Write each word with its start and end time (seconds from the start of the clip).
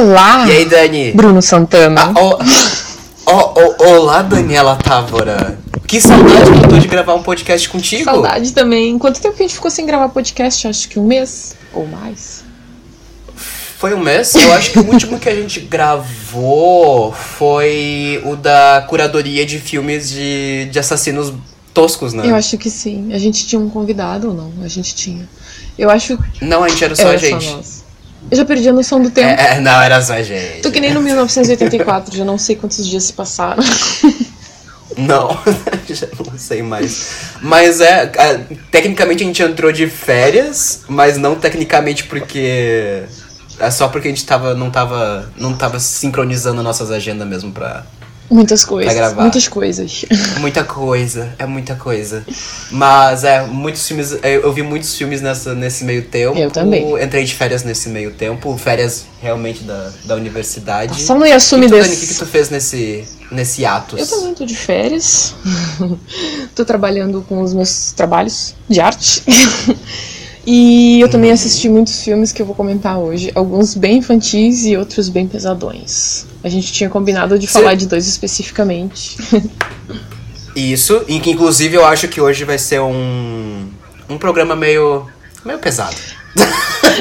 Olá! 0.00 0.46
E 0.48 0.52
aí, 0.52 0.64
Dani? 0.64 1.12
Bruno 1.12 1.42
Santana. 1.42 2.00
Ah, 2.00 2.14
oh, 2.16 2.38
oh, 3.26 3.74
oh, 3.78 3.84
olá, 3.84 4.22
Daniela 4.22 4.74
Távora. 4.76 5.58
Que 5.86 6.00
saudade 6.00 6.50
que 6.52 6.64
eu 6.64 6.68
tô 6.70 6.78
de 6.78 6.88
gravar 6.88 7.12
um 7.12 7.22
podcast 7.22 7.68
contigo. 7.68 8.04
Saudade 8.04 8.54
também. 8.54 8.98
Quanto 8.98 9.20
tempo 9.20 9.36
que 9.36 9.42
a 9.42 9.46
gente 9.46 9.56
ficou 9.56 9.70
sem 9.70 9.84
gravar 9.84 10.08
podcast? 10.08 10.66
Acho 10.66 10.88
que 10.88 10.98
um 10.98 11.04
mês 11.04 11.54
ou 11.74 11.86
mais. 11.86 12.42
Foi 13.76 13.92
um 13.92 14.00
mês? 14.00 14.34
Eu 14.34 14.50
acho 14.54 14.70
que 14.70 14.78
o 14.78 14.90
último 14.90 15.18
que 15.18 15.28
a 15.28 15.34
gente 15.34 15.60
gravou 15.60 17.12
foi 17.12 18.22
o 18.24 18.36
da 18.36 18.82
curadoria 18.88 19.44
de 19.44 19.58
filmes 19.58 20.08
de, 20.08 20.66
de 20.70 20.78
assassinos 20.78 21.34
toscos, 21.74 22.14
né? 22.14 22.26
Eu 22.26 22.34
acho 22.34 22.56
que 22.56 22.70
sim. 22.70 23.12
A 23.12 23.18
gente 23.18 23.46
tinha 23.46 23.60
um 23.60 23.68
convidado 23.68 24.28
ou 24.28 24.34
não? 24.34 24.50
A 24.64 24.68
gente 24.68 24.94
tinha. 24.94 25.28
Eu 25.78 25.90
acho. 25.90 26.18
Não, 26.40 26.64
a 26.64 26.68
gente 26.70 26.82
era 26.82 26.96
só 26.96 27.02
era 27.02 27.12
a 27.12 27.16
gente. 27.18 27.44
Só 27.44 27.56
nós. 27.56 27.79
Eu 28.30 28.36
já 28.36 28.44
perdi 28.44 28.68
a 28.68 28.72
noção 28.72 29.00
do 29.00 29.10
tempo. 29.10 29.28
É, 29.28 29.56
é, 29.56 29.60
não, 29.60 29.80
era 29.80 30.00
só 30.02 30.20
gente. 30.22 30.62
Tô 30.62 30.70
que 30.70 30.80
nem 30.80 30.92
no 30.92 31.00
1984, 31.00 32.16
já 32.16 32.24
não 32.24 32.38
sei 32.38 32.56
quantos 32.56 32.86
dias 32.86 33.04
se 33.04 33.12
passaram. 33.12 33.62
Não, 34.96 35.38
já 35.88 36.08
não 36.18 36.36
sei 36.36 36.62
mais. 36.62 37.32
Mas 37.40 37.80
é, 37.80 38.10
é, 38.16 38.40
tecnicamente 38.72 39.22
a 39.22 39.26
gente 39.26 39.42
entrou 39.42 39.70
de 39.70 39.86
férias, 39.86 40.82
mas 40.88 41.16
não 41.16 41.36
tecnicamente 41.36 42.04
porque. 42.04 43.04
É 43.58 43.70
só 43.70 43.88
porque 43.88 44.08
a 44.08 44.10
gente 44.10 44.24
tava, 44.24 44.54
não, 44.54 44.70
tava, 44.70 45.30
não 45.36 45.54
tava 45.54 45.78
sincronizando 45.78 46.62
nossas 46.62 46.90
agendas 46.90 47.28
mesmo 47.28 47.52
pra, 47.52 47.84
Muitas 48.30 48.64
coisas. 48.64 48.92
Pra 48.92 49.02
gravar. 49.02 49.22
Muitas 49.22 49.48
coisas. 49.48 50.04
Muita 50.38 50.62
coisa, 50.62 51.34
é 51.38 51.44
muita 51.46 51.74
coisa. 51.74 52.24
Mas 52.70 53.24
é, 53.24 53.44
muitos 53.44 53.86
filmes. 53.86 54.12
Eu, 54.22 54.42
eu 54.42 54.52
vi 54.52 54.62
muitos 54.62 54.96
filmes 54.96 55.20
nessa, 55.20 55.54
nesse 55.54 55.84
meio 55.84 56.04
tempo. 56.04 56.38
Eu 56.38 56.50
também. 56.50 57.02
Entrei 57.02 57.24
de 57.24 57.34
férias 57.34 57.64
nesse 57.64 57.88
meio 57.88 58.12
tempo, 58.12 58.56
férias 58.56 59.04
realmente 59.20 59.64
da, 59.64 59.90
da 60.04 60.14
universidade. 60.14 61.02
Só 61.02 61.14
não 61.18 61.26
ia 61.26 61.36
assumir 61.36 61.68
desse. 61.68 61.88
Dani, 61.88 61.96
o 61.96 62.00
que, 62.00 62.06
que 62.06 62.14
tu 62.14 62.26
fez 62.26 62.50
nesse, 62.50 63.04
nesse 63.32 63.64
ato? 63.64 63.98
Eu 63.98 64.06
também 64.06 64.34
tô 64.34 64.46
de 64.46 64.56
férias. 64.56 65.34
tô 66.54 66.64
trabalhando 66.64 67.24
com 67.28 67.42
os 67.42 67.52
meus 67.52 67.92
trabalhos 67.92 68.54
de 68.68 68.80
arte. 68.80 69.22
E 70.46 71.00
eu 71.00 71.08
também 71.08 71.30
assisti 71.30 71.68
muitos 71.68 72.02
filmes 72.02 72.32
que 72.32 72.40
eu 72.40 72.46
vou 72.46 72.54
comentar 72.54 72.98
hoje. 72.98 73.30
Alguns 73.34 73.74
bem 73.74 73.98
infantis 73.98 74.64
e 74.64 74.76
outros 74.76 75.08
bem 75.08 75.26
pesadões. 75.26 76.26
A 76.42 76.48
gente 76.48 76.72
tinha 76.72 76.88
combinado 76.88 77.38
de 77.38 77.46
falar 77.46 77.74
de 77.74 77.86
dois 77.86 78.06
especificamente. 78.06 79.18
Isso, 80.56 81.04
e 81.06 81.20
que 81.20 81.30
inclusive 81.30 81.76
eu 81.76 81.84
acho 81.84 82.08
que 82.08 82.20
hoje 82.20 82.44
vai 82.44 82.58
ser 82.58 82.80
um, 82.80 83.68
um 84.08 84.18
programa 84.18 84.56
meio, 84.56 85.06
meio 85.44 85.58
pesado. 85.58 85.96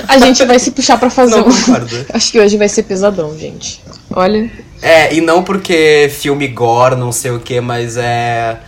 A 0.08 0.18
gente 0.18 0.44
vai 0.46 0.60
se 0.60 0.72
puxar 0.72 0.98
pra 0.98 1.10
fazer 1.10 1.36
Não 1.36 1.48
um. 1.48 1.52
concordo. 1.52 2.06
Acho 2.14 2.32
que 2.32 2.40
hoje 2.40 2.58
vai 2.58 2.68
ser 2.70 2.84
pesadão, 2.84 3.38
gente. 3.38 3.82
Olha. 4.10 4.50
É, 4.82 5.14
e 5.14 5.22
não 5.22 5.44
porque 5.44 6.10
filme 6.12 6.48
gore, 6.48 6.96
não 6.96 7.12
sei 7.12 7.32
o 7.32 7.40
que, 7.40 7.60
mas 7.62 7.98
é. 7.98 8.60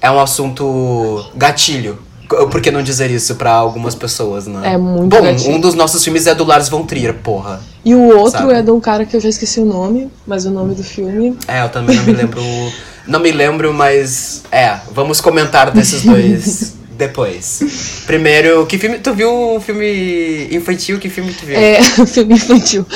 É 0.00 0.10
um 0.10 0.20
assunto 0.20 1.24
gatilho. 1.34 1.98
Por 2.28 2.60
que 2.60 2.70
não 2.70 2.82
dizer 2.82 3.10
isso 3.10 3.34
pra 3.34 3.52
algumas 3.52 3.94
pessoas, 3.94 4.46
né? 4.46 4.72
É 4.74 4.78
muito 4.78 5.14
Bom, 5.14 5.22
gatilho. 5.22 5.54
um 5.54 5.60
dos 5.60 5.74
nossos 5.74 6.02
filmes 6.02 6.26
é 6.26 6.34
do 6.34 6.44
Lars 6.44 6.68
von 6.68 6.84
Trier, 6.84 7.14
porra. 7.14 7.60
E 7.84 7.94
o 7.94 8.16
outro 8.16 8.40
Sabe? 8.40 8.54
é 8.54 8.62
de 8.62 8.70
um 8.70 8.80
cara 8.80 9.04
que 9.04 9.14
eu 9.14 9.20
já 9.20 9.28
esqueci 9.28 9.60
o 9.60 9.64
nome, 9.64 10.10
mas 10.26 10.46
o 10.46 10.50
nome 10.50 10.74
do 10.74 10.82
filme. 10.82 11.36
É, 11.46 11.62
eu 11.62 11.68
também 11.68 11.96
não 11.96 12.04
me 12.04 12.12
lembro. 12.12 12.40
não 13.06 13.20
me 13.20 13.30
lembro, 13.30 13.74
mas. 13.74 14.42
É, 14.50 14.78
vamos 14.92 15.20
comentar 15.20 15.70
desses 15.70 16.02
dois 16.02 16.74
depois. 16.96 18.02
Primeiro, 18.06 18.64
que 18.66 18.78
filme. 18.78 18.98
Tu 18.98 19.12
viu 19.12 19.30
um 19.56 19.60
filme 19.60 20.48
infantil? 20.50 20.98
Que 20.98 21.10
filme 21.10 21.32
tu 21.32 21.44
viu? 21.44 21.56
É, 21.58 21.82
filme 22.06 22.34
infantil. 22.34 22.86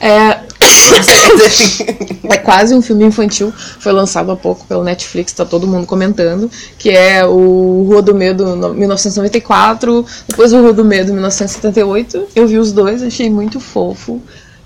É, 0.00 0.38
é 2.30 2.38
quase 2.38 2.74
um 2.74 2.82
filme 2.82 3.04
infantil. 3.04 3.52
Foi 3.80 3.92
lançado 3.92 4.30
há 4.32 4.36
pouco 4.36 4.64
pelo 4.66 4.82
Netflix, 4.84 5.32
tá 5.32 5.44
todo 5.44 5.66
mundo 5.66 5.86
comentando. 5.86 6.50
Que 6.78 6.90
é 6.90 7.24
o 7.24 7.84
Rua 7.88 8.02
do 8.02 8.14
Medo 8.14 8.56
no- 8.56 8.74
1994, 8.74 10.04
depois 10.28 10.52
o 10.52 10.60
Rua 10.60 10.72
do 10.72 10.84
Medo 10.84 11.12
1978. 11.12 12.26
Eu 12.34 12.46
vi 12.46 12.58
os 12.58 12.72
dois, 12.72 13.02
achei 13.02 13.28
muito 13.30 13.60
fofo. 13.60 14.20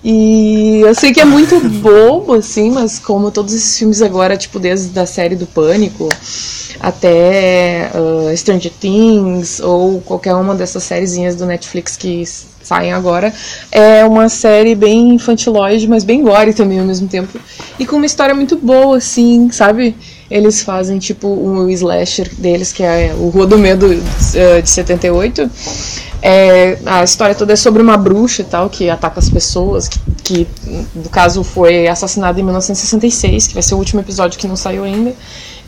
E 0.05 0.81
eu 0.81 0.95
sei 0.95 1.13
que 1.13 1.21
é 1.21 1.25
muito 1.25 1.61
bobo, 1.61 2.35
assim, 2.35 2.71
mas 2.73 2.99
como 2.99 3.31
todos 3.31 3.55
esses 3.55 3.79
filmes 3.79 4.03
agora, 4.03 4.37
tipo, 4.37 4.59
desde 4.59 4.99
a 4.99 5.07
série 5.07 5.37
do 5.37 5.47
Pânico 5.47 6.09
até 6.81 7.91
ah, 7.95 8.37
Stranger 8.37 8.73
Things 8.81 9.61
ou 9.61 10.01
qualquer 10.01 10.35
uma 10.35 10.55
dessas 10.55 10.83
sériezinhas 10.83 11.37
do 11.37 11.47
Netflix 11.47 11.97
que 11.97 12.25
saem 12.63 12.93
agora, 12.93 13.33
é 13.71 14.05
uma 14.05 14.29
série 14.29 14.75
bem 14.75 15.15
infantiloide, 15.15 15.87
mas 15.87 16.03
bem 16.03 16.23
gore 16.23 16.53
também 16.53 16.81
ao 16.81 16.87
mesmo 16.87 17.07
tempo. 17.07 17.39
E 17.79 17.87
com 17.87 17.97
uma 17.97 18.07
história 18.07 18.35
muito 18.35 18.57
boa, 18.57 18.97
assim, 18.97 19.51
sabe? 19.53 19.95
Eles 20.31 20.63
fazem, 20.63 20.99
tipo, 20.99 21.29
um 21.29 21.69
slasher 21.71 22.29
deles, 22.39 22.73
que 22.73 22.83
é 22.83 23.15
o 23.19 23.29
Rua 23.29 23.47
do 23.47 23.59
Medo 23.59 23.87
eh, 24.35 24.63
de 24.63 24.71
78. 24.71 25.51
É, 26.25 26.79
a 26.87 27.03
história 27.03 27.35
toda 27.35 27.53
é 27.53 27.57
sobre 27.57 27.83
uma 27.83 27.97
bruxa 27.97 28.43
e 28.43 28.45
tal, 28.45 28.71
que 28.71 28.89
ataca 28.89 29.19
as 29.19 29.29
pessoas, 29.29 29.89
que, 29.89 29.99
que 30.23 30.49
no 30.95 31.09
caso 31.11 31.43
foi 31.43 31.89
assassinada 31.89 32.41
em 32.41 32.45
1966, 32.45 33.49
que 33.49 33.55
vai 33.55 33.63
ser 33.63 33.75
o 33.75 33.79
último 33.79 34.01
episódio 34.01 34.39
que 34.39 34.47
não 34.47 34.55
saiu 34.55 34.85
ainda. 34.85 35.15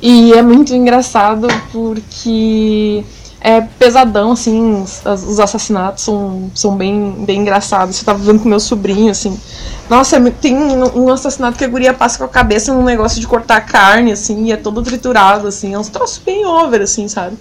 E 0.00 0.32
é 0.32 0.42
muito 0.42 0.72
engraçado 0.72 1.48
porque 1.72 3.02
é 3.46 3.60
pesadão, 3.60 4.32
assim, 4.32 4.82
os, 4.82 5.02
os 5.04 5.38
assassinatos 5.38 6.02
são, 6.02 6.50
são 6.54 6.74
bem, 6.74 7.14
bem 7.26 7.42
engraçados. 7.42 7.98
Eu 7.98 8.06
tava 8.06 8.18
vendo 8.20 8.40
com 8.40 8.48
meu 8.48 8.58
sobrinho, 8.58 9.10
assim. 9.10 9.38
Nossa, 9.90 10.16
é 10.16 10.30
tem 10.30 10.56
um, 10.56 11.10
assassinato 11.10 11.58
que 11.58 11.64
a 11.64 11.68
guria 11.68 11.92
passa 11.92 12.16
com 12.16 12.24
a 12.24 12.28
cabeça 12.28 12.72
num 12.72 12.82
negócio 12.82 13.20
de 13.20 13.26
cortar 13.26 13.60
carne, 13.60 14.12
assim, 14.12 14.46
e 14.46 14.52
é 14.52 14.56
todo 14.56 14.80
triturado, 14.82 15.46
assim. 15.46 15.74
É 15.74 15.78
uns 15.78 15.90
troços 15.90 16.22
bem 16.24 16.46
over, 16.46 16.80
assim, 16.80 17.06
sabe? 17.06 17.36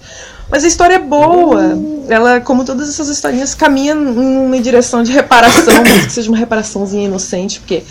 Mas 0.50 0.62
a 0.62 0.68
história 0.68 0.96
é 0.96 0.98
boa. 0.98 1.72
Ela, 2.06 2.38
como 2.38 2.66
todas 2.66 2.90
essas 2.90 3.08
historinhas, 3.08 3.54
caminha 3.54 3.94
em 3.94 4.46
uma 4.46 4.60
direção 4.60 5.02
de 5.02 5.10
reparação, 5.10 5.82
mas 5.82 6.04
que 6.04 6.12
seja 6.12 6.28
uma 6.30 6.36
reparaçãozinha 6.36 7.06
inocente, 7.06 7.60
porque 7.60 7.82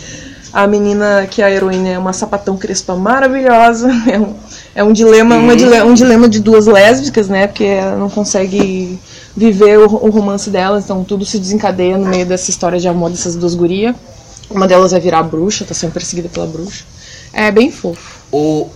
a 0.54 0.66
menina 0.68 1.26
que 1.28 1.42
é 1.42 1.44
a 1.46 1.50
heroína 1.50 1.88
é 1.88 1.98
uma 1.98 2.12
sapatão 2.12 2.56
crespa 2.56 2.94
maravilhosa. 2.94 3.88
É 4.06 4.18
um, 4.20 4.34
é 4.76 4.84
um 4.84 4.92
dilema, 4.92 5.36
uma 5.36 5.54
dile- 5.56 5.82
um 5.82 5.94
dilema 5.94 6.28
de 6.28 6.40
duas 6.40 6.66
lésbicas, 6.66 7.28
né? 7.28 7.46
Porque 7.48 7.64
ela 7.64 7.96
não 7.96 8.08
consegue 8.08 8.98
viver 9.36 9.78
o, 9.78 9.84
o 9.84 10.10
romance 10.10 10.48
dela, 10.50 10.78
então 10.78 11.02
tudo 11.04 11.24
se 11.24 11.38
desencadeia 11.38 11.98
no 11.98 12.06
meio 12.06 12.24
dessa 12.26 12.50
história 12.50 12.78
de 12.78 12.86
amor 12.88 13.10
dessas 13.10 13.34
duas 13.36 13.54
gurias. 13.54 13.94
Uma 14.50 14.68
delas 14.68 14.92
vai 14.92 15.00
virar 15.00 15.22
bruxa, 15.24 15.64
tá 15.64 15.74
sendo 15.74 15.92
perseguida 15.92 16.28
pela 16.28 16.46
bruxa. 16.46 16.84
É 17.32 17.50
bem 17.50 17.70
fofo. 17.70 18.20
O, 18.30 18.68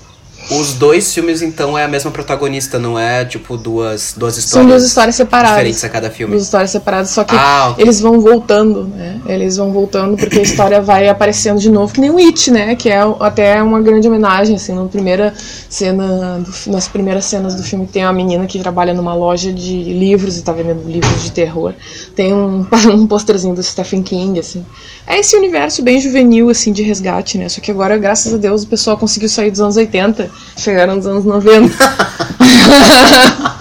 os 0.51 0.75
dois 0.75 1.13
filmes, 1.13 1.43
então, 1.43 1.77
é 1.77 1.85
a 1.85 1.89
mesma 1.89 2.11
protagonista, 2.11 2.79
não 2.79 2.99
é 2.99 3.25
tipo 3.25 3.57
duas, 3.57 4.15
duas 4.17 4.37
histórias. 4.37 4.51
São 4.51 4.67
duas 4.67 4.85
histórias 4.85 5.15
separadas. 5.17 5.57
Diferentes 5.57 5.85
a 5.85 5.89
cada 5.89 6.11
filme. 6.11 6.33
Duas 6.33 6.45
histórias 6.45 6.71
separadas, 6.71 7.11
só 7.11 7.25
que 7.25 7.35
Ah, 7.37 7.71
ok. 7.73 7.85
eles 7.85 8.01
vão 8.01 8.21
voltando, 8.21 8.85
né? 8.85 9.21
Eles 9.27 9.57
vão 9.57 9.73
voltando 9.73 10.17
porque 10.17 10.39
a 10.39 10.43
história 10.43 10.81
vai 10.81 11.09
aparecendo 11.09 11.59
de 11.59 11.71
novo, 11.71 11.93
que 11.93 12.01
nem 12.01 12.11
o 12.11 12.19
It, 12.19 12.51
né? 12.51 12.75
Que 12.75 12.89
é 12.89 13.01
até 13.21 13.63
uma 13.63 13.81
grande 13.81 14.09
homenagem, 14.09 14.57
assim, 14.57 14.75
na 14.75 14.85
primeira 14.87 15.35
cena, 15.69 16.39
do 16.39 16.73
nas 16.73 16.89
primeiras 16.89 17.25
cenas 17.25 17.55
do 17.55 17.63
filme 17.63 17.87
tem 17.87 18.05
uma 18.05 18.13
menina 18.13 18.47
que 18.47 18.59
trabalha 18.59 18.95
numa 18.95 19.15
loja 19.15 19.53
de 19.53 19.83
livros 19.85 20.39
e 20.39 20.43
tá 20.43 20.53
vendendo 20.53 20.89
livros 20.89 21.23
de 21.23 21.33
terror. 21.33 21.75
Tem 22.15 22.33
um, 22.35 22.67
um 22.93 23.07
posterzinho 23.07 23.55
do 23.55 23.63
Stephen 23.63 24.03
King, 24.03 24.39
assim. 24.41 24.65
É 25.07 25.19
esse 25.19 25.37
universo 25.37 25.83
bem 25.83 26.01
juvenil, 26.01 26.51
assim, 26.51 26.73
de 26.73 26.83
resgate, 26.83 27.39
né? 27.39 27.49
Só 27.49 27.61
que 27.61 27.71
agora, 27.71 27.97
graças 27.97 28.33
a 28.33 28.37
Deus, 28.37 28.63
o 28.63 28.67
pessoal 28.67 28.97
conseguiu 28.97 29.29
sair 29.29 29.51
dos 29.51 29.61
anos 29.61 29.77
80, 29.77 30.31
chegaram 30.57 30.97
nos 30.97 31.07
anos 31.07 31.25
90. 31.25 31.75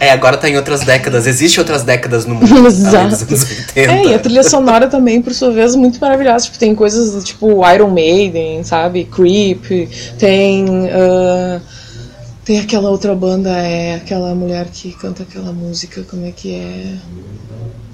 É, 0.00 0.10
agora 0.10 0.36
tá 0.36 0.48
em 0.48 0.56
outras 0.56 0.80
décadas. 0.80 1.26
Existem 1.26 1.60
outras 1.60 1.82
décadas 1.82 2.26
no 2.26 2.34
mundo. 2.34 2.66
Exato. 2.66 2.96
anos 2.96 3.22
80. 3.22 3.80
É, 3.80 4.04
e 4.06 4.14
a 4.14 4.18
trilha 4.18 4.42
sonora 4.42 4.86
também, 4.86 5.22
por 5.22 5.32
sua 5.32 5.50
vez, 5.50 5.74
muito 5.74 5.98
maravilhosa. 6.00 6.46
Tipo, 6.46 6.58
tem 6.58 6.74
coisas 6.74 7.24
tipo 7.24 7.62
Iron 7.70 7.90
Maiden, 7.90 8.64
sabe? 8.64 9.04
Creep, 9.04 9.88
tem. 10.18 10.88
ah, 10.90 11.60
tem 12.44 12.60
aquela 12.60 12.90
outra 12.90 13.14
banda, 13.14 13.50
é 13.50 13.94
aquela 13.94 14.34
mulher 14.34 14.66
que 14.70 14.92
canta 14.92 15.22
aquela 15.22 15.52
música, 15.52 16.02
como 16.02 16.26
é 16.26 16.30
que 16.30 16.54
é? 16.54 16.94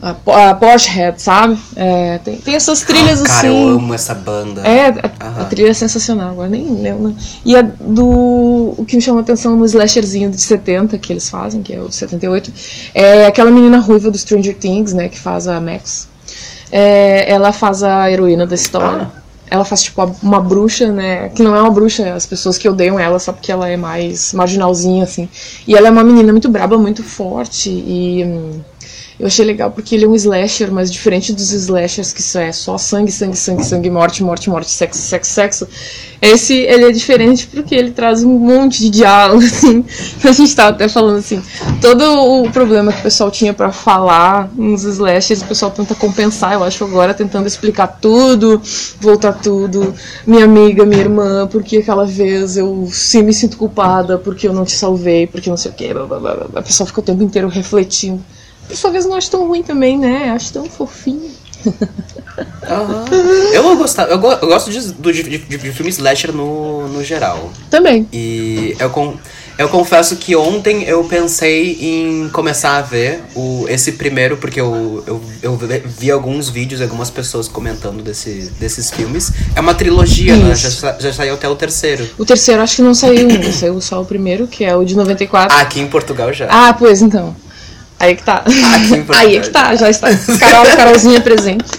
A, 0.03 0.51
a 0.51 0.55
Porschehead, 0.55 1.21
sabe? 1.23 1.59
É, 1.77 2.19
tem, 2.19 2.37
tem 2.39 2.55
essas 2.55 2.81
trilhas 2.81 3.23
Cara, 3.23 3.39
assim. 3.39 3.47
eu 3.47 3.69
amo 3.77 3.95
essa 3.95 4.15
banda. 4.15 4.63
É, 4.63 4.89
a, 5.21 5.43
a 5.43 5.45
trilha 5.45 5.69
é 5.69 5.75
sensacional, 5.75 6.31
agora 6.31 6.49
nem 6.49 6.65
lembro. 6.65 7.15
E 7.45 7.55
a 7.55 7.63
do. 7.63 8.75
O 8.77 8.85
que 8.87 8.97
me 8.97 9.03
chama 9.03 9.21
a 9.21 9.23
atenção 9.23 9.55
no 9.57 9.65
slasherzinho 9.67 10.31
de 10.31 10.41
70 10.41 10.99
que 10.99 11.13
eles 11.13 11.29
fazem, 11.29 11.63
que 11.63 11.73
é 11.73 11.81
o 11.81 11.89
de 11.89 11.95
78, 11.95 12.53
é 12.95 13.27
aquela 13.27 13.51
menina 13.51 13.79
ruiva 13.79 14.11
do 14.11 14.19
Stranger 14.19 14.57
Things, 14.57 14.93
né, 14.93 15.09
que 15.09 15.19
faz 15.19 15.47
a 15.47 15.61
Max. 15.61 16.09
É, 16.73 17.31
ela 17.31 17.53
faz 17.53 17.83
a 17.83 18.11
heroína 18.11 18.47
da 18.47 18.55
história. 18.55 19.20
Ela 19.51 19.65
faz, 19.65 19.83
tipo, 19.83 20.01
uma 20.23 20.41
bruxa, 20.41 20.93
né? 20.93 21.29
Que 21.31 21.43
não 21.43 21.57
é 21.57 21.61
uma 21.61 21.71
bruxa, 21.71 22.15
as 22.15 22.25
pessoas 22.25 22.57
que 22.57 22.69
odeiam 22.69 22.99
ela 22.99 23.19
só 23.19 23.33
porque 23.33 23.51
ela 23.51 23.69
é 23.69 23.77
mais 23.77 24.33
marginalzinha, 24.33 25.03
assim. 25.03 25.29
E 25.67 25.75
ela 25.75 25.89
é 25.89 25.91
uma 25.91 26.05
menina 26.05 26.33
muito 26.33 26.49
braba, 26.49 26.79
muito 26.79 27.03
forte 27.03 27.69
e. 27.69 28.25
Eu 29.21 29.27
achei 29.27 29.45
legal 29.45 29.71
porque 29.71 29.95
ele 29.95 30.07
é 30.07 30.09
um 30.09 30.15
slasher, 30.15 30.73
mas 30.73 30.91
diferente 30.91 31.31
dos 31.35 31.53
slashers 31.53 32.11
que 32.11 32.39
é 32.39 32.53
só 32.53 32.79
sangue, 32.79 33.13
sangue, 33.13 33.37
sangue, 33.37 33.63
sangue, 33.63 33.91
morte, 33.91 34.23
morte, 34.23 34.49
morte, 34.49 34.71
sexo, 34.71 34.99
sexo, 35.03 35.31
sexo. 35.31 35.69
Esse, 36.23 36.55
ele 36.55 36.87
é 36.87 36.91
diferente 36.91 37.47
porque 37.47 37.75
ele 37.75 37.91
traz 37.91 38.25
um 38.25 38.39
monte 38.39 38.79
de 38.79 38.89
diálogo, 38.89 39.45
assim. 39.45 39.85
A 40.25 40.33
gente 40.33 40.57
tava 40.57 40.71
até 40.71 40.89
falando 40.89 41.19
assim, 41.19 41.43
todo 41.83 42.03
o 42.03 42.51
problema 42.51 42.91
que 42.91 43.01
o 43.01 43.03
pessoal 43.03 43.31
tinha 43.31 43.53
para 43.53 43.71
falar 43.71 44.51
nos 44.55 44.85
slashers, 44.85 45.43
o 45.43 45.47
pessoal 45.47 45.71
tenta 45.71 45.95
compensar, 45.95 46.55
eu 46.55 46.65
acho, 46.65 46.83
agora, 46.83 47.13
tentando 47.13 47.47
explicar 47.47 47.89
tudo, 48.01 48.63
voltar 48.99 49.35
tudo. 49.35 49.95
Minha 50.27 50.47
amiga, 50.47 50.87
minha 50.87 51.03
irmã, 51.03 51.47
porque 51.47 51.77
aquela 51.77 52.07
vez 52.07 52.57
eu 52.57 52.89
sim 52.91 53.23
me 53.23 53.35
sinto 53.35 53.59
culpada, 53.59 54.17
porque 54.17 54.49
eu 54.49 54.55
não 54.55 54.65
te 54.65 54.73
salvei, 54.73 55.27
porque 55.27 55.51
não 55.51 55.59
sei 55.59 55.71
o 55.71 55.75
que. 55.75 55.91
A 56.55 56.63
pessoa 56.63 56.87
fica 56.87 57.01
o 57.01 57.05
tempo 57.05 57.23
inteiro 57.23 57.49
refletindo. 57.49 58.25
Por 58.71 58.77
sua 58.77 58.91
vez, 58.91 59.05
não 59.05 59.17
acho 59.17 59.29
tão 59.29 59.49
ruim 59.49 59.65
também, 59.65 59.99
né? 59.99 60.31
Acho 60.31 60.53
tão 60.53 60.65
fofinho. 60.65 61.29
Uhum. 61.67 63.53
Eu, 63.53 63.77
gostar, 63.77 64.09
eu, 64.09 64.19
go, 64.19 64.31
eu 64.31 64.49
gosto 64.49 64.71
de, 64.71 64.93
de, 64.93 65.23
de, 65.23 65.39
de 65.59 65.73
filme 65.73 65.91
slasher 65.91 66.33
no, 66.33 66.89
no 66.89 67.03
geral. 67.03 67.51
Também. 67.69 68.09
E 68.13 68.77
eu, 68.79 68.89
com, 68.91 69.17
eu 69.59 69.69
confesso 69.69 70.17
que 70.17 70.35
ontem 70.37 70.85
eu 70.85 71.03
pensei 71.05 71.77
em 71.81 72.29
começar 72.31 72.79
a 72.79 72.83
ver 72.83 73.23
o, 73.35 73.67
esse 73.69 73.93
primeiro, 73.93 74.37
porque 74.37 74.61
eu, 74.61 75.05
eu, 75.07 75.21
eu 75.43 75.61
vi 75.85 76.11
alguns 76.11 76.49
vídeos, 76.49 76.81
algumas 76.81 77.11
pessoas 77.11 77.49
comentando 77.49 78.03
desse, 78.03 78.51
desses 78.59 78.91
filmes. 78.91 79.33
É 79.55 79.61
uma 79.61 79.75
trilogia, 79.75 80.37
né? 80.37 80.53
Isso. 80.53 80.87
né? 80.87 80.93
Já, 80.93 80.99
já 80.99 81.13
saiu 81.13 81.35
até 81.35 81.49
o 81.49 81.57
terceiro. 81.57 82.09
O 82.17 82.25
terceiro 82.25 82.63
acho 82.63 82.77
que 82.77 82.83
não 82.83 82.95
saiu 82.95 83.29
ainda, 83.29 83.53
saiu 83.53 83.81
só 83.81 84.01
o 84.01 84.05
primeiro, 84.05 84.47
que 84.47 84.65
é 84.65 84.75
o 84.75 84.85
de 84.85 84.97
94. 84.97 85.55
Ah, 85.55 85.61
aqui 85.61 85.81
em 85.81 85.89
Portugal 85.89 86.33
já. 86.33 86.47
Ah, 86.49 86.73
pois 86.73 87.03
então. 87.03 87.35
Aí 88.01 88.17
que 88.17 88.23
tá. 88.23 88.43
Aí 89.15 89.37
é 89.37 89.41
que 89.41 89.51
tá, 89.51 89.77
já 89.77 89.91
está. 89.91 90.09
Carol, 90.39 90.65
Carolzinha 90.75 91.21
presente. 91.21 91.71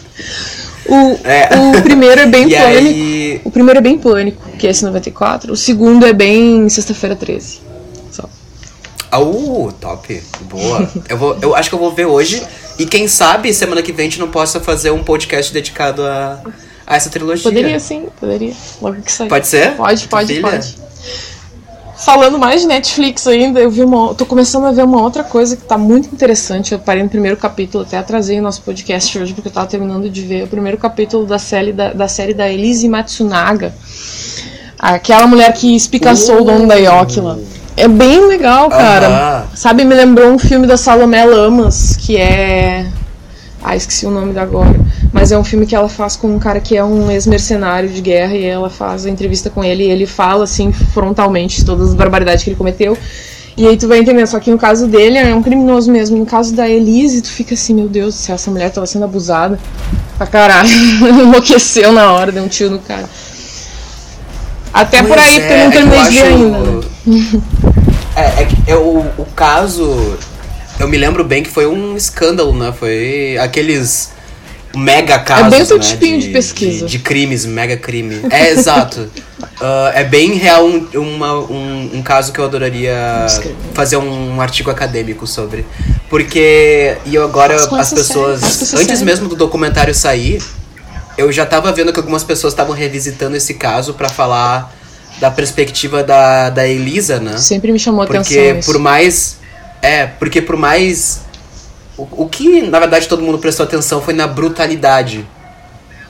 O, 0.86 1.18
é. 1.28 1.50
o 1.58 1.82
primeiro 1.82 2.22
é 2.22 2.26
bem 2.28 2.46
e 2.48 2.56
pânico. 2.56 2.78
Aí... 2.78 3.42
O 3.44 3.50
primeiro 3.50 3.80
é 3.80 3.82
bem 3.82 3.98
pânico, 3.98 4.50
que 4.52 4.68
é 4.68 4.70
esse 4.70 4.86
94. 4.86 5.52
O 5.52 5.58
segundo 5.58 6.06
é 6.06 6.14
bem 6.14 6.70
Sexta-feira 6.70 7.16
13. 7.16 7.62
Só. 8.12 8.30
Uh, 9.20 9.72
top. 9.82 10.22
Boa. 10.42 10.92
eu, 11.10 11.18
vou, 11.18 11.38
eu 11.42 11.56
acho 11.56 11.70
que 11.70 11.76
eu 11.76 11.80
vou 11.80 11.92
ver 11.92 12.06
hoje. 12.06 12.44
E 12.78 12.86
quem 12.86 13.08
sabe 13.08 13.52
semana 13.52 13.82
que 13.82 13.92
vem 13.92 14.06
a 14.06 14.10
gente 14.10 14.20
não 14.20 14.30
possa 14.30 14.60
fazer 14.60 14.92
um 14.92 15.04
podcast 15.04 15.52
dedicado 15.52 16.04
a, 16.04 16.40
a 16.86 16.96
essa 16.96 17.10
trilogia. 17.10 17.44
Poderia 17.44 17.80
sim, 17.80 18.08
poderia. 18.20 18.54
Logo 18.80 19.02
que 19.02 19.12
sair. 19.12 19.28
Pode 19.28 19.48
ser? 19.48 19.72
Pode, 19.76 20.08
pode, 20.08 20.34
Filha? 20.36 20.42
pode. 20.42 20.76
Falando 22.02 22.40
mais 22.40 22.62
de 22.62 22.68
Netflix 22.68 23.28
ainda, 23.28 23.60
eu 23.60 23.70
vi 23.70 23.84
uma, 23.84 24.16
tô 24.16 24.26
começando 24.26 24.66
a 24.66 24.72
ver 24.72 24.84
uma 24.84 25.00
outra 25.00 25.24
coisa 25.24 25.56
que 25.56 25.62
tá 25.62 25.78
muito 25.78 26.10
interessante. 26.12 26.74
Eu 26.74 26.80
parei 26.80 27.04
no 27.04 27.10
primeiro 27.10 27.38
capítulo, 27.38 27.84
até 27.84 27.96
atrasei 27.96 28.40
o 28.40 28.42
nosso 28.42 28.64
podcast 28.64 29.20
hoje 29.20 29.36
porque 29.36 29.50
eu 29.50 29.54
tava 29.54 29.68
terminando 29.68 30.10
de 30.10 30.22
ver 30.24 30.46
o 30.46 30.48
primeiro 30.48 30.80
capítulo 30.80 31.28
da 31.28 31.38
série 31.38 31.72
da, 31.72 31.94
da 31.94 32.08
série 32.08 32.34
da 32.34 32.50
Elise 32.50 32.90
Matsunaga. 32.90 33.72
Aquela 34.80 35.28
mulher 35.28 35.54
que 35.54 35.76
espicaçou 35.76 36.38
uh. 36.38 36.42
o 36.42 36.44
dono 36.44 36.68
da 36.68 36.74
Yokila. 36.74 37.40
É 37.78 37.88
bem 37.88 38.28
legal, 38.28 38.68
cara. 38.70 39.08
Uh 39.08 39.54
-huh. 39.54 39.56
Sabe, 39.56 39.86
me 39.86 39.94
lembrou 39.94 40.32
um 40.32 40.40
filme 40.40 40.66
da 40.66 40.78
Salomé 40.78 41.24
Lamas, 41.24 41.96
que 41.98 42.18
é 42.18 42.88
ah, 43.64 43.76
esqueci 43.76 44.08
o 44.08 44.12
nome 44.12 44.34
da 44.34 44.42
agora. 44.42 44.74
Mas 45.12 45.32
é 45.32 45.38
um 45.38 45.44
filme 45.44 45.66
que 45.66 45.76
ela 45.76 45.90
faz 45.90 46.16
com 46.16 46.34
um 46.34 46.40
cara 46.40 46.60
que 46.60 46.76
é 46.76 46.84
um 46.84 47.12
ex-mercenário 47.12 47.90
de 47.90 48.02
guerra 48.02 48.34
e 48.34 48.46
ela 48.46 48.70
faz 48.70 49.06
a 49.06 49.10
entrevista 49.10 49.50
com 49.50 49.64
ele 49.64 49.84
e 49.84 49.92
ele 49.92 50.06
fala, 50.06 50.46
assim, 50.46 50.72
frontalmente 50.72 51.66
todas 51.66 51.90
as 51.90 51.94
barbaridades 51.94 52.44
que 52.44 52.50
ele 52.50 52.58
cometeu. 52.58 52.98
E 53.58 53.68
aí 53.68 53.76
tu 53.76 53.88
vai 53.88 54.00
entender, 54.00 54.26
só 54.26 54.40
que 54.40 54.50
no 54.50 54.58
caso 54.58 54.88
dele 54.88 55.18
é 55.18 55.36
um 55.36 55.44
criminoso 55.44 55.92
mesmo. 55.92 56.18
No 56.18 56.26
caso 56.26 56.56
da 56.56 56.70
Elise, 56.70 57.22
tu 57.22 57.30
fica 57.30 57.54
assim, 57.54 57.74
meu 57.74 57.90
Deus 57.90 58.16
do 58.16 58.18
céu, 58.18 58.36
essa 58.36 58.50
mulher 58.50 58.72
tava 58.72 58.88
sendo 58.88 59.04
abusada 59.04 59.60
pra 60.18 60.26
caralho. 60.26 60.70
Enlouqueceu 61.06 61.92
na 61.92 62.12
hora, 62.14 62.32
deu 62.32 62.44
um 62.44 62.48
tiro 62.48 62.72
no 62.72 62.80
cara. 62.80 63.10
Até 64.74 65.04
pois 65.04 65.10
por 65.10 65.20
aí, 65.20 65.38
é, 65.38 65.40
porque 65.40 65.54
eu 65.54 65.58
não 65.58 65.66
é 65.66 65.72
terminei 65.72 66.04
de 66.04 66.10
ver 66.10 66.24
ainda. 66.24 66.60
Né? 66.60 67.42
É, 68.14 68.44
é, 68.44 68.48
é 68.68 68.76
o, 68.76 69.06
o 69.18 69.26
caso 69.34 70.18
eu 70.82 70.88
me 70.88 70.98
lembro 70.98 71.24
bem 71.24 71.44
que 71.44 71.50
foi 71.50 71.66
um 71.66 71.96
escândalo, 71.96 72.54
né? 72.54 72.74
Foi 72.78 73.38
aqueles 73.40 74.12
mega 74.76 75.20
casos, 75.20 75.48
É 75.48 75.50
bem 75.50 75.62
o 75.64 75.78
né? 75.78 75.80
tipinho 75.80 76.20
de, 76.20 76.28
de 76.28 76.34
pesquisa. 76.34 76.86
De, 76.86 76.92
de, 76.92 77.00
crimes, 77.00 77.46
mega 77.46 77.78
crime. 77.78 78.22
É, 78.30 78.50
exato. 78.52 79.10
Uh, 79.42 79.92
é 79.94 80.04
bem 80.04 80.34
real 80.34 80.66
um, 80.66 80.88
uma, 80.96 81.34
um, 81.40 81.92
um, 81.96 82.02
caso 82.02 82.32
que 82.32 82.40
eu 82.40 82.46
adoraria 82.46 83.28
fazer 83.74 83.98
um, 83.98 84.40
artigo 84.42 84.70
acadêmico 84.70 85.28
sobre. 85.28 85.66
Porque, 86.10 86.98
e 87.06 87.18
agora 87.18 87.56
as, 87.56 87.72
as 87.72 87.94
pessoas, 87.94 88.44
as 88.44 88.74
antes 88.74 88.88
sério. 88.88 89.06
mesmo 89.06 89.30
do 89.30 89.36
documentário 89.36 89.94
sair, 89.94 90.42
eu 91.18 91.32
já 91.32 91.46
tava 91.46 91.72
vendo 91.72 91.92
que 91.92 92.00
algumas 92.00 92.24
pessoas 92.24 92.54
estavam 92.54 92.76
revisitando 92.76 93.36
esse 93.36 93.54
caso 93.54 93.94
para 93.94 94.10
falar 94.10 94.74
da 95.20 95.30
perspectiva 95.30 96.04
da, 96.04 96.50
da 96.50 96.68
Elisa, 96.68 97.20
né? 97.20 97.38
Sempre 97.38 97.72
me 97.72 97.80
chamou 97.80 98.06
Porque 98.06 98.18
atenção. 98.18 98.56
Porque 98.56 98.66
por 98.66 98.80
mais 98.80 99.42
é, 99.82 100.06
porque 100.06 100.42
por 100.42 100.56
mais. 100.56 101.22
O, 102.02 102.24
o 102.24 102.30
que, 102.30 102.64
na 102.64 102.80
verdade, 102.80 103.08
todo 103.08 103.22
mundo 103.22 103.38
prestou 103.38 103.64
atenção 103.64 104.02
foi 104.02 104.14
na 104.14 104.26
brutalidade 104.26 105.28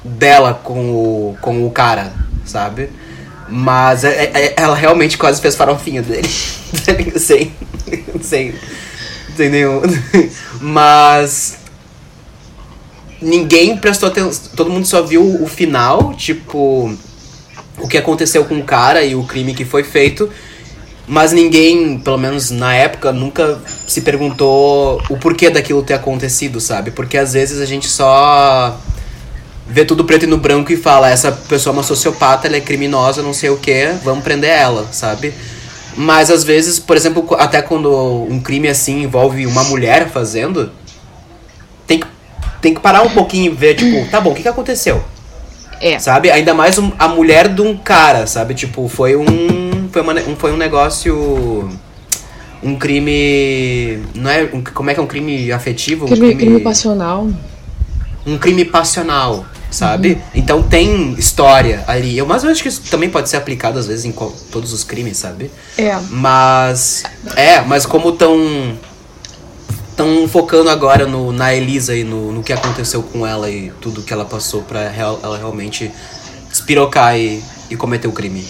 dela 0.03 0.53
com 0.53 0.91
o, 0.91 1.38
com 1.41 1.65
o 1.65 1.71
cara, 1.71 2.13
sabe? 2.45 2.89
Mas 3.49 4.05
é, 4.05 4.31
é, 4.33 4.53
ela 4.55 4.73
realmente 4.73 5.17
quase 5.17 5.41
fez 5.41 5.55
farofinha 5.55 6.01
dele. 6.01 6.29
sem, 7.19 7.53
sem, 8.21 8.55
sem 9.35 9.49
nenhum. 9.49 9.81
Mas. 10.61 11.57
Ninguém 13.21 13.77
prestou 13.77 14.07
atenção. 14.07 14.51
Todo 14.55 14.69
mundo 14.69 14.87
só 14.87 15.01
viu 15.01 15.44
o 15.44 15.47
final, 15.47 16.13
tipo. 16.13 16.97
O 17.77 17.87
que 17.87 17.97
aconteceu 17.97 18.45
com 18.45 18.59
o 18.59 18.63
cara 18.63 19.03
e 19.03 19.15
o 19.15 19.23
crime 19.25 19.53
que 19.53 19.65
foi 19.65 19.83
feito. 19.83 20.29
Mas 21.07 21.31
ninguém, 21.31 21.98
pelo 21.98 22.18
menos 22.18 22.51
na 22.51 22.74
época, 22.74 23.12
nunca 23.12 23.59
se 23.88 24.01
perguntou 24.01 25.01
o 25.09 25.18
porquê 25.18 25.50
daquilo 25.50 25.83
ter 25.83 25.95
acontecido, 25.95 26.62
sabe? 26.62 26.92
Porque 26.92 27.18
às 27.18 27.33
vezes 27.33 27.59
a 27.59 27.65
gente 27.65 27.88
só 27.88 28.77
vê 29.68 29.86
tudo 29.86 30.06
preto 30.06 30.24
e 30.24 30.27
no 30.27 30.38
branco 30.38 30.71
e 30.71 30.77
fala: 30.77 31.09
essa 31.09 31.31
pessoa 31.31 31.74
é 31.74 31.77
uma 31.77 31.83
sociopata, 31.83 32.48
ela 32.48 32.57
é 32.57 32.62
criminosa, 32.62 33.21
não 33.24 33.33
sei 33.33 33.50
o 33.50 33.57
que, 33.57 33.94
vamos 34.03 34.24
prender 34.24 34.51
ela, 34.51 34.88
sabe? 34.92 35.33
Mas 35.98 36.31
às 36.31 36.44
vezes, 36.44 36.80
por 36.80 36.95
exemplo, 36.95 37.25
até 37.38 37.62
quando 37.62 37.92
um 38.30 38.39
crime 38.39 38.68
assim 38.68 39.04
envolve 39.04 39.45
uma 39.45 39.63
mulher 39.65 40.09
fazendo, 40.09 40.71
tem 41.86 42.00
que, 42.00 42.07
tem 42.62 42.74
que 42.74 42.80
parar 42.80 43.01
um 43.01 43.09
pouquinho 43.09 43.51
e 43.51 43.56
ver, 43.56 43.75
tipo, 43.75 44.09
tá 44.09 44.21
bom, 44.21 44.31
o 44.31 44.36
que, 44.36 44.44
que 44.44 44.47
aconteceu? 44.47 45.04
É. 45.81 45.97
Sabe? 45.99 46.30
Ainda 46.31 46.54
mais 46.54 46.78
um, 46.78 46.92
a 46.97 47.07
mulher 47.07 47.49
de 47.49 47.61
um 47.61 47.75
cara, 47.75 48.28
sabe? 48.28 48.54
Tipo, 48.54 48.87
foi 48.87 49.16
um 49.16 49.25
foi, 49.92 50.02
uma, 50.02 50.14
um, 50.14 50.36
foi 50.36 50.52
um 50.52 50.57
negócio. 50.57 51.69
Um 52.64 52.76
crime. 52.78 54.04
Não 54.16 54.30
é, 54.30 54.50
um, 54.54 54.64
como 54.64 54.90
é 54.90 54.94
que 54.94 55.00
é 55.00 55.04
um 55.04 55.07
crime 55.07 55.52
afetivo? 55.52 56.06
Crime, 56.06 56.28
um 56.28 56.30
crime, 56.30 56.42
crime 56.42 56.60
passional. 56.62 57.30
Um 58.26 58.38
crime 58.38 58.66
passional, 58.66 59.45
sabe? 59.71 60.14
Uhum. 60.14 60.21
Então 60.36 60.64
tem 60.64 61.14
história 61.14 61.83
ali. 61.88 62.18
Eu, 62.18 62.26
mas 62.26 62.44
eu 62.44 62.52
acho 62.52 62.62
que 62.62 62.69
isso 62.69 62.83
também 62.90 63.10
pode 63.10 63.30
ser 63.30 63.38
aplicado 63.38 63.80
às 63.80 63.88
vezes 63.88 64.06
em 64.06 64.12
todos 64.52 64.71
os 64.74 64.83
crimes, 64.83 65.18
sabe? 65.18 65.52
É. 65.78 65.98
Mas. 66.10 67.04
É, 67.36 67.62
mas 67.62 67.86
como 67.86 68.10
estão. 68.10 68.80
Estão 69.90 70.28
focando 70.28 70.69
agora 70.69 71.06
no, 71.06 71.31
na 71.31 71.54
Elisa 71.54 71.95
e 71.95 72.04
no, 72.04 72.31
no 72.31 72.42
que 72.42 72.54
aconteceu 72.54 73.04
com 73.04 73.28
ela 73.28 73.50
e 73.52 73.71
tudo 73.81 74.02
que 74.02 74.12
ela 74.12 74.26
passou 74.26 74.62
pra 74.64 74.88
real, 74.90 75.19
ela 75.21 75.38
realmente 75.38 75.92
espirocar 76.52 77.16
e, 77.18 77.44
e 77.69 77.76
cometer 77.76 78.07
o 78.07 78.12
crime. 78.12 78.44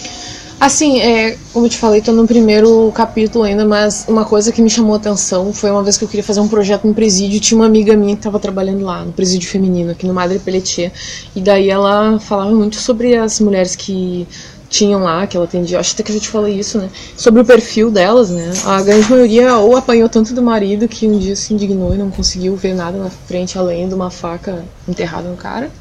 Assim, 0.62 1.00
é, 1.00 1.36
como 1.52 1.66
eu 1.66 1.70
te 1.70 1.76
falei, 1.76 2.00
tô 2.00 2.12
no 2.12 2.24
primeiro 2.24 2.92
capítulo 2.94 3.42
ainda, 3.42 3.64
mas 3.64 4.04
uma 4.06 4.24
coisa 4.24 4.52
que 4.52 4.62
me 4.62 4.70
chamou 4.70 4.94
a 4.94 4.96
atenção 4.96 5.52
foi 5.52 5.72
uma 5.72 5.82
vez 5.82 5.98
que 5.98 6.04
eu 6.04 6.08
queria 6.08 6.22
fazer 6.22 6.38
um 6.38 6.46
projeto 6.46 6.86
no 6.86 6.94
presídio, 6.94 7.40
tinha 7.40 7.58
uma 7.58 7.66
amiga 7.66 7.96
minha 7.96 8.14
que 8.14 8.20
estava 8.20 8.38
trabalhando 8.38 8.84
lá, 8.84 9.04
no 9.04 9.10
presídio 9.12 9.50
feminino, 9.50 9.90
aqui 9.90 10.06
no 10.06 10.14
Madre 10.14 10.38
Pelletier, 10.38 10.92
e 11.34 11.40
daí 11.40 11.68
ela 11.68 12.16
falava 12.20 12.52
muito 12.52 12.76
sobre 12.76 13.16
as 13.16 13.40
mulheres 13.40 13.74
que 13.74 14.24
tinham 14.70 15.02
lá, 15.02 15.26
que 15.26 15.36
ela 15.36 15.46
atendia, 15.46 15.80
acho 15.80 15.94
até 15.94 16.04
que 16.04 16.12
eu 16.12 16.14
já 16.14 16.22
te 16.22 16.28
falei 16.28 16.54
isso, 16.56 16.78
né, 16.78 16.88
sobre 17.16 17.40
o 17.40 17.44
perfil 17.44 17.90
delas, 17.90 18.30
né, 18.30 18.52
a 18.64 18.80
grande 18.82 19.10
maioria 19.10 19.56
ou 19.56 19.76
apanhou 19.76 20.08
tanto 20.08 20.32
do 20.32 20.42
marido 20.42 20.86
que 20.86 21.08
um 21.08 21.18
dia 21.18 21.34
se 21.34 21.52
indignou 21.52 21.92
e 21.92 21.98
não 21.98 22.08
conseguiu 22.08 22.54
ver 22.54 22.72
nada 22.72 22.96
na 22.96 23.10
frente 23.10 23.58
além 23.58 23.88
de 23.88 23.94
uma 23.94 24.10
faca 24.10 24.64
enterrada 24.88 25.28
no 25.28 25.36
cara, 25.36 25.72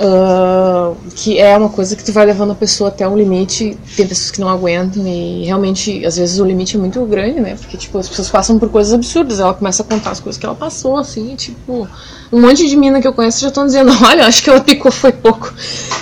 Uh, 0.00 0.96
que 1.14 1.38
é 1.38 1.56
uma 1.56 1.68
coisa 1.68 1.94
que 1.94 2.02
tu 2.02 2.12
vai 2.12 2.24
levando 2.24 2.52
a 2.52 2.54
pessoa 2.54 2.88
até 2.88 3.06
um 3.06 3.16
limite. 3.16 3.76
Tem 3.94 4.06
pessoas 4.06 4.30
que 4.30 4.40
não 4.40 4.48
aguentam 4.48 5.06
e 5.06 5.44
realmente, 5.44 6.04
às 6.04 6.16
vezes, 6.16 6.40
o 6.40 6.44
limite 6.44 6.76
é 6.76 6.80
muito 6.80 7.04
grande, 7.04 7.40
né? 7.40 7.56
Porque, 7.56 7.76
tipo, 7.76 7.98
as 7.98 8.08
pessoas 8.08 8.30
passam 8.30 8.58
por 8.58 8.68
coisas 8.70 8.92
absurdas. 8.92 9.38
Ela 9.38 9.54
começa 9.54 9.82
a 9.82 9.86
contar 9.86 10.10
as 10.10 10.20
coisas 10.20 10.38
que 10.40 10.46
ela 10.46 10.54
passou, 10.54 10.96
assim, 10.96 11.34
tipo. 11.36 11.86
Um 12.32 12.40
monte 12.40 12.66
de 12.66 12.76
mina 12.76 13.00
que 13.00 13.06
eu 13.06 13.12
conheço 13.12 13.40
já 13.40 13.48
estão 13.48 13.66
dizendo: 13.66 13.92
olha, 14.02 14.26
acho 14.26 14.42
que 14.42 14.50
ela 14.50 14.60
picou 14.60 14.90
foi 14.90 15.12
pouco. 15.12 15.52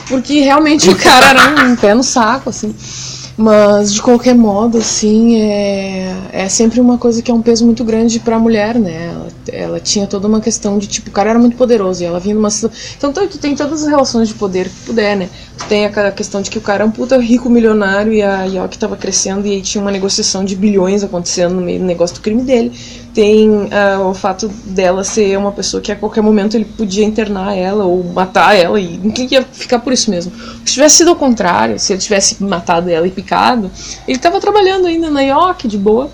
Porque 0.08 0.40
realmente 0.40 0.88
o 0.88 0.94
cara 0.96 1.30
era 1.30 1.64
um 1.64 1.76
pé 1.76 1.92
no 1.92 2.02
saco, 2.02 2.50
assim. 2.50 2.74
Mas, 3.40 3.94
de 3.94 4.02
qualquer 4.02 4.34
modo, 4.34 4.76
assim, 4.76 5.40
é, 5.40 6.14
é 6.30 6.48
sempre 6.50 6.78
uma 6.78 6.98
coisa 6.98 7.22
que 7.22 7.30
é 7.30 7.34
um 7.34 7.40
peso 7.40 7.64
muito 7.64 7.82
grande 7.82 8.20
para 8.20 8.36
a 8.36 8.38
mulher, 8.38 8.78
né? 8.78 9.12
Ela 9.14 9.30
ela 9.52 9.80
tinha 9.80 10.06
toda 10.06 10.26
uma 10.28 10.40
questão 10.40 10.78
de 10.78 10.86
tipo, 10.86 11.10
o 11.10 11.12
cara 11.12 11.30
era 11.30 11.38
muito 11.38 11.56
poderoso 11.56 12.02
e 12.02 12.06
ela 12.06 12.20
vinha 12.20 12.34
numa 12.34 12.48
Então 12.96 13.12
tu 13.12 13.38
tem 13.38 13.54
todas 13.54 13.82
as 13.82 13.88
relações 13.88 14.28
de 14.28 14.34
poder 14.34 14.68
que 14.68 14.86
puder, 14.86 15.16
né? 15.16 15.28
Tu 15.58 15.64
tem 15.66 15.86
a 15.86 16.12
questão 16.12 16.40
de 16.40 16.50
que 16.50 16.58
o 16.58 16.60
cara 16.60 16.84
é 16.84 16.86
um 16.86 16.90
puta 16.90 17.18
rico 17.18 17.48
milionário 17.48 18.12
e 18.12 18.22
a 18.22 18.44
Yoki 18.44 18.78
tava 18.78 18.96
crescendo 18.96 19.46
e 19.46 19.52
aí 19.52 19.62
tinha 19.62 19.82
uma 19.82 19.90
negociação 19.90 20.44
de 20.44 20.56
bilhões 20.56 21.02
acontecendo 21.02 21.54
no 21.54 21.62
meio 21.62 21.80
do 21.80 21.84
negócio 21.84 22.16
do 22.16 22.22
crime 22.22 22.42
dele. 22.42 22.72
Tem 23.12 23.50
uh, 23.50 24.08
o 24.08 24.14
fato 24.14 24.48
dela 24.64 25.02
ser 25.02 25.36
uma 25.36 25.52
pessoa 25.52 25.80
que 25.80 25.90
a 25.90 25.96
qualquer 25.96 26.22
momento 26.22 26.56
ele 26.56 26.64
podia 26.64 27.04
internar 27.04 27.56
ela 27.56 27.84
ou 27.84 28.04
matar 28.04 28.56
ela 28.56 28.80
e 28.80 29.00
ia 29.30 29.42
ficar 29.42 29.80
por 29.80 29.92
isso 29.92 30.10
mesmo. 30.10 30.32
Se 30.64 30.74
tivesse 30.74 30.98
sido 30.98 31.10
ao 31.10 31.16
contrário, 31.16 31.78
se 31.78 31.92
ele 31.92 32.00
tivesse 32.00 32.42
matado 32.42 32.88
ela 32.88 33.06
e 33.06 33.10
picado, 33.30 33.70
ele 34.08 34.18
tava 34.18 34.40
trabalhando 34.40 34.86
ainda 34.86 35.08
na 35.08 35.20
Yoki 35.20 35.68
de 35.68 35.78
boa 35.78 36.10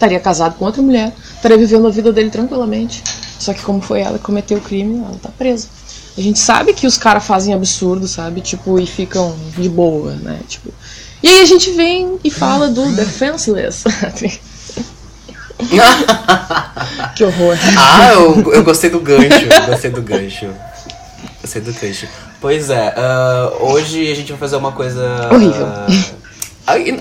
estaria 0.00 0.18
casado 0.18 0.56
com 0.56 0.64
outra 0.64 0.80
mulher, 0.80 1.12
estaria 1.34 1.58
vivendo 1.58 1.86
a 1.86 1.90
vida 1.90 2.10
dele 2.10 2.30
tranquilamente. 2.30 3.04
Só 3.38 3.52
que 3.52 3.60
como 3.62 3.82
foi 3.82 4.00
ela 4.00 4.16
que 4.18 4.24
cometeu 4.24 4.56
o 4.56 4.60
crime, 4.60 4.98
ela 4.98 5.18
tá 5.22 5.28
presa. 5.28 5.68
A 6.16 6.20
gente 6.22 6.38
sabe 6.38 6.72
que 6.72 6.86
os 6.86 6.96
caras 6.96 7.24
fazem 7.24 7.52
absurdo, 7.52 8.08
sabe? 8.08 8.40
Tipo, 8.40 8.78
e 8.78 8.86
ficam 8.86 9.36
de 9.58 9.68
boa, 9.68 10.12
né? 10.14 10.40
Tipo. 10.48 10.72
E 11.22 11.28
aí 11.28 11.40
a 11.42 11.44
gente 11.44 11.70
vem 11.72 12.18
e 12.24 12.30
fala 12.30 12.68
do 12.68 12.90
Defenseless. 12.92 13.84
que 17.14 17.24
horror. 17.24 17.58
Ah, 17.76 18.12
eu, 18.14 18.54
eu 18.54 18.64
gostei 18.64 18.88
do 18.88 19.00
gancho. 19.00 19.46
Gostei 19.66 19.90
do 19.90 20.00
gancho. 20.00 20.48
Gostei 21.42 21.60
do 21.60 21.74
gancho. 21.74 22.08
Pois 22.40 22.70
é, 22.70 22.94
uh, 22.96 23.66
hoje 23.66 24.10
a 24.10 24.14
gente 24.14 24.30
vai 24.32 24.38
fazer 24.38 24.56
uma 24.56 24.72
coisa. 24.72 25.28
Horrível. 25.30 25.66
Uh, 25.66 26.19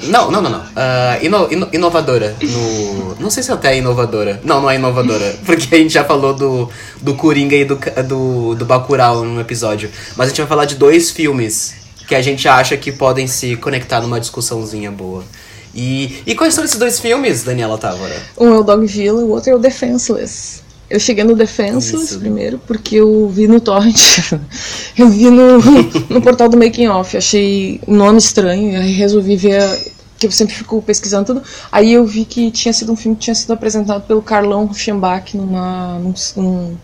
não, 0.08 0.32
não, 0.32 0.42
não, 0.42 0.50
não. 0.50 0.60
Uh, 0.60 1.24
ino, 1.24 1.52
ino, 1.52 1.70
inovadora. 1.74 2.36
No, 2.42 3.16
não 3.16 3.30
sei 3.30 3.44
se 3.44 3.52
até 3.52 3.74
é 3.74 3.78
inovadora. 3.78 4.40
Não, 4.44 4.62
não 4.62 4.70
é 4.70 4.76
inovadora. 4.76 5.36
Porque 5.46 5.76
a 5.76 5.78
gente 5.78 5.94
já 5.94 6.04
falou 6.04 6.34
do, 6.34 6.70
do 7.02 7.16
Coringa 7.16 7.56
e 7.56 7.66
do, 7.66 7.80
do, 8.08 8.56
do 8.56 8.66
Bacurau 8.66 9.24
no 9.24 9.40
episódio. 9.40 9.90
Mas 10.16 10.28
a 10.28 10.30
gente 10.30 10.40
vai 10.40 10.48
falar 10.48 10.66
de 10.66 10.76
dois 10.76 11.12
filmes 11.12 11.76
que 12.08 12.16
a 12.16 12.22
gente 12.22 12.48
acha 12.48 12.76
que 12.76 12.92
podem 12.92 13.28
se 13.28 13.56
conectar 13.56 14.02
numa 14.02 14.20
discussãozinha 14.20 14.90
boa. 14.90 15.24
E, 15.74 16.24
e 16.26 16.34
quais 16.34 16.54
são 16.54 16.64
esses 16.64 16.78
dois 16.78 17.00
filmes, 17.00 17.44
Daniela 17.44 17.78
Távora? 17.78 18.16
Um 18.38 18.54
é 18.54 18.58
o 18.58 18.64
Dogville 18.64 19.08
e 19.08 19.24
o 19.24 19.30
outro 19.30 19.52
é 19.52 19.56
o 19.56 19.60
Defenseless. 19.60 20.64
Eu 20.89 21.00
cheguei 21.00 21.24
no 21.24 21.36
Defenseless 21.36 22.12
Isso. 22.12 22.19
primeiro, 22.19 22.60
porque 22.65 22.96
eu 22.96 23.29
vi 23.29 23.48
no 23.48 23.62
Torrent. 23.62 24.34
eu 24.98 25.08
vi 25.08 25.29
no, 25.29 25.60
no 26.10 26.22
portal 26.22 26.50
do 26.50 26.58
Making 26.58 26.88
Off. 26.88 27.15
Achei 27.15 27.79
o 27.86 27.93
nome 27.93 28.17
estranho, 28.17 28.72
e 28.72 28.75
aí 28.75 28.91
resolvi 28.93 29.36
ver. 29.36 29.62
Que 30.17 30.27
eu 30.27 30.31
sempre 30.31 30.53
fico 30.53 30.81
pesquisando 30.81 31.27
tudo. 31.27 31.43
Aí 31.72 31.93
eu 31.93 32.05
vi 32.05 32.25
que 32.25 32.51
tinha 32.51 32.74
sido 32.74 32.91
um 32.91 32.96
filme 32.96 33.15
que 33.15 33.24
tinha 33.24 33.36
sido 33.36 33.53
apresentado 33.53 34.05
pelo 34.05 34.22
Carlão 34.22 34.65
Ruschenbach 34.65 35.38
numa, 35.38 35.98
num, 36.00 36.13
num, 36.36 36.77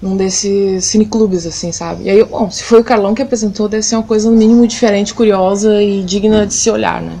num 0.00 0.16
desses 0.16 0.86
cineclubes, 0.86 1.44
assim, 1.44 1.70
sabe? 1.70 2.04
E 2.04 2.10
aí, 2.10 2.24
bom, 2.24 2.50
se 2.50 2.62
foi 2.62 2.80
o 2.80 2.84
Carlão 2.84 3.14
que 3.14 3.20
apresentou, 3.20 3.68
deve 3.68 3.82
ser 3.82 3.96
uma 3.96 4.04
coisa 4.04 4.30
no 4.30 4.36
mínimo 4.38 4.66
diferente, 4.66 5.12
curiosa 5.12 5.82
e 5.82 6.02
digna 6.02 6.46
de 6.46 6.54
se 6.54 6.70
olhar, 6.70 7.02
né? 7.02 7.18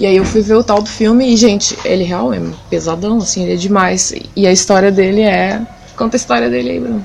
E 0.00 0.06
aí 0.06 0.16
eu 0.16 0.24
fui 0.24 0.40
ver 0.40 0.54
o 0.54 0.64
tal 0.64 0.80
do 0.80 0.88
filme 0.88 1.30
e, 1.30 1.36
gente, 1.36 1.76
ele 1.84 2.04
real 2.04 2.32
é 2.32 2.40
pesadão, 2.70 3.18
assim, 3.18 3.42
ele 3.42 3.52
é 3.52 3.56
demais. 3.56 4.14
E 4.34 4.46
a 4.46 4.50
história 4.50 4.90
dele 4.90 5.20
é. 5.20 5.60
Conta 5.94 6.16
a 6.16 6.18
história 6.18 6.48
dele 6.48 6.70
aí, 6.70 6.80
Bruno. 6.80 7.04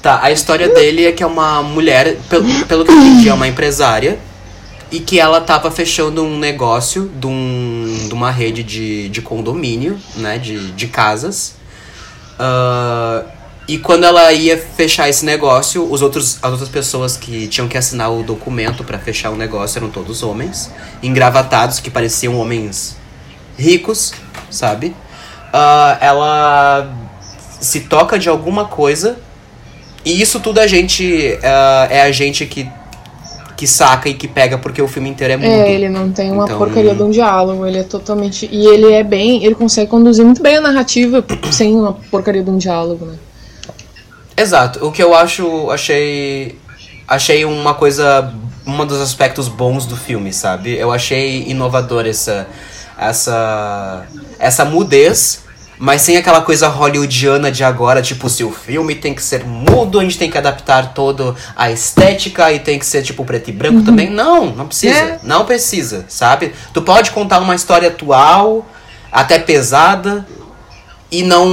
Tá, 0.00 0.20
a 0.22 0.32
história 0.32 0.70
dele 0.70 1.04
é 1.04 1.12
que 1.12 1.22
é 1.22 1.26
uma 1.26 1.62
mulher, 1.62 2.16
pelo, 2.30 2.64
pelo 2.64 2.84
que 2.86 2.90
eu 2.90 2.96
entendi, 2.96 3.28
é 3.28 3.34
uma 3.34 3.46
empresária. 3.46 4.18
E 4.90 5.00
que 5.00 5.20
ela 5.20 5.38
tava 5.40 5.70
fechando 5.70 6.22
um 6.22 6.38
negócio 6.38 7.10
de, 7.14 7.26
um, 7.26 8.06
de 8.08 8.14
uma 8.14 8.30
rede 8.30 8.62
de, 8.62 9.10
de 9.10 9.20
condomínio, 9.20 9.98
né? 10.16 10.38
De, 10.38 10.72
de 10.72 10.86
casas. 10.86 11.56
Uh, 12.40 13.28
e 13.68 13.78
quando 13.78 14.04
ela 14.04 14.32
ia 14.32 14.58
fechar 14.58 15.08
esse 15.08 15.24
negócio, 15.24 15.88
os 15.90 16.02
outros, 16.02 16.38
as 16.42 16.50
outras 16.50 16.68
pessoas 16.68 17.16
que 17.16 17.46
tinham 17.46 17.68
que 17.68 17.78
assinar 17.78 18.12
o 18.12 18.22
documento 18.22 18.82
para 18.82 18.98
fechar 18.98 19.30
o 19.30 19.36
negócio 19.36 19.78
eram 19.78 19.88
todos 19.88 20.22
homens, 20.22 20.70
engravatados, 21.02 21.78
que 21.78 21.90
pareciam 21.90 22.36
homens 22.38 22.96
ricos, 23.56 24.12
sabe? 24.50 24.88
Uh, 24.88 25.96
ela 26.00 26.92
se 27.60 27.80
toca 27.82 28.18
de 28.18 28.28
alguma 28.28 28.64
coisa, 28.64 29.18
e 30.04 30.20
isso 30.20 30.40
tudo 30.40 30.58
a 30.58 30.66
gente. 30.66 31.38
Uh, 31.38 31.86
é 31.88 32.02
a 32.02 32.10
gente 32.10 32.44
que 32.46 32.68
que 33.56 33.66
saca 33.68 34.08
e 34.08 34.14
que 34.14 34.26
pega 34.26 34.58
porque 34.58 34.82
o 34.82 34.88
filme 34.88 35.08
inteiro 35.08 35.34
é 35.34 35.36
mudo. 35.36 35.48
É, 35.48 35.72
ele 35.72 35.88
não 35.88 36.10
tem 36.10 36.32
uma 36.32 36.46
então... 36.46 36.58
porcaria 36.58 36.96
de 36.96 37.00
um 37.00 37.10
diálogo, 37.10 37.64
ele 37.64 37.78
é 37.78 37.84
totalmente. 37.84 38.48
E 38.50 38.66
ele 38.66 38.92
é 38.92 39.04
bem. 39.04 39.44
Ele 39.44 39.54
consegue 39.54 39.88
conduzir 39.88 40.24
muito 40.24 40.42
bem 40.42 40.56
a 40.56 40.60
narrativa 40.60 41.24
sem 41.52 41.76
uma 41.76 41.92
porcaria 42.10 42.42
de 42.42 42.50
um 42.50 42.58
diálogo, 42.58 43.06
né? 43.06 43.14
Exato. 44.42 44.84
O 44.84 44.90
que 44.90 45.02
eu 45.02 45.14
acho, 45.14 45.70
achei, 45.70 46.58
achei 47.06 47.44
uma 47.44 47.74
coisa, 47.74 48.34
um 48.66 48.84
dos 48.84 49.00
aspectos 49.00 49.46
bons 49.46 49.86
do 49.86 49.96
filme, 49.96 50.32
sabe? 50.32 50.76
Eu 50.76 50.90
achei 50.90 51.44
inovador 51.48 52.06
essa, 52.06 52.48
essa, 52.98 54.04
essa 54.38 54.64
mudez, 54.64 55.44
mas 55.78 56.02
sem 56.02 56.16
aquela 56.16 56.40
coisa 56.42 56.66
hollywoodiana 56.66 57.52
de 57.52 57.62
agora, 57.62 58.02
tipo, 58.02 58.28
se 58.28 58.42
o 58.42 58.50
filme 58.50 58.96
tem 58.96 59.14
que 59.14 59.22
ser 59.22 59.44
mudo, 59.44 60.00
a 60.00 60.02
gente 60.02 60.18
tem 60.18 60.30
que 60.30 60.38
adaptar 60.38 60.92
todo 60.92 61.36
a 61.56 61.70
estética 61.70 62.52
e 62.52 62.58
tem 62.58 62.78
que 62.78 62.86
ser 62.86 63.02
tipo 63.02 63.24
preto 63.24 63.50
e 63.50 63.52
branco 63.52 63.78
uhum. 63.78 63.84
também. 63.84 64.10
Não, 64.10 64.46
não 64.46 64.66
precisa. 64.66 64.94
É. 64.94 65.18
Não 65.22 65.44
precisa, 65.44 66.04
sabe? 66.08 66.52
Tu 66.74 66.82
pode 66.82 67.12
contar 67.12 67.38
uma 67.38 67.54
história 67.54 67.88
atual, 67.88 68.66
até 69.10 69.38
pesada, 69.38 70.26
e 71.12 71.22
não 71.22 71.46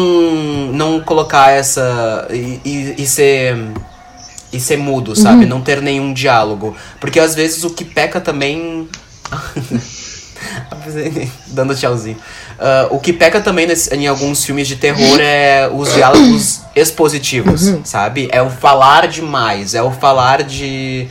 não 0.72 1.02
colocar 1.02 1.52
essa 1.52 2.26
e, 2.32 2.62
e, 2.64 2.96
e 2.98 3.06
ser 3.06 3.58
e 4.52 4.60
ser 4.60 4.78
mudo, 4.78 5.16
sabe? 5.16 5.44
Uhum. 5.44 5.50
Não 5.50 5.62
ter 5.62 5.82
nenhum 5.82 6.12
diálogo, 6.12 6.76
porque 7.00 7.20
às 7.20 7.36
vezes 7.36 7.64
o 7.64 7.70
que 7.70 7.86
peca 7.86 8.20
também 8.20 8.88
dando 11.48 11.76
tchauzinho. 11.76 12.18
Uh, 12.58 12.96
o 12.96 13.00
que 13.00 13.14
peca 13.14 13.42
também 13.42 13.68
nesse, 13.68 13.94
em 13.94 14.08
alguns 14.08 14.44
filmes 14.44 14.68
de 14.68 14.78
terror 14.78 15.20
é 15.20 15.70
os 15.72 15.94
diálogos 15.94 16.62
expositivos, 16.76 17.68
uhum. 17.68 17.82
sabe? 17.84 18.28
É 18.32 18.42
o 18.42 18.50
falar 18.50 19.08
demais, 19.08 19.76
é 19.76 19.84
o 19.84 19.92
falar 19.92 20.44
de 20.44 21.08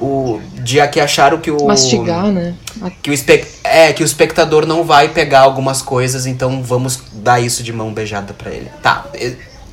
o 0.00 0.40
de 0.54 0.86
que 0.88 1.00
acharam 1.00 1.38
que 1.38 1.50
o 1.50 1.66
mastigar, 1.66 2.26
né? 2.26 2.54
Que 3.02 3.10
o 3.10 3.12
espe, 3.12 3.44
é 3.64 3.92
que 3.92 4.02
o 4.02 4.06
espectador 4.06 4.66
não 4.66 4.84
vai 4.84 5.08
pegar 5.08 5.40
algumas 5.40 5.82
coisas, 5.82 6.26
então 6.26 6.62
vamos 6.62 7.00
dar 7.12 7.40
isso 7.40 7.62
de 7.62 7.72
mão 7.72 7.92
beijada 7.92 8.32
para 8.32 8.50
ele. 8.50 8.70
Tá, 8.82 9.06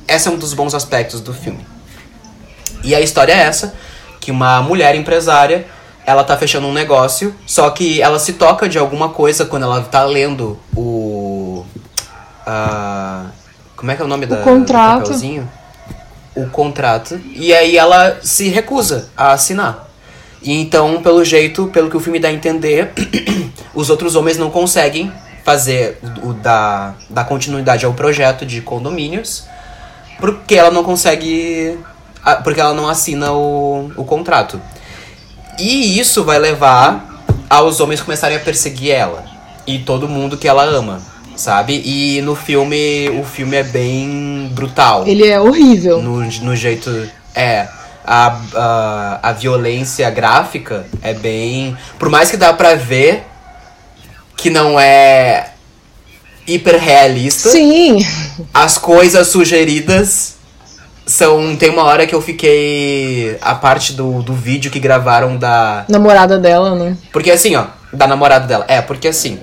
esse 0.08 0.28
é 0.28 0.30
um 0.30 0.36
dos 0.36 0.52
bons 0.52 0.74
aspectos 0.74 1.20
do 1.20 1.32
filme. 1.32 1.64
E 2.82 2.94
a 2.94 3.00
história 3.00 3.32
é 3.32 3.38
essa, 3.38 3.74
que 4.20 4.30
uma 4.30 4.60
mulher 4.60 4.94
empresária, 4.94 5.66
ela 6.04 6.24
tá 6.24 6.36
fechando 6.36 6.66
um 6.66 6.72
negócio, 6.72 7.34
só 7.46 7.70
que 7.70 8.00
ela 8.00 8.18
se 8.18 8.34
toca 8.34 8.68
de 8.68 8.78
alguma 8.78 9.10
coisa 9.10 9.44
quando 9.44 9.64
ela 9.64 9.82
tá 9.82 10.04
lendo 10.04 10.58
o 10.74 11.64
uh, 12.46 13.30
como 13.76 13.90
é 13.90 13.94
que 13.94 14.02
é 14.02 14.04
o 14.04 14.08
nome 14.08 14.24
o 14.24 14.28
da 14.28 14.38
contrato. 14.38 14.94
do 14.94 15.02
papelzinho? 15.02 15.48
O 16.34 16.48
contrato. 16.48 17.20
E 17.34 17.52
aí 17.52 17.76
ela 17.76 18.18
se 18.22 18.48
recusa 18.48 19.10
a 19.16 19.32
assinar. 19.32 19.85
E 20.46 20.52
então, 20.52 21.02
pelo 21.02 21.24
jeito, 21.24 21.66
pelo 21.66 21.90
que 21.90 21.96
o 21.96 22.00
filme 22.00 22.20
dá 22.20 22.28
a 22.28 22.32
entender, 22.32 22.92
os 23.74 23.90
outros 23.90 24.14
homens 24.14 24.38
não 24.38 24.48
conseguem 24.48 25.12
fazer 25.44 25.98
o 26.22 26.32
da, 26.32 26.94
da 27.10 27.24
continuidade 27.24 27.84
ao 27.84 27.92
projeto 27.92 28.46
de 28.46 28.60
condomínios, 28.60 29.44
porque 30.20 30.54
ela 30.54 30.70
não 30.70 30.84
consegue. 30.84 31.76
Porque 32.44 32.60
ela 32.60 32.74
não 32.74 32.88
assina 32.88 33.32
o, 33.32 33.90
o 33.96 34.04
contrato. 34.04 34.60
E 35.58 35.98
isso 35.98 36.22
vai 36.22 36.38
levar 36.38 37.24
aos 37.50 37.80
homens 37.80 38.00
começarem 38.00 38.36
a 38.36 38.40
perseguir 38.40 38.92
ela. 38.92 39.24
E 39.66 39.80
todo 39.80 40.08
mundo 40.08 40.36
que 40.36 40.46
ela 40.46 40.62
ama, 40.62 41.00
sabe? 41.34 41.82
E 41.84 42.20
no 42.22 42.36
filme, 42.36 43.10
o 43.20 43.24
filme 43.24 43.56
é 43.56 43.62
bem 43.64 44.48
brutal. 44.52 45.06
Ele 45.06 45.26
é 45.26 45.40
horrível. 45.40 46.00
No, 46.00 46.22
no 46.22 46.54
jeito. 46.54 47.08
É 47.34 47.68
a, 48.06 48.38
a, 48.54 49.30
a 49.30 49.32
violência 49.32 50.08
gráfica 50.10 50.86
é 51.02 51.12
bem. 51.12 51.76
Por 51.98 52.08
mais 52.08 52.30
que 52.30 52.36
dá 52.36 52.52
pra 52.52 52.74
ver 52.74 53.24
que 54.36 54.50
não 54.50 54.78
é 54.78 55.50
hiper 56.46 56.78
realista. 56.78 57.50
Sim. 57.50 57.98
As 58.54 58.78
coisas 58.78 59.26
sugeridas 59.28 60.36
são. 61.04 61.56
Tem 61.56 61.70
uma 61.70 61.84
hora 61.84 62.06
que 62.06 62.14
eu 62.14 62.22
fiquei. 62.22 63.36
A 63.40 63.54
parte 63.54 63.92
do, 63.92 64.22
do 64.22 64.32
vídeo 64.32 64.70
que 64.70 64.78
gravaram 64.78 65.36
da. 65.36 65.84
Namorada 65.88 66.38
dela, 66.38 66.74
né? 66.74 66.96
Porque 67.12 67.30
assim, 67.30 67.56
ó. 67.56 67.66
Da 67.92 68.06
namorada 68.06 68.46
dela. 68.46 68.64
É, 68.68 68.80
porque 68.80 69.08
assim. 69.08 69.38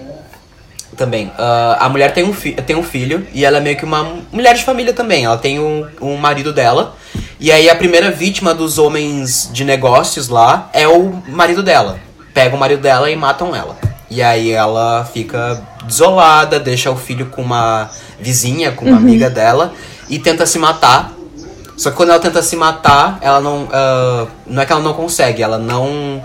Também. 0.96 1.27
Uh, 1.27 1.75
a 1.79 1.89
mulher 1.89 2.13
tem 2.13 2.24
um, 2.24 2.34
tem 2.34 2.75
um 2.75 2.84
filho 2.84 3.25
e 3.34 3.43
ela 3.43 3.58
é 3.58 3.62
meio 3.62 3.75
que 3.75 3.84
uma 3.84 4.22
mulher 4.32 4.53
de 4.53 4.63
família 4.63 4.93
também. 4.93 5.25
Ela 5.25 5.38
tem 5.38 5.60
um, 5.60 5.88
um 6.00 6.15
marido 6.17 6.53
dela. 6.53 6.96
E 7.40 7.52
aí 7.52 7.70
a 7.70 7.75
primeira 7.75 8.12
vítima 8.12 8.54
dos 8.54 8.78
homens 8.78 9.50
de 9.52 9.63
negócios 9.66 10.30
lá 10.30 10.70
é 10.74 10.88
o 10.88 11.22
marido 11.28 11.62
dela. 11.62 12.00
Pega 12.34 12.56
o 12.56 12.60
marido 12.60 12.82
dela 12.82 13.10
e 13.10 13.16
matam 13.16 13.56
ela. 13.56 13.78
E 14.10 14.22
aí 14.22 14.52
ela 14.52 15.06
fica 15.12 15.62
desolada, 15.86 16.60
deixa 16.60 16.92
o 16.92 16.96
filho 16.96 17.28
com 17.28 17.42
uma 17.42 17.90
vizinha, 18.20 18.72
com 18.72 18.86
uma 18.86 18.94
uhum. 18.94 18.98
amiga 19.00 19.30
dela, 19.30 19.74
e 20.08 20.20
tenta 20.20 20.46
se 20.46 20.60
matar. 20.60 21.12
Só 21.75 21.90
que 21.90 21.98
quando 21.98 22.10
ela 22.10 22.20
tenta 22.20 22.42
se 22.42 22.56
matar, 22.56 23.18
ela 23.22 23.42
não. 23.42 23.63
Uh, 23.63 24.28
não 24.46 24.62
é 24.62 24.66
que 24.66 24.72
ela 24.72 24.82
não 24.82 24.94
consegue, 24.94 25.42
ela 25.42 25.58
não. 25.58 26.24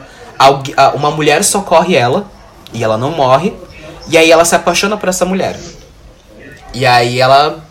Uma 0.95 1.11
mulher 1.11 1.43
socorre 1.43 1.97
ela, 1.97 2.27
e 2.73 2.85
ela 2.85 2.99
não 2.99 3.11
morre, 3.11 3.57
e 4.09 4.17
aí 4.17 4.31
ela 4.31 4.45
se 4.45 4.55
apaixona 4.55 4.97
por 4.97 5.09
essa 5.09 5.25
mulher. 5.25 5.59
E 6.75 6.85
aí 6.85 7.21
ela. 7.21 7.65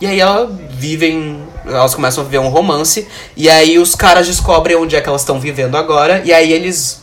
E 0.00 0.06
aí 0.06 0.20
ela 0.20 0.50
vivem. 0.70 1.42
Elas 1.66 1.94
começam 1.94 2.22
a 2.22 2.24
viver 2.24 2.38
um 2.38 2.48
romance. 2.48 3.06
E 3.36 3.48
aí 3.48 3.78
os 3.78 3.94
caras 3.94 4.26
descobrem 4.26 4.76
onde 4.76 4.96
é 4.96 5.00
que 5.00 5.08
elas 5.08 5.22
estão 5.22 5.40
vivendo 5.40 5.76
agora. 5.76 6.22
E 6.24 6.32
aí 6.32 6.52
eles 6.52 7.02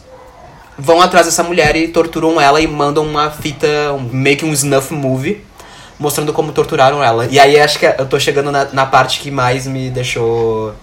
vão 0.77 1.01
atrás 1.01 1.25
dessa 1.25 1.43
mulher 1.43 1.75
e 1.75 1.87
torturam 1.87 2.39
ela 2.39 2.59
e 2.59 2.67
mandam 2.67 3.05
uma 3.05 3.29
fita, 3.29 3.67
meio 4.11 4.37
que 4.37 4.45
um 4.45 4.51
snuff 4.51 4.93
movie, 4.93 5.43
mostrando 5.99 6.33
como 6.33 6.51
torturaram 6.51 7.03
ela. 7.03 7.27
E 7.29 7.39
aí 7.39 7.59
acho 7.59 7.77
que 7.77 7.85
eu 7.85 8.05
tô 8.07 8.19
chegando 8.19 8.51
na, 8.51 8.65
na 8.65 8.85
parte 8.85 9.19
que 9.19 9.29
mais 9.29 9.67
me 9.67 9.89
deixou. 9.89 10.73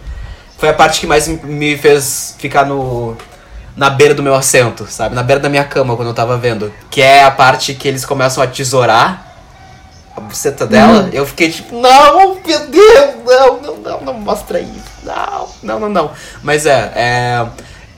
Foi 0.57 0.69
a 0.69 0.75
parte 0.75 1.01
que 1.01 1.07
mais 1.07 1.27
me 1.27 1.77
fez 1.77 2.35
ficar 2.39 2.65
no. 2.65 3.17
Na 3.77 3.89
beira 3.89 4.13
do 4.13 4.25
meu 4.25 4.35
assento, 4.35 4.89
sabe? 4.89 5.15
Na 5.15 5.23
beira 5.23 5.41
da 5.41 5.49
minha 5.49 5.63
cama 5.63 5.95
quando 5.95 6.09
eu 6.09 6.15
tava 6.15 6.37
vendo. 6.37 6.73
Que 6.91 7.01
é 7.01 7.23
a 7.23 7.31
parte 7.31 7.75
que 7.75 7.87
eles 7.87 8.05
começam 8.05 8.43
a 8.43 8.47
tesourar 8.47 9.28
a 10.19 10.21
buceta 10.21 10.67
dela. 10.67 11.05
Uhum. 11.05 11.11
Eu 11.13 11.27
fiquei 11.27 11.51
tipo, 11.51 11.81
não, 11.81 12.35
meu 12.35 12.67
Deus, 12.67 13.15
não, 13.27 13.61
não, 13.61 13.77
não, 13.77 14.01
não 14.03 14.15
mostra 14.15 14.61
isso. 14.61 14.85
Não, 15.03 15.49
não, 15.63 15.81
não, 15.81 15.89
não. 15.89 16.11
Mas 16.43 16.67
é, 16.67 16.93
é, 16.95 17.47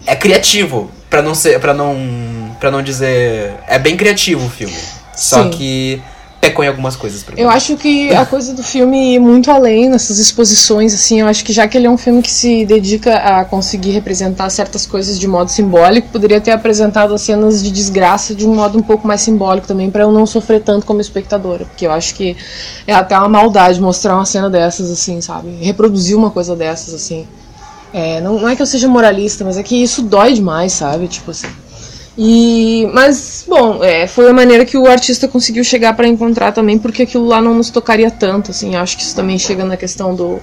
é 0.06 0.16
criativo 0.16 0.90
para 1.08 1.20
não 1.22 1.34
ser, 1.34 1.60
para 1.60 1.74
não, 1.74 2.56
para 2.60 2.70
não 2.70 2.82
dizer, 2.82 3.54
é 3.66 3.78
bem 3.78 3.96
criativo 3.96 4.46
o 4.46 4.50
filme. 4.50 4.76
Só 5.14 5.44
Sim. 5.44 5.50
que 5.50 6.02
pecou 6.40 6.64
em 6.64 6.68
algumas 6.68 6.96
coisas 6.96 7.22
pra 7.22 7.34
mim. 7.34 7.40
Eu 7.42 7.50
acho 7.50 7.76
que 7.76 8.14
a 8.14 8.24
coisa 8.24 8.54
do 8.54 8.62
filme 8.62 9.14
ir 9.14 9.18
muito 9.18 9.50
além 9.50 9.90
nessas 9.90 10.18
exposições, 10.18 10.94
assim, 10.94 11.20
eu 11.20 11.26
acho 11.26 11.44
que 11.44 11.52
já 11.52 11.68
que 11.68 11.76
ele 11.76 11.86
é 11.86 11.90
um 11.90 11.98
filme 11.98 12.22
que 12.22 12.30
se 12.30 12.64
dedica 12.64 13.16
a 13.16 13.44
conseguir 13.44 13.90
representar 13.90 14.48
certas 14.48 14.86
coisas 14.86 15.18
de 15.18 15.28
modo 15.28 15.50
simbólico, 15.50 16.08
poderia 16.08 16.40
ter 16.40 16.52
apresentado 16.52 17.12
as 17.12 17.20
cenas 17.20 17.62
de 17.62 17.70
desgraça 17.70 18.34
de 18.34 18.46
um 18.46 18.54
modo 18.54 18.78
um 18.78 18.82
pouco 18.82 19.06
mais 19.06 19.20
simbólico 19.20 19.66
também, 19.66 19.90
para 19.90 20.02
eu 20.02 20.10
não 20.10 20.24
sofrer 20.24 20.62
tanto 20.62 20.86
como 20.86 21.00
espectadora, 21.00 21.66
porque 21.66 21.86
eu 21.86 21.92
acho 21.92 22.14
que 22.14 22.36
é 22.86 22.94
até 22.94 23.18
uma 23.18 23.28
maldade 23.28 23.80
mostrar 23.80 24.14
uma 24.14 24.24
cena 24.24 24.48
dessas, 24.48 24.90
assim, 24.90 25.20
sabe? 25.20 25.50
Reproduzir 25.60 26.16
uma 26.16 26.30
coisa 26.30 26.56
dessas, 26.56 26.94
assim. 26.94 27.26
É, 27.92 28.20
não, 28.20 28.38
não 28.38 28.48
é 28.48 28.56
que 28.56 28.62
eu 28.62 28.66
seja 28.66 28.88
moralista, 28.88 29.44
mas 29.44 29.58
é 29.58 29.62
que 29.62 29.76
isso 29.76 30.00
dói 30.02 30.32
demais, 30.32 30.72
sabe? 30.72 31.06
Tipo 31.08 31.32
assim. 31.32 31.48
E, 32.18 32.88
mas, 32.92 33.44
bom, 33.48 33.82
é, 33.82 34.06
foi 34.06 34.28
a 34.28 34.32
maneira 34.32 34.64
que 34.64 34.76
o 34.76 34.86
artista 34.86 35.28
conseguiu 35.28 35.62
chegar 35.62 35.94
para 35.94 36.08
encontrar 36.08 36.52
também, 36.52 36.78
porque 36.78 37.02
aquilo 37.02 37.26
lá 37.26 37.40
não 37.40 37.54
nos 37.54 37.70
tocaria 37.70 38.10
tanto, 38.10 38.50
assim. 38.50 38.74
Acho 38.74 38.96
que 38.96 39.02
isso 39.02 39.14
também 39.14 39.38
chega 39.38 39.64
na 39.64 39.76
questão 39.76 40.14
do, 40.14 40.40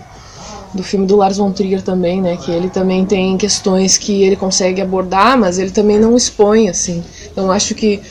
do 0.74 0.84
filme 0.84 1.06
do 1.06 1.16
Lars 1.16 1.38
von 1.38 1.52
Trier 1.52 1.82
também, 1.82 2.22
né? 2.22 2.38
Que 2.38 2.52
ele 2.52 2.70
também 2.70 3.06
tem 3.06 3.38
questões 3.38 3.98
que 3.98 4.24
ele 4.24 4.36
consegue 4.36 4.82
abordar, 4.82 5.38
mas 5.38 5.60
ele 5.60 5.72
também 5.72 6.00
não 6.00 6.16
expõe, 6.16 6.70
assim. 6.70 7.04
Então 7.32 7.52
acho 7.52 7.76
que 7.76 8.02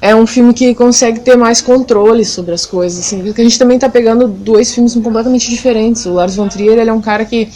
é 0.00 0.14
um 0.14 0.26
filme 0.26 0.54
que 0.54 0.74
consegue 0.74 1.20
ter 1.20 1.36
mais 1.36 1.60
controle 1.60 2.24
sobre 2.24 2.54
as 2.54 2.64
coisas, 2.64 3.00
assim. 3.00 3.22
Porque 3.22 3.40
a 3.40 3.44
gente 3.44 3.58
também 3.58 3.78
tá 3.78 3.88
pegando 3.88 4.26
dois 4.26 4.72
filmes 4.72 4.94
completamente 4.94 5.50
diferentes. 5.50 6.06
O 6.06 6.14
Lars 6.14 6.36
von 6.36 6.48
Trier, 6.48 6.78
ele 6.78 6.90
é 6.90 6.92
um 6.92 7.02
cara 7.02 7.24
que 7.24 7.48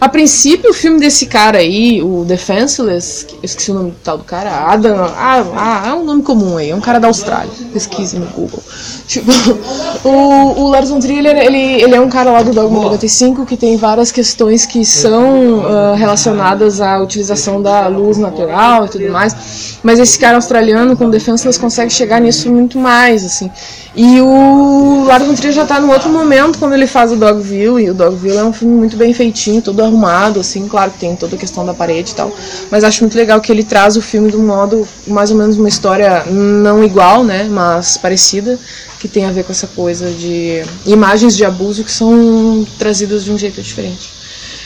a 0.00 0.08
princípio, 0.08 0.70
o 0.70 0.72
filme 0.72 0.98
desse 0.98 1.26
cara 1.26 1.58
aí, 1.58 2.02
o 2.02 2.24
Defenseless, 2.24 3.26
eu 3.30 3.40
esqueci 3.42 3.70
o 3.70 3.74
nome 3.74 3.90
do 3.90 3.96
tal 4.02 4.16
do 4.16 4.24
cara, 4.24 4.50
Adam. 4.72 4.96
Ah, 5.14 5.44
ah, 5.54 5.88
é 5.88 5.92
um 5.92 6.04
nome 6.04 6.22
comum 6.22 6.56
aí, 6.56 6.70
é 6.70 6.74
um 6.74 6.80
cara 6.80 6.98
da 6.98 7.06
Austrália. 7.08 7.50
Pesquise 7.70 8.18
no 8.18 8.24
Google. 8.26 8.62
Tipo, 9.06 9.30
o, 10.04 10.62
o 10.62 10.70
Lars 10.70 10.88
von 10.88 11.00
Trier, 11.00 11.26
ele, 11.36 11.82
ele 11.82 11.94
é 11.94 12.00
um 12.00 12.08
cara 12.08 12.30
lá 12.30 12.42
do 12.42 12.52
Dogma 12.52 12.80
95 12.80 13.44
que 13.44 13.56
tem 13.56 13.76
várias 13.76 14.12
questões 14.12 14.64
que 14.64 14.84
são 14.84 15.58
uh, 15.58 15.94
relacionadas 15.96 16.80
à 16.80 16.98
utilização 17.00 17.60
da 17.60 17.88
luz 17.88 18.16
natural 18.16 18.86
e 18.86 18.88
tudo 18.88 19.10
mais. 19.10 19.78
Mas 19.82 19.98
esse 19.98 20.18
cara 20.18 20.36
australiano 20.36 20.96
com 20.96 21.10
Defenseless 21.10 21.58
consegue 21.58 21.92
chegar 21.92 22.20
nisso 22.20 22.50
muito 22.50 22.78
mais, 22.78 23.24
assim. 23.24 23.50
E 23.94 24.20
o 24.20 25.04
Lars 25.04 25.26
von 25.26 25.34
Trier 25.34 25.52
já 25.52 25.66
tá 25.66 25.80
num 25.80 25.90
outro 25.90 26.08
momento 26.10 26.58
quando 26.58 26.74
ele 26.74 26.86
faz 26.86 27.10
o 27.10 27.16
Dogville, 27.16 27.82
e 27.82 27.90
o 27.90 27.94
Dogville 27.94 28.36
é 28.36 28.44
um 28.44 28.52
filme 28.52 28.74
muito 28.74 28.96
bem 28.96 29.12
feitinho, 29.12 29.60
todo 29.60 29.82
arrumado, 29.90 30.40
assim, 30.40 30.66
claro 30.68 30.90
que 30.90 30.98
tem 30.98 31.14
toda 31.14 31.36
a 31.36 31.38
questão 31.38 31.66
da 31.66 31.74
parede 31.74 32.12
e 32.12 32.14
tal, 32.14 32.32
mas 32.70 32.84
acho 32.84 33.02
muito 33.02 33.16
legal 33.16 33.40
que 33.40 33.52
ele 33.52 33.62
traz 33.62 33.96
o 33.96 34.02
filme 34.02 34.30
de 34.30 34.36
um 34.36 34.46
modo, 34.46 34.86
mais 35.06 35.30
ou 35.30 35.36
menos 35.36 35.56
uma 35.56 35.68
história 35.68 36.24
não 36.24 36.82
igual, 36.82 37.22
né, 37.22 37.48
mas 37.50 37.96
parecida, 37.96 38.58
que 38.98 39.08
tem 39.08 39.24
a 39.24 39.32
ver 39.32 39.44
com 39.44 39.52
essa 39.52 39.66
coisa 39.66 40.10
de 40.10 40.62
imagens 40.86 41.36
de 41.36 41.44
abuso 41.44 41.84
que 41.84 41.92
são 41.92 42.66
trazidas 42.78 43.24
de 43.24 43.32
um 43.32 43.38
jeito 43.38 43.60
diferente. 43.60 44.20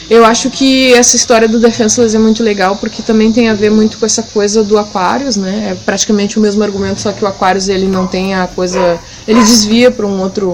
Eu 0.07 0.23
acho 0.23 0.51
que 0.51 0.93
essa 0.93 1.15
história 1.15 1.47
do 1.47 1.59
Defenseless 1.59 2.15
é 2.15 2.19
muito 2.19 2.43
legal 2.43 2.75
porque 2.75 3.01
também 3.01 3.31
tem 3.31 3.49
a 3.49 3.55
ver 3.55 3.71
muito 3.71 3.97
com 3.97 4.05
essa 4.05 4.21
coisa 4.21 4.63
do 4.63 4.77
Aquarius, 4.77 5.35
né? 5.35 5.71
É 5.71 5.75
praticamente 5.83 6.37
o 6.37 6.41
mesmo 6.41 6.63
argumento, 6.63 7.01
só 7.01 7.11
que 7.11 7.23
o 7.23 7.27
Aquarius 7.27 7.69
ele 7.69 7.87
não 7.87 8.05
tem 8.05 8.35
a 8.35 8.45
coisa, 8.45 8.99
ele 9.27 9.39
desvia 9.39 9.89
para 9.89 10.05
um 10.05 10.21
outro 10.21 10.53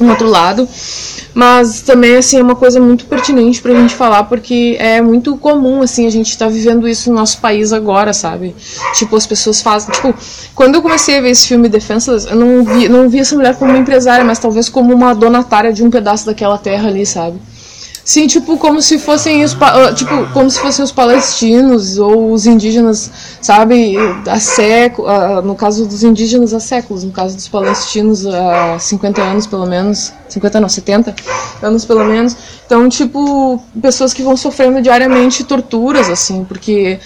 um 0.00 0.10
outro 0.10 0.28
lado. 0.28 0.68
Mas 1.36 1.82
também 1.82 2.16
assim 2.16 2.38
é 2.38 2.42
uma 2.42 2.56
coisa 2.56 2.80
muito 2.80 3.04
pertinente 3.04 3.60
pra 3.60 3.74
gente 3.74 3.94
falar 3.94 4.24
porque 4.24 4.74
é 4.80 5.02
muito 5.02 5.36
comum 5.36 5.82
assim 5.82 6.06
a 6.06 6.10
gente 6.10 6.36
tá 6.38 6.48
vivendo 6.48 6.88
isso 6.88 7.10
no 7.10 7.16
nosso 7.16 7.42
país 7.42 7.74
agora, 7.74 8.14
sabe? 8.14 8.56
Tipo, 8.94 9.16
as 9.16 9.26
pessoas 9.26 9.60
fazem, 9.60 9.90
tipo, 9.92 10.14
quando 10.54 10.76
eu 10.76 10.82
comecei 10.82 11.18
a 11.18 11.20
ver 11.20 11.28
esse 11.28 11.46
filme 11.46 11.68
Defenseless, 11.68 12.26
eu 12.26 12.36
não 12.36 12.64
vi, 12.64 12.88
não 12.88 13.06
vi 13.10 13.18
essa 13.18 13.36
mulher 13.36 13.54
como 13.54 13.70
uma 13.70 13.78
empresária, 13.78 14.24
mas 14.24 14.38
talvez 14.38 14.70
como 14.70 14.94
uma 14.94 15.14
donatária 15.14 15.74
de 15.74 15.84
um 15.84 15.90
pedaço 15.90 16.24
daquela 16.24 16.56
terra 16.56 16.88
ali, 16.88 17.04
sabe? 17.04 17.38
Sim, 18.06 18.28
tipo, 18.28 18.56
como 18.56 18.80
se 18.80 19.00
fossem 19.00 19.42
os, 19.42 19.56
ah, 19.60 19.92
tipo, 19.92 20.28
como 20.32 20.48
se 20.48 20.60
fossem 20.60 20.84
os 20.84 20.92
palestinos 20.92 21.98
ou 21.98 22.30
os 22.30 22.46
indígenas, 22.46 23.10
sabe, 23.42 23.96
há 24.28 24.38
séculos, 24.38 25.10
ah, 25.10 25.42
no 25.42 25.56
caso 25.56 25.84
dos 25.84 26.04
indígenas 26.04 26.54
há 26.54 26.60
séculos, 26.60 27.02
no 27.02 27.10
caso 27.10 27.34
dos 27.34 27.48
palestinos 27.48 28.24
há 28.24 28.78
50 28.78 29.20
anos 29.20 29.48
pelo 29.48 29.66
menos, 29.66 30.12
50 30.28 30.60
não, 30.60 30.68
70 30.68 31.16
anos 31.60 31.84
pelo 31.84 32.04
menos. 32.04 32.36
Então, 32.64 32.88
tipo, 32.88 33.60
pessoas 33.82 34.14
que 34.14 34.22
vão 34.22 34.36
sofrendo 34.36 34.80
diariamente 34.80 35.42
torturas, 35.42 36.08
assim, 36.08 36.44
porque, 36.44 37.00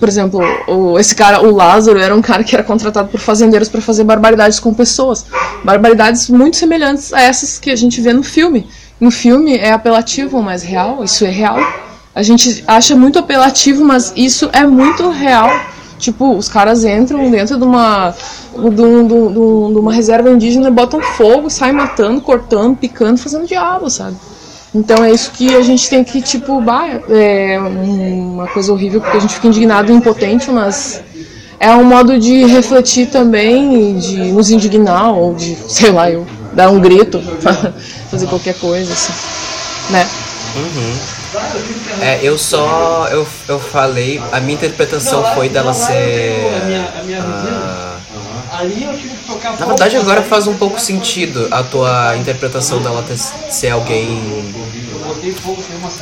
por 0.00 0.08
exemplo, 0.08 0.40
o, 0.66 0.98
esse 0.98 1.14
cara, 1.14 1.42
o 1.42 1.54
Lázaro, 1.54 1.98
era 1.98 2.16
um 2.16 2.22
cara 2.22 2.42
que 2.42 2.54
era 2.54 2.64
contratado 2.64 3.08
por 3.10 3.20
fazendeiros 3.20 3.68
para 3.68 3.82
fazer 3.82 4.04
barbaridades 4.04 4.58
com 4.58 4.72
pessoas. 4.72 5.26
Barbaridades 5.62 6.30
muito 6.30 6.56
semelhantes 6.56 7.12
a 7.12 7.20
essas 7.20 7.58
que 7.58 7.70
a 7.70 7.76
gente 7.76 8.00
vê 8.00 8.14
no 8.14 8.22
filme 8.22 8.66
no 9.00 9.10
filme 9.10 9.56
é 9.56 9.72
apelativo, 9.72 10.42
mas 10.42 10.62
real, 10.62 11.04
isso 11.04 11.24
é 11.24 11.30
real. 11.30 11.58
A 12.14 12.22
gente 12.22 12.64
acha 12.66 12.96
muito 12.96 13.18
apelativo, 13.18 13.84
mas 13.84 14.12
isso 14.16 14.48
é 14.52 14.66
muito 14.66 15.10
real. 15.10 15.50
Tipo, 15.98 16.34
os 16.34 16.48
caras 16.48 16.84
entram 16.84 17.30
dentro 17.30 17.58
de 17.58 17.64
uma, 17.64 18.14
de, 18.54 18.70
de, 18.70 19.08
de, 19.08 19.72
de 19.72 19.78
uma 19.78 19.92
reserva 19.92 20.30
indígena, 20.30 20.70
botam 20.70 21.00
fogo, 21.00 21.48
saem 21.50 21.72
matando, 21.72 22.20
cortando, 22.20 22.76
picando, 22.76 23.18
fazendo 23.18 23.46
diabo, 23.46 23.88
sabe? 23.90 24.16
Então 24.74 25.02
é 25.02 25.10
isso 25.10 25.30
que 25.30 25.54
a 25.54 25.62
gente 25.62 25.88
tem 25.88 26.04
que, 26.04 26.20
tipo, 26.20 26.60
bah, 26.60 27.00
é 27.08 27.58
uma 27.58 28.46
coisa 28.46 28.72
horrível 28.72 29.00
porque 29.00 29.16
a 29.16 29.20
gente 29.20 29.34
fica 29.34 29.46
indignado 29.46 29.90
e 29.90 29.94
impotente, 29.94 30.50
mas 30.50 31.02
é 31.58 31.70
um 31.74 31.84
modo 31.84 32.18
de 32.18 32.44
refletir 32.44 33.06
também, 33.06 33.96
de 33.96 34.32
nos 34.32 34.50
indignar, 34.50 35.14
ou 35.14 35.34
de, 35.34 35.56
sei 35.68 35.90
lá, 35.90 36.10
eu 36.10 36.26
dar 36.56 36.70
um 36.70 36.80
grito, 36.80 37.22
fazer 38.10 38.26
qualquer 38.26 38.54
coisa, 38.54 38.92
assim, 38.92 39.12
né? 39.90 40.08
Uhum. 40.56 40.98
É, 42.00 42.18
eu 42.22 42.38
só. 42.38 43.06
Eu, 43.10 43.28
eu 43.46 43.60
falei. 43.60 44.22
A 44.32 44.40
minha 44.40 44.54
interpretação 44.54 45.22
foi 45.34 45.50
dela 45.50 45.74
ser. 45.74 46.46
Uh, 47.20 47.96
na 49.60 49.66
verdade, 49.66 49.96
agora 49.98 50.22
faz 50.22 50.46
um 50.46 50.56
pouco 50.56 50.80
sentido 50.80 51.46
a 51.50 51.62
tua 51.62 52.16
interpretação 52.16 52.80
dela 52.80 53.04
ter, 53.06 53.18
ser 53.18 53.68
alguém 53.68 54.54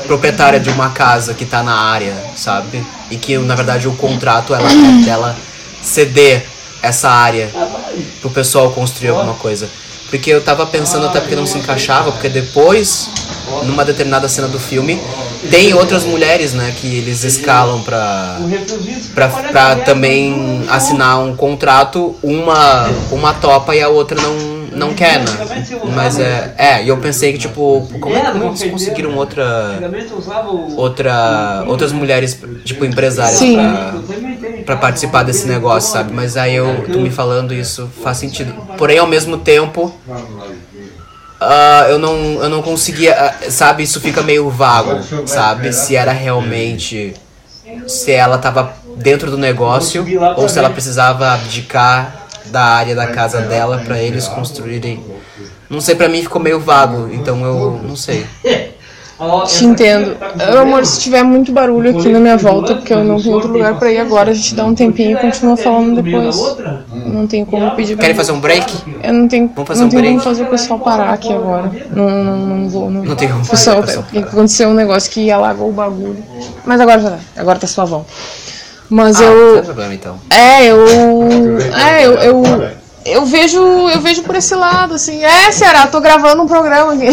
proprietária 0.07 0.61
de 0.61 0.71
uma 0.71 0.91
casa 0.91 1.35
que 1.35 1.45
tá 1.45 1.65
na 1.65 1.75
área, 1.75 2.15
sabe? 2.37 2.87
E 3.11 3.17
que 3.17 3.37
na 3.39 3.57
verdade 3.57 3.89
o 3.89 3.97
contrato 3.97 4.55
ela, 4.55 4.69
é 4.71 5.05
dela 5.05 5.37
ceder 5.83 6.47
essa 6.81 7.11
área 7.11 7.51
pro 8.21 8.31
pessoal 8.31 8.71
construir 8.71 9.09
alguma 9.09 9.35
coisa. 9.35 9.69
Porque 10.15 10.31
eu 10.31 10.41
tava 10.41 10.65
pensando 10.65 11.07
até 11.07 11.19
porque 11.19 11.35
não 11.35 11.45
se 11.45 11.59
encaixava, 11.59 12.13
porque 12.13 12.29
depois, 12.29 13.11
numa 13.65 13.85
determinada 13.85 14.29
cena 14.29 14.47
do 14.47 14.61
filme, 14.61 15.01
tem 15.51 15.75
outras 15.75 16.05
mulheres, 16.05 16.53
né, 16.53 16.73
que 16.81 16.87
eles 16.87 17.25
escalam 17.25 17.83
pra, 17.83 18.39
pra, 19.13 19.29
pra 19.29 19.77
também 19.77 20.65
assinar 20.69 21.19
um 21.19 21.35
contrato, 21.35 22.15
uma, 22.23 22.89
uma 23.11 23.35
topa 23.35 23.75
e 23.75 23.83
a 23.83 23.89
outra 23.89 24.21
não 24.23 24.55
não 24.75 24.93
quer, 24.93 25.21
né? 25.21 25.27
Mas 25.95 26.19
é. 26.19 26.55
É, 26.59 26.85
e 26.85 26.89
eu 26.89 26.97
pensei 26.97 27.33
que, 27.33 27.39
tipo, 27.39 27.87
como, 28.01 28.15
é, 28.17 28.33
como 28.33 28.45
eles 28.47 28.63
conseguiram 28.65 29.17
outra. 29.17 29.79
outra 30.77 31.65
outras 31.67 31.93
mulheres, 31.93 32.39
tipo, 32.65 32.85
empresárias 32.85 33.39
pra, 33.39 33.95
pra 34.65 34.77
participar 34.77 35.23
desse 35.23 35.47
negócio, 35.47 35.93
sabe? 35.93 36.13
Mas 36.13 36.37
aí 36.37 36.55
eu, 36.55 36.85
tu 36.91 36.99
me 36.99 37.11
falando 37.11 37.53
isso 37.53 37.89
faz 38.03 38.19
sentido. 38.19 38.53
Porém, 38.77 38.99
ao 38.99 39.07
mesmo 39.07 39.39
tempo. 39.39 39.95
Uh, 41.35 41.91
eu 41.91 41.99
não 41.99 42.15
eu 42.43 42.49
não 42.49 42.63
conseguia, 42.63 43.13
uh, 43.13 43.51
sabe, 43.51 43.83
isso 43.83 44.01
fica 44.01 44.23
meio 44.23 44.49
vago, 44.49 45.01
sabe, 45.27 45.75
se 45.75 45.95
era 45.95 46.13
realmente 46.13 47.13
se 47.87 48.13
ela 48.13 48.39
tava 48.39 48.73
dentro 48.97 49.31
do 49.31 49.37
negócio 49.37 50.07
ou 50.37 50.49
se 50.49 50.59
ela 50.59 50.71
precisava 50.71 51.33
abdicar 51.35 52.25
da 52.47 52.63
área 52.63 52.95
da 52.95 53.09
casa 53.09 53.41
dela 53.41 53.83
para 53.85 53.99
eles 54.01 54.29
construírem. 54.29 55.05
Não 55.69 55.81
sei, 55.81 55.95
para 55.95 56.09
mim 56.09 56.23
ficou 56.23 56.41
meio 56.41 56.61
vago, 56.61 57.11
então 57.13 57.45
eu 57.45 57.81
não 57.83 57.97
sei. 57.97 58.27
Te 59.47 59.65
entendo. 59.65 60.17
Amor, 60.61 60.85
se 60.85 61.01
tiver 61.01 61.23
muito 61.23 61.53
barulho 61.53 61.97
aqui 61.97 62.09
na 62.09 62.19
minha 62.19 62.37
volta, 62.37 62.75
porque 62.75 62.93
eu 62.93 63.05
não 63.05 63.21
tenho 63.21 63.35
outro 63.35 63.53
lugar 63.53 63.79
pra 63.79 63.91
ir 63.91 63.99
agora, 63.99 64.33
a 64.33 64.35
gente 64.35 64.55
dá 64.55 64.65
um 64.65 64.75
tempinho 64.75 65.17
e 65.17 65.21
continua 65.21 65.57
falando 65.57 66.03
depois. 66.03 66.37
Não 66.93 67.27
tem 67.27 67.45
como 67.45 67.71
pedir 67.77 67.97
Querem 67.97 68.15
fazer 68.15 68.33
um 68.33 68.41
break? 68.41 68.75
Eu 69.03 69.13
não 69.13 69.29
tenho, 69.29 69.51
Vamos 69.55 69.69
fazer 69.69 69.81
não 69.81 69.87
um 69.87 69.91
tenho 69.91 70.03
break? 70.03 70.19
como 70.19 70.25
fazer 70.25 70.43
o 70.43 70.47
pessoal 70.47 70.79
parar 70.81 71.13
aqui 71.13 71.33
agora. 71.33 71.71
Não, 71.91 72.11
não, 72.11 72.37
não 72.39 72.69
vou. 72.69 72.91
Não, 72.91 73.05
não 73.05 73.15
tem 73.15 73.29
como 73.29 73.45
fazer. 73.45 73.81
Pessoal, 73.81 74.05
aconteceu 74.23 74.69
um 74.69 74.75
negócio 74.75 75.11
que 75.11 75.31
alagou 75.31 75.69
o 75.69 75.73
bagulho. 75.73 76.23
Mas 76.65 76.81
agora 76.81 77.01
já 77.01 77.11
tá. 77.11 77.19
Agora 77.37 77.59
tá 77.59 77.67
suavão. 77.67 78.05
Mas 78.91 79.21
ah, 79.21 79.25
eu. 79.25 79.47
Não 79.47 79.55
tem 79.55 79.65
problema 79.65 79.95
então. 79.95 80.17
É, 80.31 80.67
eu. 80.67 80.87
É, 81.77 82.07
eu. 82.07 82.15
eu 82.15 82.84
eu 83.05 83.27
vejo, 83.27 83.59
eu 83.91 84.01
vejo 84.01 84.23
por 84.23 84.35
esse 84.35 84.55
lado, 84.55 84.95
assim. 84.95 85.23
É, 85.23 85.53
Ceará, 85.53 85.87
tô 85.87 86.01
gravando 86.01 86.43
um 86.43 86.47
programa 86.47 86.95
aqui. 86.95 87.07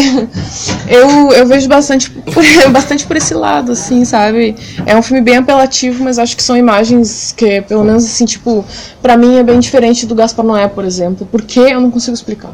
Eu, 0.88 1.30
eu 1.32 1.46
vejo 1.46 1.68
bastante, 1.68 2.10
bastante 2.72 3.06
por 3.06 3.16
esse 3.16 3.34
lado, 3.34 3.72
assim, 3.72 4.04
sabe? 4.04 4.56
É 4.86 4.96
um 4.96 5.02
filme 5.02 5.20
bem 5.20 5.36
apelativo, 5.36 6.02
mas 6.02 6.18
acho 6.18 6.34
que 6.34 6.42
são 6.42 6.56
imagens 6.56 7.34
que, 7.36 7.60
pelo 7.62 7.84
menos, 7.84 8.04
assim, 8.04 8.24
tipo, 8.24 8.64
pra 9.02 9.18
mim 9.18 9.36
é 9.36 9.42
bem 9.42 9.60
diferente 9.60 10.06
do 10.06 10.14
Gaspar 10.14 10.44
Noé, 10.44 10.66
por 10.66 10.84
exemplo. 10.84 11.26
Por 11.26 11.42
que 11.42 11.60
eu 11.60 11.80
não 11.80 11.90
consigo 11.90 12.14
explicar? 12.14 12.52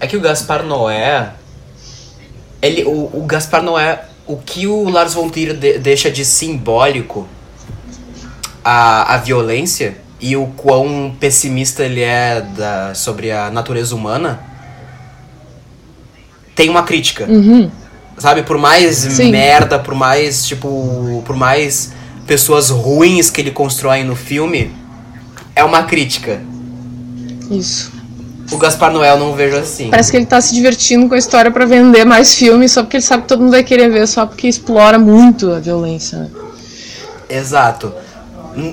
É 0.00 0.06
que 0.08 0.16
o 0.16 0.20
Gaspar 0.20 0.64
Noé. 0.64 1.34
Ele, 2.60 2.82
o, 2.84 3.10
o 3.12 3.24
Gaspar 3.26 3.62
Noé. 3.62 4.04
O 4.26 4.38
que 4.38 4.66
o 4.66 4.88
Lars 4.88 5.14
von 5.14 5.28
Trier 5.28 5.54
de, 5.54 5.78
deixa 5.78 6.10
de 6.10 6.24
simbólico 6.24 7.28
a, 8.64 9.14
a 9.14 9.16
violência 9.18 10.03
e 10.24 10.38
o 10.38 10.46
quão 10.56 11.14
pessimista 11.20 11.84
ele 11.84 12.00
é 12.00 12.40
da, 12.40 12.94
sobre 12.94 13.30
a 13.30 13.50
natureza 13.50 13.94
humana, 13.94 14.40
tem 16.56 16.70
uma 16.70 16.82
crítica. 16.82 17.26
Uhum. 17.28 17.70
Sabe, 18.16 18.42
por 18.42 18.56
mais 18.56 18.96
Sim. 18.96 19.30
merda, 19.30 19.78
por 19.78 19.94
mais, 19.94 20.46
tipo, 20.46 21.22
por 21.26 21.36
mais 21.36 21.92
pessoas 22.26 22.70
ruins 22.70 23.28
que 23.28 23.42
ele 23.42 23.50
constrói 23.50 24.02
no 24.02 24.16
filme, 24.16 24.72
é 25.54 25.62
uma 25.62 25.82
crítica. 25.82 26.40
Isso. 27.50 27.92
O 28.50 28.56
Gaspar 28.56 28.90
Noel 28.90 29.18
não 29.18 29.34
vejo 29.34 29.58
assim. 29.58 29.90
Parece 29.90 30.10
que 30.10 30.16
ele 30.16 30.24
tá 30.24 30.40
se 30.40 30.54
divertindo 30.54 31.06
com 31.06 31.14
a 31.14 31.18
história 31.18 31.50
para 31.50 31.66
vender 31.66 32.06
mais 32.06 32.34
filmes, 32.34 32.72
só 32.72 32.82
porque 32.82 32.96
ele 32.96 33.04
sabe 33.04 33.24
que 33.24 33.28
todo 33.28 33.40
mundo 33.42 33.50
vai 33.50 33.62
querer 33.62 33.90
ver, 33.90 34.08
só 34.08 34.24
porque 34.24 34.48
explora 34.48 34.98
muito 34.98 35.52
a 35.52 35.60
violência. 35.60 36.30
Exato. 37.28 37.92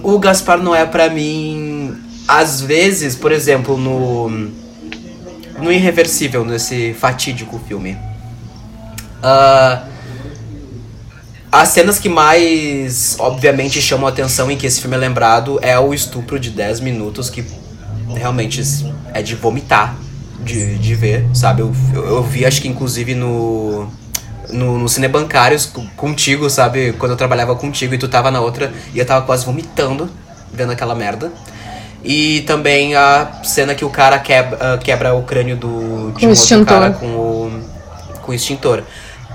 O 0.03 0.19
Gaspar 0.19 0.61
não 0.61 0.75
é 0.75 0.85
para 0.85 1.09
mim. 1.09 1.95
Às 2.27 2.61
vezes, 2.61 3.15
por 3.15 3.31
exemplo, 3.31 3.77
no. 3.77 4.29
No 5.59 5.71
Irreversível, 5.71 6.43
nesse 6.43 6.93
fatídico 6.93 7.59
filme. 7.67 7.93
Uh, 9.23 9.85
as 11.51 11.69
cenas 11.69 11.99
que 11.99 12.09
mais, 12.09 13.15
obviamente, 13.19 13.81
chamam 13.81 14.07
a 14.07 14.09
atenção 14.09 14.49
em 14.49 14.57
que 14.57 14.65
esse 14.65 14.81
filme 14.81 14.95
é 14.95 14.99
lembrado 14.99 15.59
é 15.61 15.77
o 15.77 15.93
estupro 15.93 16.39
de 16.39 16.49
10 16.49 16.79
minutos, 16.79 17.29
que 17.29 17.45
realmente 18.15 18.61
é 19.13 19.21
de 19.21 19.35
vomitar 19.35 19.95
de, 20.43 20.77
de 20.77 20.95
ver, 20.95 21.25
sabe? 21.33 21.61
Eu, 21.61 21.71
eu, 21.93 22.05
eu 22.05 22.23
vi, 22.23 22.45
acho 22.45 22.61
que 22.61 22.67
inclusive 22.67 23.13
no 23.13 23.87
no, 24.51 24.77
no 24.77 24.89
Cinebancários 24.89 25.71
contigo, 25.95 26.49
sabe? 26.49 26.93
Quando 26.93 27.11
eu 27.11 27.17
trabalhava 27.17 27.55
contigo 27.55 27.93
e 27.93 27.97
tu 27.97 28.07
tava 28.07 28.29
na 28.31 28.41
outra 28.41 28.73
e 28.93 28.99
eu 28.99 29.05
tava 29.05 29.25
quase 29.25 29.45
vomitando 29.45 30.09
vendo 30.51 30.71
aquela 30.71 30.93
merda. 30.93 31.31
E 32.03 32.41
também 32.41 32.95
a 32.95 33.41
cena 33.43 33.75
que 33.75 33.85
o 33.85 33.89
cara 33.89 34.17
quebra, 34.19 34.75
uh, 34.75 34.79
quebra 34.79 35.13
o 35.13 35.23
crânio 35.23 35.55
do, 35.55 36.11
de 36.17 36.25
um 36.25 36.29
outro 36.29 36.65
cara 36.65 36.91
com 36.91 37.05
o, 37.05 37.63
com 38.21 38.31
o 38.31 38.35
extintor. 38.35 38.83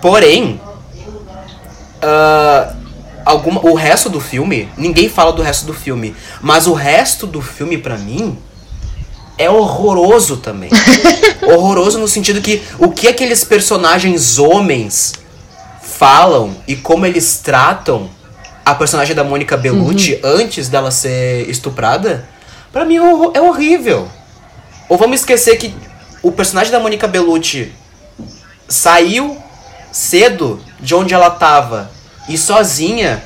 Porém, 0.03 0.61
uh, 2.03 2.77
alguma, 3.25 3.65
o 3.65 3.75
resto 3.75 4.11
do 4.11 4.21
filme, 4.21 4.69
ninguém 4.77 5.09
fala 5.09 5.33
do 5.33 5.43
resto 5.43 5.65
do 5.65 5.73
filme, 5.73 6.17
mas 6.41 6.67
o 6.67 6.73
resto 6.73 7.25
do 7.27 7.41
filme, 7.41 7.79
para 7.79 7.97
mim, 7.97 8.37
é 9.39 9.51
horroroso 9.51 10.39
também. 10.39 10.71
horroroso 11.43 11.99
no 11.99 12.09
sentido 12.09 12.41
que 12.41 12.63
o 12.79 12.91
que 12.91 13.09
aqueles 13.09 13.45
personagens 13.45 14.39
homens 14.39 15.15
falam 15.83 16.57
e 16.67 16.77
como 16.77 17.07
eles 17.07 17.41
tratam 17.43 18.11
a 18.65 18.75
personagem 18.75 19.15
da 19.15 19.23
Mônica 19.23 19.57
Bellucci 19.57 20.15
uhum. 20.15 20.21
antes 20.41 20.69
dela 20.69 20.91
ser 20.91 21.49
estuprada, 21.49 22.29
para 22.73 22.85
mim 22.85 22.97
é, 22.97 23.39
é 23.39 23.41
horrível. 23.41 24.09
Ou 24.89 24.99
vamos 24.99 25.21
esquecer 25.21 25.57
que 25.57 25.75
o 26.23 26.33
personagem 26.33 26.73
da 26.73 26.81
Mônica 26.81 27.07
Bellucci 27.07 27.73
saiu 28.69 29.39
cedo 29.93 30.61
de 30.81 30.95
onde 30.95 31.15
ela 31.15 31.31
tava 31.31 31.91
e 32.29 32.37
sozinha 32.37 33.23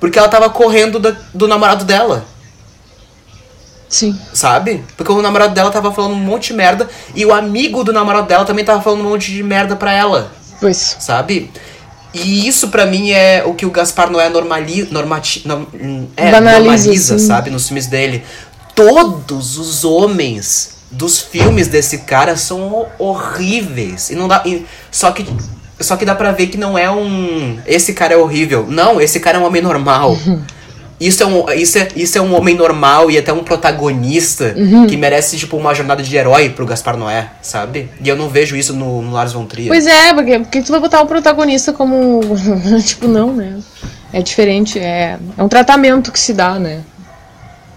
porque 0.00 0.18
ela 0.18 0.28
tava 0.28 0.48
correndo 0.48 0.98
do, 0.98 1.16
do 1.34 1.46
namorado 1.46 1.84
dela. 1.84 2.24
Sim. 3.90 4.16
Sabe? 4.32 4.84
Porque 4.96 5.10
o 5.10 5.20
namorado 5.20 5.52
dela 5.52 5.70
tava 5.70 5.92
falando 5.92 6.12
um 6.12 6.24
monte 6.24 6.48
de 6.48 6.54
merda 6.54 6.88
e 7.14 7.26
o 7.26 7.34
amigo 7.34 7.82
do 7.82 7.92
namorado 7.92 8.28
dela 8.28 8.44
também 8.44 8.64
tava 8.64 8.80
falando 8.80 9.00
um 9.00 9.10
monte 9.10 9.32
de 9.32 9.42
merda 9.42 9.74
pra 9.74 9.92
ela. 9.92 10.32
Pois. 10.60 10.96
Sabe? 11.00 11.50
E 12.14 12.46
isso 12.46 12.68
para 12.68 12.86
mim 12.86 13.10
é 13.10 13.42
o 13.44 13.52
que 13.52 13.66
o 13.66 13.70
Gaspar 13.70 14.10
Noé 14.10 14.28
normali, 14.28 14.88
normati, 14.90 15.46
norm, 15.46 15.64
é, 16.16 16.30
Banaliza, 16.30 16.70
normaliza, 16.70 17.18
sim. 17.18 17.26
sabe? 17.26 17.50
Nos 17.50 17.66
filmes 17.66 17.86
dele. 17.86 18.24
Todos 18.74 19.58
os 19.58 19.84
homens 19.84 20.78
dos 20.90 21.20
filmes 21.20 21.68
desse 21.68 21.98
cara 21.98 22.36
são 22.36 22.86
horríveis. 22.98 24.10
E 24.10 24.14
não 24.14 24.28
dá. 24.28 24.42
E, 24.46 24.64
só 24.90 25.10
que. 25.10 25.26
Só 25.78 25.96
que 25.96 26.04
dá 26.04 26.14
pra 26.14 26.30
ver 26.30 26.48
que 26.48 26.58
não 26.58 26.76
é 26.76 26.90
um. 26.90 27.58
Esse 27.66 27.92
cara 27.94 28.14
é 28.14 28.16
horrível. 28.16 28.66
Não, 28.68 29.00
esse 29.00 29.18
cara 29.18 29.38
é 29.38 29.40
um 29.40 29.46
homem 29.46 29.62
normal. 29.62 30.16
Isso 31.00 31.22
é, 31.22 31.26
um, 31.26 31.50
isso, 31.52 31.78
é, 31.78 31.88
isso 31.96 32.18
é 32.18 32.20
um 32.20 32.36
homem 32.36 32.54
normal 32.54 33.10
e 33.10 33.16
até 33.16 33.32
um 33.32 33.42
protagonista 33.42 34.54
uhum. 34.54 34.86
que 34.86 34.98
merece, 34.98 35.38
tipo, 35.38 35.56
uma 35.56 35.72
jornada 35.74 36.02
de 36.02 36.14
herói 36.14 36.50
pro 36.50 36.66
Gaspar 36.66 36.94
Noé, 36.94 37.30
sabe? 37.40 37.88
E 38.04 38.08
eu 38.08 38.14
não 38.14 38.28
vejo 38.28 38.54
isso 38.54 38.74
no, 38.74 39.00
no 39.00 39.10
Lars 39.10 39.32
von 39.32 39.46
Trier. 39.46 39.68
Pois 39.68 39.86
é, 39.86 40.12
porque, 40.12 40.38
porque 40.40 40.60
tu 40.60 40.70
vai 40.70 40.78
botar 40.78 41.00
o 41.00 41.06
protagonista 41.06 41.72
como... 41.72 42.20
tipo, 42.84 43.08
não, 43.08 43.32
né? 43.32 43.60
É 44.12 44.20
diferente, 44.20 44.78
é, 44.78 45.18
é 45.38 45.42
um 45.42 45.48
tratamento 45.48 46.12
que 46.12 46.20
se 46.20 46.34
dá, 46.34 46.58
né? 46.58 46.82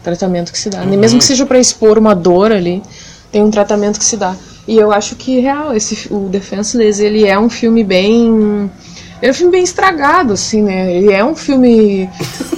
Tratamento 0.03 0.51
que 0.51 0.59
se 0.59 0.69
dá. 0.69 0.81
Uhum. 0.81 0.97
Mesmo 0.97 1.17
que 1.17 1.25
seja 1.25 1.45
para 1.45 1.57
expor 1.57 1.97
uma 1.97 2.13
dor 2.13 2.51
ali, 2.51 2.83
tem 3.31 3.41
um 3.41 3.49
tratamento 3.49 3.99
que 3.99 4.05
se 4.05 4.17
dá. 4.17 4.35
E 4.67 4.77
eu 4.77 4.91
acho 4.91 5.15
que, 5.15 5.39
real, 5.39 5.73
esse, 5.73 6.11
o 6.11 6.27
Defenseless, 6.27 7.01
ele 7.01 7.25
é 7.25 7.39
um 7.39 7.49
filme 7.49 7.85
bem 7.85 8.69
é 9.23 9.29
um 9.29 9.33
filme 9.33 9.53
bem 9.53 9.63
estragado, 9.63 10.33
assim, 10.33 10.61
né? 10.61 10.93
Ele 10.93 11.13
é 11.13 11.23
um 11.23 11.33
filme. 11.33 12.09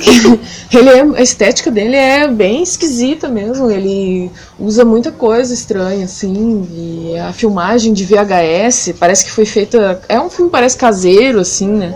Que, 0.02 0.40
ele 0.76 0.90
é, 0.90 1.02
a 1.20 1.22
estética 1.22 1.70
dele 1.70 1.96
é 1.96 2.28
bem 2.28 2.64
esquisita 2.64 3.30
mesmo. 3.30 3.70
Ele 3.70 4.32
usa 4.58 4.84
muita 4.84 5.12
coisa 5.12 5.54
estranha, 5.54 6.06
assim. 6.06 6.68
E 6.74 7.20
a 7.20 7.32
filmagem 7.32 7.94
de 7.94 8.04
VHS 8.04 8.96
parece 9.00 9.26
que 9.26 9.32
foi 9.32 9.46
feita. 9.46 10.02
É 10.10 10.20
um 10.20 10.28
filme, 10.28 10.50
parece 10.50 10.76
caseiro, 10.76 11.40
assim, 11.40 11.68
né? 11.68 11.94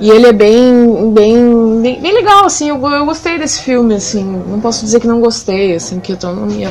E 0.00 0.10
ele 0.10 0.26
é 0.26 0.32
bem, 0.32 1.12
bem, 1.12 1.80
bem, 1.80 2.00
bem, 2.00 2.12
legal, 2.12 2.44
assim, 2.44 2.68
eu, 2.68 2.86
eu 2.86 3.06
gostei 3.06 3.38
desse 3.38 3.62
filme, 3.62 3.94
assim, 3.94 4.22
não 4.24 4.60
posso 4.60 4.84
dizer 4.84 5.00
que 5.00 5.06
não 5.06 5.20
gostei, 5.20 5.74
assim, 5.74 6.00
que 6.00 6.12
eu 6.12 6.34
não 6.34 6.50
ia 6.50 6.70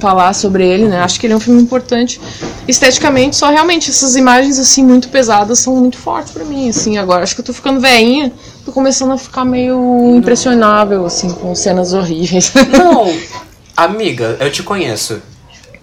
falar 0.00 0.32
sobre 0.32 0.66
ele, 0.66 0.86
né, 0.86 1.00
acho 1.00 1.20
que 1.20 1.26
ele 1.26 1.34
é 1.34 1.36
um 1.36 1.40
filme 1.40 1.60
importante 1.60 2.18
esteticamente, 2.66 3.36
só 3.36 3.50
realmente 3.50 3.90
essas 3.90 4.16
imagens, 4.16 4.58
assim, 4.58 4.84
muito 4.84 5.10
pesadas 5.10 5.58
são 5.58 5.76
muito 5.76 5.98
fortes 5.98 6.32
para 6.32 6.44
mim, 6.44 6.70
assim, 6.70 6.96
agora 6.96 7.22
acho 7.22 7.34
que 7.34 7.42
eu 7.42 7.44
tô 7.44 7.52
ficando 7.52 7.78
veinha, 7.78 8.32
tô 8.64 8.72
começando 8.72 9.12
a 9.12 9.18
ficar 9.18 9.44
meio 9.44 10.16
impressionável, 10.16 11.04
assim, 11.04 11.30
com 11.30 11.54
cenas 11.54 11.92
horríveis. 11.92 12.52
Não, 12.72 13.14
amiga, 13.76 14.38
eu 14.40 14.50
te 14.50 14.62
conheço, 14.62 15.20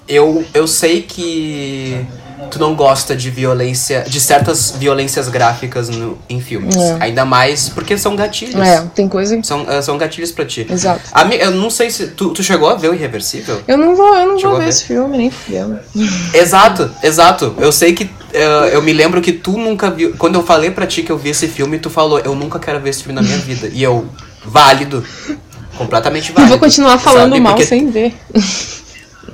eu, 0.08 0.43
eu 0.56 0.67
sei 0.67 1.04
que 1.04 2.04
tu 2.49 2.59
não 2.59 2.75
gosta 2.75 3.15
de 3.15 3.29
violência, 3.29 4.03
de 4.07 4.19
certas 4.19 4.71
violências 4.71 5.29
gráficas 5.29 5.89
no, 5.89 6.17
em 6.29 6.41
filmes. 6.41 6.75
É. 6.75 6.97
Ainda 7.01 7.25
mais 7.25 7.69
porque 7.69 7.97
são 7.97 8.15
gatilhos. 8.15 8.55
É, 8.55 8.81
tem 8.93 9.07
coisa. 9.07 9.39
São, 9.43 9.63
uh, 9.63 9.81
são 9.81 9.97
gatilhos 9.97 10.31
pra 10.31 10.45
ti. 10.45 10.67
Exato. 10.69 11.01
Eu 11.39 11.51
não 11.51 11.69
sei 11.69 11.89
se. 11.89 12.07
Tu, 12.07 12.29
tu 12.29 12.43
chegou 12.43 12.69
a 12.69 12.75
ver 12.75 12.89
o 12.89 12.93
Irreversível? 12.93 13.62
Eu 13.67 13.77
não 13.77 13.95
vou, 13.95 14.15
eu 14.15 14.27
não 14.27 14.38
vou 14.38 14.57
ver, 14.57 14.63
ver, 14.63 14.69
esse 14.69 14.85
filme, 14.85 15.17
nem 15.17 15.31
fudendo. 15.31 15.79
Exato, 16.33 16.89
exato. 17.03 17.55
Eu 17.59 17.71
sei 17.71 17.93
que. 17.93 18.03
Uh, 18.05 18.67
eu 18.71 18.81
me 18.81 18.93
lembro 18.93 19.21
que 19.21 19.31
tu 19.31 19.57
nunca 19.57 19.89
viu. 19.89 20.15
Quando 20.17 20.35
eu 20.35 20.43
falei 20.43 20.71
pra 20.71 20.85
ti 20.85 21.03
que 21.03 21.12
eu 21.12 21.17
vi 21.17 21.29
esse 21.29 21.47
filme, 21.47 21.79
tu 21.79 21.89
falou, 21.89 22.19
eu 22.19 22.35
nunca 22.35 22.59
quero 22.59 22.79
ver 22.79 22.89
esse 22.89 23.03
filme 23.03 23.19
na 23.19 23.21
minha 23.21 23.38
vida. 23.38 23.69
E 23.71 23.81
eu, 23.81 24.07
válido. 24.45 25.03
Completamente 25.77 26.31
válido. 26.31 26.53
Eu 26.53 26.59
vou 26.59 26.67
continuar 26.67 26.97
falando 26.97 27.31
sabe? 27.31 27.39
mal 27.39 27.53
porque... 27.53 27.67
sem 27.67 27.89
ver. 27.89 28.13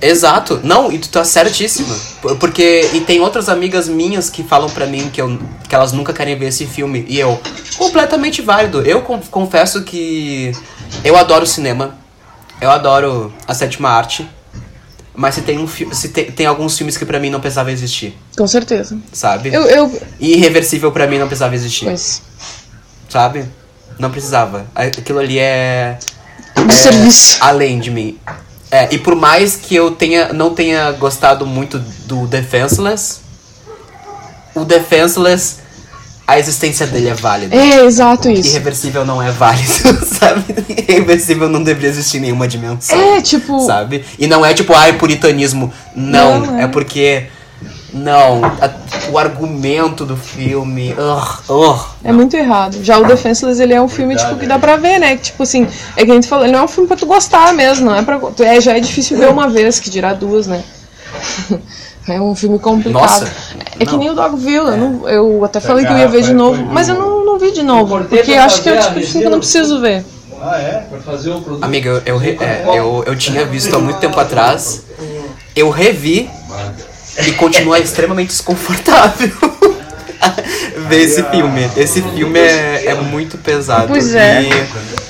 Exato. 0.02 0.60
Não, 0.64 0.92
e 0.92 0.98
tu 1.00 1.10
tá 1.10 1.24
certíssima. 1.24 1.96
Por- 2.22 2.36
Porque. 2.38 2.90
E 2.94 3.02
tem 3.02 3.20
outras 3.20 3.48
amigas 3.50 3.88
minhas 3.88 4.30
que 4.30 4.44
falam 4.44 4.70
pra 4.70 4.86
mim 4.86 5.10
que, 5.10 5.22
eu, 5.22 5.40
que 5.68 5.74
elas 5.74 5.92
nunca 5.92 6.12
querem 6.14 6.38
ver 6.38 6.48
esse 6.48 6.66
filme. 6.66 7.06
E 7.08 7.20
eu, 7.20 7.40
completamente 7.78 8.42
válido. 8.42 8.82
Eu 8.82 9.02
con- 9.02 9.22
confesso 9.32 9.84
que. 9.84 10.52
Eu 11.04 11.16
adoro 11.16 11.46
cinema. 11.48 11.98
Eu 12.60 12.70
adoro 12.72 13.34
a 13.48 13.54
sétima 13.54 13.90
arte. 13.90 14.28
Mas 15.18 15.36
se 15.36 15.42
tem, 15.44 15.58
um, 15.58 15.66
se 15.68 16.10
tem, 16.10 16.30
tem 16.30 16.46
alguns 16.46 16.78
filmes 16.78 16.98
que 16.98 17.06
pra 17.06 17.20
mim 17.22 17.30
não 17.30 17.40
precisava 17.40 17.72
existir, 17.72 18.18
Com 18.38 18.46
certeza. 18.46 18.98
sabe? 19.14 19.48
Eu, 19.54 19.62
eu 19.64 20.02
E 20.20 20.34
Irreversível 20.34 20.92
pra 20.92 21.08
mim 21.08 21.18
não 21.18 21.28
precisava 21.28 21.56
existir, 21.56 21.86
pois, 21.86 22.22
sabe? 23.08 23.46
Não 23.98 24.12
precisava. 24.12 24.66
Aquilo 24.76 25.20
ali 25.20 25.40
é. 25.40 25.98
de 26.68 26.74
serviço. 26.76 27.38
além 27.40 27.80
de 27.80 27.90
mim. 27.92 28.20
É, 28.72 28.94
e 28.94 28.98
por 28.98 29.16
mais 29.16 29.56
que 29.56 29.76
eu 29.76 29.92
tenha, 29.92 30.34
não 30.34 30.54
tenha 30.54 30.92
gostado 30.94 31.46
muito 31.46 31.80
do 31.80 32.28
Defenseless, 32.28 33.20
o 34.54 34.66
Defenseless, 34.66 35.58
a 36.28 36.40
existência 36.40 36.88
dele 36.88 37.10
é 37.10 37.14
válida. 37.14 37.56
É, 37.56 37.86
exato 37.86 38.30
isso. 38.30 38.50
Irreversível 38.50 39.06
não 39.06 39.22
é 39.22 39.32
válido, 39.32 39.70
sabe? 40.06 40.44
Irreversível 40.88 41.48
não 41.48 41.62
deveria 41.62 41.90
existir 41.90 42.18
em 42.18 42.22
nenhuma 42.22 42.48
dimensão. 42.48 43.00
É, 43.00 43.22
tipo, 43.22 43.60
Sabe? 43.66 44.04
E 44.18 44.26
não 44.26 44.44
é 44.46 44.54
tipo, 44.54 44.74
ai, 44.74 44.94
puritanismo. 44.94 45.72
Não, 45.96 46.40
Não, 46.40 46.60
é. 46.60 46.64
é. 46.64 46.68
porque. 46.68 47.28
Não, 47.96 48.44
a- 48.44 49.10
o 49.10 49.18
argumento 49.18 50.06
do 50.06 50.18
filme. 50.18 50.94
ugh, 50.94 51.40
ugh. 51.50 51.80
é 52.04 52.12
muito 52.12 52.36
errado. 52.36 52.84
Já 52.84 52.98
o 52.98 53.06
Defenseless, 53.06 53.62
ele 53.62 53.74
é 53.74 53.82
um 53.82 53.88
filme, 53.88 54.18
tipo, 54.18 54.36
que 54.36 54.46
dá 54.46 54.60
pra 54.60 54.76
ver, 54.76 55.00
né? 55.00 55.16
Que, 55.16 55.24
tipo 55.24 55.44
assim, 55.44 55.66
é 55.96 56.04
que 56.04 56.12
a 56.12 56.14
gente 56.14 56.28
falou, 56.28 56.44
ele 56.46 56.52
não 56.52 56.60
é 56.60 56.64
um 56.64 56.68
filme 56.68 56.88
pra 56.90 56.98
tu 56.98 57.06
gostar 57.06 57.54
mesmo, 57.54 57.86
não 57.86 57.96
é 57.96 58.02
pra... 58.02 58.20
É, 58.40 58.60
já 58.60 58.76
é 58.76 58.82
difícil 58.82 59.18
ver 59.18 59.30
uma 59.30 59.48
vez, 59.48 59.80
que 59.80 59.90
dirá 59.90 60.14
duas, 60.14 60.46
né? 60.46 60.62
É 62.08 62.22
um 62.22 62.36
filme 62.36 62.60
complicado. 62.60 63.02
Nossa, 63.02 63.32
é 63.80 63.84
que 63.84 63.98
nem 63.98 64.12
o 64.12 64.14
Dogville, 64.14 64.58
eu, 64.58 64.78
não, 64.78 65.10
eu 65.10 65.44
até 65.44 65.60
falei 65.60 65.84
que 65.84 65.92
eu 65.92 65.98
ia 65.98 66.08
ver 66.08 66.22
de 66.22 66.36
novo, 66.36 66.64
mas 66.64 66.88
eu 66.88 66.94
não, 66.94 67.26
não 67.26 67.40
vi 67.40 67.52
de 67.52 67.64
novo, 67.64 68.00
porque 68.06 68.32
eu 68.32 68.42
acho 68.42 68.62
que 68.62 68.70
é 68.70 68.78
o 68.78 68.80
tipo 68.80 69.00
de 69.00 69.06
filme 69.08 69.22
que 69.22 69.26
eu 69.26 69.32
não 69.32 69.40
preciso 69.40 69.82
ver. 69.82 70.06
Ah, 70.40 70.60
é? 70.60 70.86
Pra 70.88 71.00
fazer 71.00 71.32
o 71.32 71.42
produto. 71.42 71.64
Amiga, 71.64 72.04
eu, 72.06 72.22
eu, 72.22 72.42
é, 72.42 72.64
eu, 72.78 73.04
eu 73.08 73.16
tinha 73.16 73.44
visto 73.44 73.76
há 73.76 73.80
muito 73.80 73.98
tempo 74.00 74.20
atrás. 74.20 74.84
Eu 75.56 75.72
revi 75.72 76.30
e 77.26 77.32
continua 77.34 77.78
extremamente 77.80 78.30
desconfortável 78.30 79.32
ver 80.88 81.02
esse 81.02 81.24
filme. 81.24 81.70
Esse 81.76 82.02
filme 82.02 82.40
é, 82.40 82.86
é 82.88 82.96
muito 82.96 83.38
pesado. 83.38 83.88
Pois 83.88 84.14
é. 84.14 84.44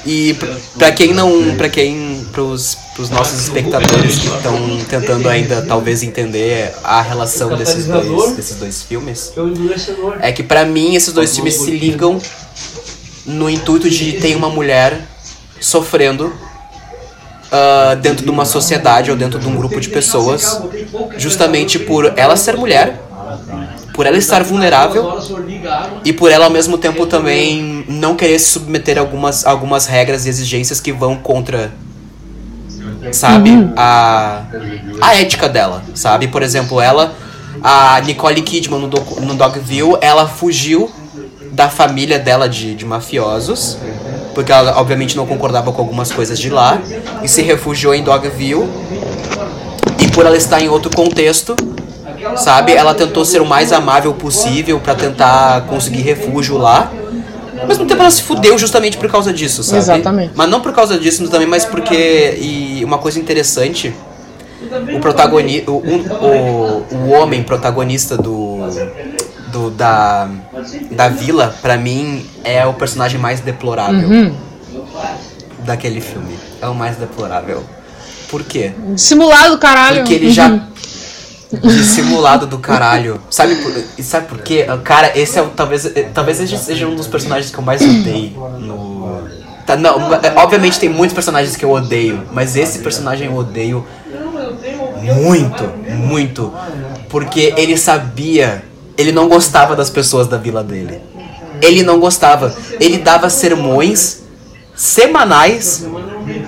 E, 0.06 0.30
e 0.30 0.40
pra 0.78 0.92
quem 0.92 1.14
não. 1.14 1.56
pra 1.56 1.70
quem. 1.70 2.26
Pros, 2.32 2.78
pros 2.96 3.10
nossos 3.10 3.40
espectadores 3.42 4.20
que 4.20 4.28
estão 4.28 4.78
tentando 4.90 5.30
ainda 5.30 5.62
talvez 5.62 6.04
entender 6.04 6.74
a 6.84 7.02
relação 7.02 7.56
desses 7.56 7.86
dois, 7.86 8.36
desses 8.36 8.58
dois 8.58 8.82
filmes. 8.84 9.32
É. 10.22 10.30
É 10.30 10.32
que 10.32 10.44
pra 10.44 10.66
mim 10.66 10.96
esses 10.96 11.14
dois 11.14 11.34
filmes 11.34 11.56
se 11.56 11.72
ligam 11.72 12.20
no 13.26 13.50
intuito 13.50 13.90
de 13.90 14.14
ter 14.14 14.36
uma 14.36 14.50
mulher 14.50 15.02
sofrendo 15.62 16.34
ah, 17.56 17.96
dentro 17.96 18.24
de 18.26 18.32
uma 18.32 18.46
sociedade 18.46 19.12
ou 19.12 19.18
dentro 19.18 19.40
de 19.40 19.48
um 19.48 19.56
grupo 19.56 19.80
de 19.80 19.90
pessoas, 19.90 20.62
justamente 21.18 21.80
por 21.80 22.02
ela 22.18 22.36
ser 22.36 22.56
mulher, 22.58 22.88
por 23.94 24.06
ela 24.06 24.18
estar 24.18 24.44
vulnerável 24.44 25.04
e 26.04 26.12
por 26.12 26.30
ela 26.32 26.46
ao 26.46 26.52
mesmo 26.52 26.78
tempo 26.78 27.06
também 27.08 27.86
não 27.88 28.16
querer 28.16 28.40
se 28.40 28.50
submeter 28.52 28.98
a 28.98 29.02
algumas, 29.02 29.46
algumas 29.46 29.86
regras 29.86 30.26
e 30.26 30.30
exigências 30.30 30.80
que 30.82 30.92
vão 30.92 31.16
contra 31.16 31.72
sabe 33.12 33.50
a 33.78 34.42
a 35.02 35.16
ética 35.16 35.48
dela 35.48 35.84
sabe? 35.94 36.28
Por 36.28 36.42
exemplo 36.44 36.82
ela 36.82 37.14
a 37.64 38.02
Nicole 38.02 38.42
Kidman 38.42 38.80
no, 38.82 38.88
docu- 38.88 39.22
no 39.22 39.34
Dogville 39.36 39.98
ela 40.02 40.28
fugiu 40.28 40.92
da 41.56 41.70
família 41.70 42.20
dela 42.20 42.48
de, 42.50 42.76
de 42.76 42.86
mafiosos 42.86 43.78
porque 44.34 44.52
ela 44.52 44.78
obviamente 44.80 45.16
não 45.16 45.26
concordava 45.26 45.72
com 45.72 45.82
algumas 45.82 46.12
coisas 46.12 46.38
de 46.38 46.50
lá 46.50 46.82
e 47.24 47.28
se 47.28 47.42
refugiou 47.42 47.96
em 47.96 48.04
Dogville 48.04 48.68
e 50.04 50.08
por 50.12 50.26
ela 50.26 50.36
estar 50.36 50.60
em 50.62 50.68
outro 50.68 50.92
contexto 50.94 51.56
sabe? 52.36 52.74
Ela 52.74 52.94
tentou 52.94 53.24
ser 53.24 53.42
o 53.42 53.46
mais 53.46 53.72
amável 53.72 54.14
possível 54.14 54.80
pra 54.80 54.96
tentar 54.96 55.62
conseguir 55.68 56.02
refúgio 56.02 56.58
lá. 56.58 56.92
Ao 57.62 57.68
mesmo 57.68 57.86
tempo 57.86 58.02
ela 58.02 58.12
se 58.12 58.24
fudeu 58.24 58.58
justamente 58.58 58.98
por 58.98 59.10
causa 59.10 59.32
disso, 59.32 59.64
sabe? 59.64 59.78
Exatamente. 59.78 60.32
Mas 60.36 60.50
não 60.50 60.60
por 60.60 60.74
causa 60.74 60.98
disso 61.00 61.28
também, 61.30 61.48
mas 61.48 61.64
porque 61.64 62.38
e 62.42 62.84
uma 62.84 62.98
coisa 62.98 63.20
interessante, 63.20 63.94
o 64.94 65.00
protagonista, 65.00 65.72
o, 65.72 65.78
um- 65.78 66.06
o, 66.26 66.96
o 67.08 67.10
homem 67.12 67.44
protagonista 67.44 68.18
do 68.18 68.60
do 69.56 69.72
da 69.72 70.28
da 70.92 71.08
vila, 71.08 71.56
pra 71.62 71.78
mim 71.78 72.26
é 72.44 72.66
o 72.66 72.74
personagem 72.74 73.18
mais 73.20 73.40
deplorável 73.40 74.10
Uhum. 74.10 74.36
daquele 75.60 76.02
filme. 76.02 76.38
É 76.62 76.68
o 76.68 76.76
mais 76.76 76.98
deplorável. 76.98 77.64
Por 78.30 78.44
quê? 78.44 78.74
Simulado, 78.98 79.58
caralho. 79.58 79.98
Porque 80.00 80.14
ele 80.14 80.30
já. 80.30 80.50
Dissimulado 81.64 82.46
do 82.48 82.58
caralho. 82.60 83.22
Sabe 83.30 83.56
por, 83.56 83.72
sabe 84.04 84.28
por 84.28 84.40
quê? 84.40 84.66
Cara, 84.84 85.18
esse 85.18 85.40
é 85.40 85.42
o. 85.42 85.48
Talvez, 85.48 85.90
talvez 86.14 86.42
esse 86.42 86.58
seja 86.58 86.86
um 86.88 86.96
dos 86.96 87.08
personagens 87.08 87.50
que 87.50 87.58
eu 87.58 87.64
mais 87.64 87.82
odeio 87.82 88.32
no. 88.60 89.24
Tá, 89.66 89.76
não, 89.78 90.14
eh, 90.14 90.34
obviamente 90.36 90.80
tem 90.80 90.90
muitos 90.90 91.14
personagens 91.16 91.56
que 91.56 91.64
eu 91.66 91.72
odeio, 91.72 92.24
mas 92.32 92.56
esse 92.56 92.80
personagem 92.80 93.28
eu 93.28 93.36
odeio 93.36 93.86
muito, 95.02 95.64
muito. 95.88 96.52
Porque 97.10 97.54
ele 97.58 97.78
sabia. 97.78 98.64
Ele 98.98 99.12
não 99.12 99.28
gostava 99.28 99.76
das 99.76 99.90
pessoas 99.90 100.28
da 100.28 100.38
vila 100.38 100.64
dele. 100.64 101.02
Ele 101.62 101.84
não 101.84 102.00
gostava. 102.00 102.56
Ele 102.80 102.98
dava 102.98 103.30
sermões 103.30 104.24
semanais 104.76 105.86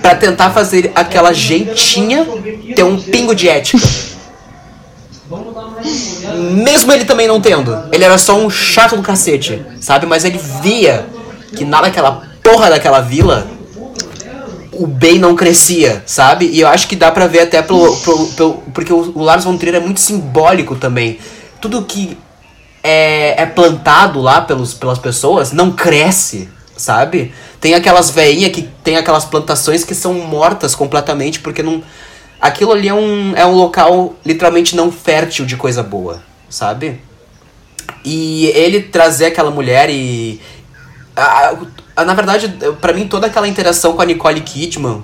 pra 0.02 0.14
tentar 0.14 0.50
fazer 0.50 0.92
aquela 0.94 1.32
gentinha 1.32 2.26
ter 2.74 2.82
um 2.82 2.98
pingo 3.00 3.34
de 3.34 3.48
ética. 3.48 3.78
Mesmo 6.54 6.92
ele 6.92 7.04
também 7.04 7.26
não 7.28 7.40
tendo. 7.40 7.84
Ele 7.92 8.04
era 8.04 8.18
só 8.18 8.36
um 8.38 8.50
chato 8.50 8.96
do 8.96 9.02
cacete, 9.02 9.62
sabe? 9.80 10.06
Mas 10.06 10.24
ele 10.24 10.40
via 10.62 11.06
que 11.56 11.64
nada 11.64 11.86
daquela 11.86 12.22
porra 12.42 12.70
daquela 12.70 13.00
vila 13.00 13.46
o 14.72 14.86
bem 14.86 15.18
não 15.18 15.34
crescia, 15.34 16.02
sabe? 16.06 16.46
E 16.46 16.60
eu 16.60 16.68
acho 16.68 16.86
que 16.86 16.94
dá 16.96 17.10
pra 17.10 17.26
ver 17.26 17.40
até 17.40 17.60
pelo. 17.62 17.96
pelo- 17.96 18.26
pelo- 18.28 18.54
porque 18.72 18.92
o, 18.92 19.12
o 19.14 19.22
Lars 19.22 19.44
von 19.44 19.56
Trier 19.56 19.74
é 19.76 19.80
muito 19.80 20.00
simbólico 20.00 20.76
também. 20.76 21.18
Tudo 21.60 21.82
que 21.82 22.16
é, 22.82 23.42
é 23.42 23.46
plantado 23.46 24.20
lá 24.20 24.40
pelos, 24.40 24.74
pelas 24.74 24.98
pessoas 24.98 25.52
não 25.52 25.72
cresce, 25.72 26.48
sabe? 26.76 27.34
Tem 27.60 27.74
aquelas 27.74 28.10
veinhas 28.10 28.52
que 28.52 28.62
tem 28.84 28.96
aquelas 28.96 29.24
plantações 29.24 29.84
que 29.84 29.94
são 29.94 30.14
mortas 30.14 30.74
completamente 30.74 31.40
porque 31.40 31.62
não. 31.62 31.82
Aquilo 32.40 32.70
ali 32.72 32.86
é 32.88 32.94
um, 32.94 33.32
é 33.34 33.44
um 33.44 33.54
local 33.54 34.14
literalmente 34.24 34.76
não 34.76 34.92
fértil 34.92 35.44
de 35.44 35.56
coisa 35.56 35.82
boa, 35.82 36.22
sabe? 36.48 37.00
E 38.04 38.46
ele 38.54 38.80
trazer 38.82 39.26
aquela 39.26 39.50
mulher 39.50 39.90
e. 39.90 40.40
a- 41.16 41.56
a- 41.96 42.04
na 42.04 42.14
verdade, 42.14 42.48
pra 42.80 42.92
mim, 42.92 43.08
toda 43.08 43.26
aquela 43.26 43.48
interação 43.48 43.94
com 43.94 44.02
a 44.02 44.04
Nicole 44.04 44.40
Kidman, 44.40 45.02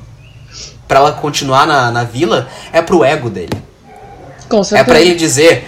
pra 0.86 1.00
ela 1.00 1.12
continuar 1.12 1.66
na, 1.66 1.90
na 1.90 2.04
vila, 2.04 2.48
é 2.72 2.80
pro 2.80 3.02
ego 3.04 3.28
dele. 3.28 3.58
Com 4.48 4.60
É 4.60 4.64
certeza. 4.64 4.84
pra 4.84 5.00
ele 5.00 5.16
dizer: 5.16 5.66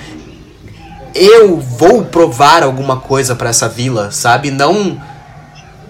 Eu 1.18 1.59
vou 1.59 2.05
provar 2.05 2.62
alguma 2.62 2.98
coisa 2.98 3.35
pra 3.35 3.50
essa 3.50 3.68
vila, 3.68 4.11
sabe? 4.11 4.50
Não 4.50 5.00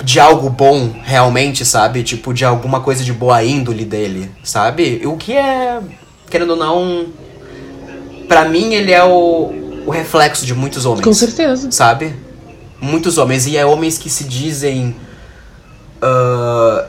de 0.05 0.21
algo 0.21 0.49
bom, 0.51 0.95
realmente, 1.03 1.65
sabe? 1.65 2.03
Tipo, 2.03 2.33
de 2.33 2.45
alguma 2.45 2.81
coisa 2.81 3.03
de 3.03 3.13
boa 3.13 3.43
índole 3.43 3.85
dele, 3.85 4.31
sabe? 4.45 5.03
O 5.05 5.17
que 5.17 5.33
é, 5.33 5.81
querendo 6.31 6.51
ou 6.51 6.57
não, 6.57 7.07
pra 8.29 8.49
mim 8.49 8.75
ele 8.75 8.93
é 8.93 9.03
o, 9.03 9.83
o 9.87 9.91
reflexo 9.91 10.47
de 10.47 10.55
muitos 10.55 10.85
homens 10.85 11.03
Com 11.05 11.13
certeza. 11.13 11.71
sabe? 11.73 12.15
Muitos 12.81 13.19
homens, 13.19 13.47
e 13.47 13.57
é 13.57 13.65
homens 13.65 13.99
que 13.99 14.11
se 14.11 14.25
dizem 14.25 14.95
ah, 16.01 16.87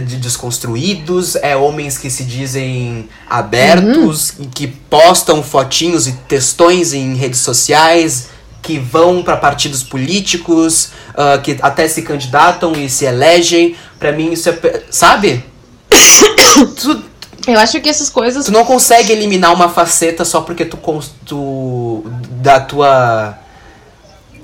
de 0.00 0.16
desconstruídos, 0.16 1.36
é 1.36 1.56
homens 1.56 1.98
que 1.98 2.10
se 2.10 2.24
dizem 2.24 3.08
abertos, 3.28 4.34
e 4.38 4.46
que 4.46 4.66
postam 4.66 5.42
fotinhos 5.42 6.06
e 6.06 6.12
textões 6.28 6.92
em 6.92 7.14
redes 7.14 7.40
sociais, 7.40 8.28
que 8.60 8.78
vão 8.78 9.22
para 9.22 9.36
partidos 9.36 9.82
políticos, 9.82 10.90
ah, 11.16 11.38
que 11.38 11.58
até 11.60 11.88
se 11.88 12.02
candidatam 12.02 12.72
e 12.72 12.88
se 12.88 13.04
elegem. 13.04 13.76
Pra 13.98 14.12
mim 14.12 14.32
isso 14.32 14.48
é, 14.48 14.82
sabe? 14.90 15.44
tu, 16.80 17.02
Eu 17.46 17.58
acho 17.58 17.80
que 17.80 17.88
essas 17.88 18.08
coisas. 18.08 18.46
Tu 18.46 18.52
não 18.52 18.64
consegue 18.64 19.12
eliminar 19.12 19.52
uma 19.52 19.68
faceta 19.68 20.24
só 20.24 20.42
porque 20.42 20.64
tu, 20.64 20.78
tu 21.26 22.04
da 22.40 22.60
tua 22.60 23.38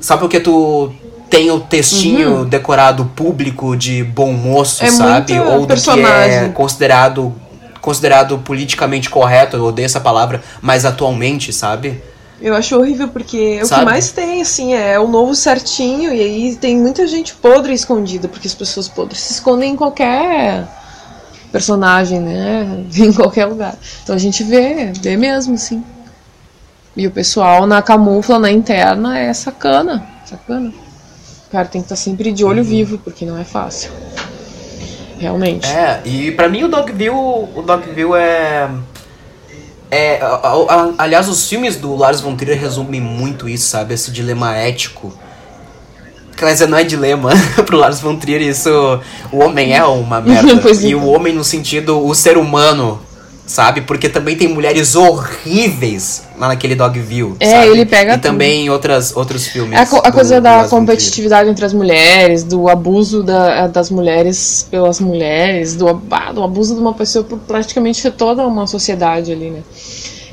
só 0.00 0.16
porque 0.16 0.40
tu 0.40 0.92
tem 1.30 1.50
o 1.50 1.60
textinho 1.60 2.44
decorado 2.44 3.04
público 3.04 3.76
de 3.76 4.02
bom 4.02 4.32
moço, 4.32 4.84
É 4.84 4.90
sabe? 4.90 5.38
Ou 5.38 5.60
do 5.60 5.66
que 5.66 5.72
é 5.72 5.74
personagem. 5.74 6.52
considerado 6.52 7.34
considerado 7.80 8.38
politicamente 8.38 9.08
correto, 9.08 9.56
eu 9.56 9.64
odeio 9.64 9.86
essa 9.86 10.00
palavra, 10.00 10.42
mas 10.60 10.84
atualmente, 10.84 11.52
sabe? 11.52 12.02
Eu 12.40 12.54
acho 12.54 12.76
horrível 12.76 13.08
porque 13.08 13.64
Sabe? 13.64 13.82
o 13.82 13.84
que 13.86 13.90
mais 13.92 14.10
tem, 14.12 14.42
assim, 14.42 14.74
é 14.74 14.98
o 14.98 15.08
novo 15.08 15.34
certinho, 15.34 16.12
e 16.12 16.20
aí 16.20 16.56
tem 16.56 16.76
muita 16.76 17.06
gente 17.06 17.34
podre 17.34 17.72
escondida, 17.72 18.28
porque 18.28 18.46
as 18.46 18.54
pessoas 18.54 18.88
podres 18.88 19.20
se 19.20 19.32
escondem 19.34 19.72
em 19.72 19.76
qualquer 19.76 20.66
personagem, 21.50 22.20
né? 22.20 22.84
Em 22.94 23.12
qualquer 23.12 23.46
lugar. 23.46 23.74
Então 24.02 24.14
a 24.14 24.18
gente 24.18 24.44
vê, 24.44 24.92
vê 25.00 25.16
mesmo, 25.16 25.54
assim. 25.54 25.82
E 26.96 27.06
o 27.06 27.10
pessoal 27.10 27.66
na 27.66 27.80
camufla, 27.80 28.38
na 28.38 28.50
interna, 28.50 29.18
é 29.18 29.32
sacana. 29.32 30.06
Sacana. 30.26 30.72
O 31.48 31.50
cara 31.50 31.66
tem 31.66 31.80
que 31.80 31.87
estar 31.87 31.96
sempre 31.96 32.30
de 32.30 32.44
olho 32.44 32.62
vivo, 32.62 32.98
porque 32.98 33.24
não 33.24 33.38
é 33.38 33.44
fácil. 33.44 33.90
Realmente. 35.18 35.66
É, 35.66 36.00
e 36.04 36.30
pra 36.32 36.48
mim 36.48 36.64
o 36.64 36.68
Dogville, 36.68 37.08
o 37.11 37.62
Dogville 37.66 38.12
é 38.14 38.68
é, 39.90 40.20
a- 40.20 40.26
a- 40.26 40.74
a- 40.74 40.92
aliás, 40.98 41.26
os 41.28 41.48
filmes 41.48 41.76
do 41.76 41.96
Lars 41.96 42.20
von 42.20 42.37
Trier 42.37 42.61
resumem 42.61 43.00
muito 43.00 43.48
isso, 43.48 43.68
sabe? 43.70 43.94
Esse 43.94 44.11
dilema 44.11 44.54
ético. 44.54 45.12
Quer 46.37 46.52
dizer, 46.52 46.68
não 46.68 46.76
é 46.78 46.84
dilema 46.84 47.30
pro 47.66 47.78
Lars 47.78 47.98
von 47.98 48.14
Trier, 48.16 48.42
isso. 48.42 48.68
O 49.32 49.38
homem 49.38 49.74
é 49.74 49.82
uma 49.84 50.20
merda. 50.22 50.58
Pois 50.58 50.84
e 50.84 50.92
é. 50.92 50.94
o 50.94 51.06
homem 51.06 51.32
no 51.34 51.42
sentido, 51.42 52.04
o 52.06 52.14
ser 52.14 52.37
humano, 52.37 53.00
sabe? 53.48 53.80
Porque 53.80 54.08
também 54.08 54.37
tem 54.37 54.46
mulheres 54.46 54.94
horríveis 54.94 56.22
lá 56.38 56.46
naquele 56.48 56.74
Dogville. 56.76 57.34
É, 57.40 57.50
sabe? 57.50 57.66
ele 57.68 57.84
pega 57.87 58.12
E 58.12 58.14
tudo. 58.14 58.22
também 58.22 58.66
em 58.66 58.70
outras, 58.70 59.16
outros 59.16 59.46
filmes. 59.48 59.76
A, 59.76 59.87
co- 59.87 59.96
a 60.04 60.11
do- 60.11 60.12
coisa 60.12 60.40
da 60.40 60.68
competitividade 60.68 61.48
entre 61.48 61.64
as 61.64 61.72
mulheres, 61.72 62.44
do 62.44 62.68
abuso 62.68 63.22
da- 63.24 63.66
das 63.66 63.90
mulheres 63.90 64.66
pelas 64.70 65.00
mulheres, 65.00 65.74
do, 65.74 66.00
ah, 66.11 66.32
do 66.32 66.42
abuso 66.44 66.74
de 66.74 66.80
uma 66.80 66.94
pessoa 66.94 67.24
por 67.24 67.38
praticamente 67.40 68.08
toda 68.12 68.46
uma 68.46 68.66
sociedade 68.68 69.32
ali, 69.32 69.50
né? 69.50 69.62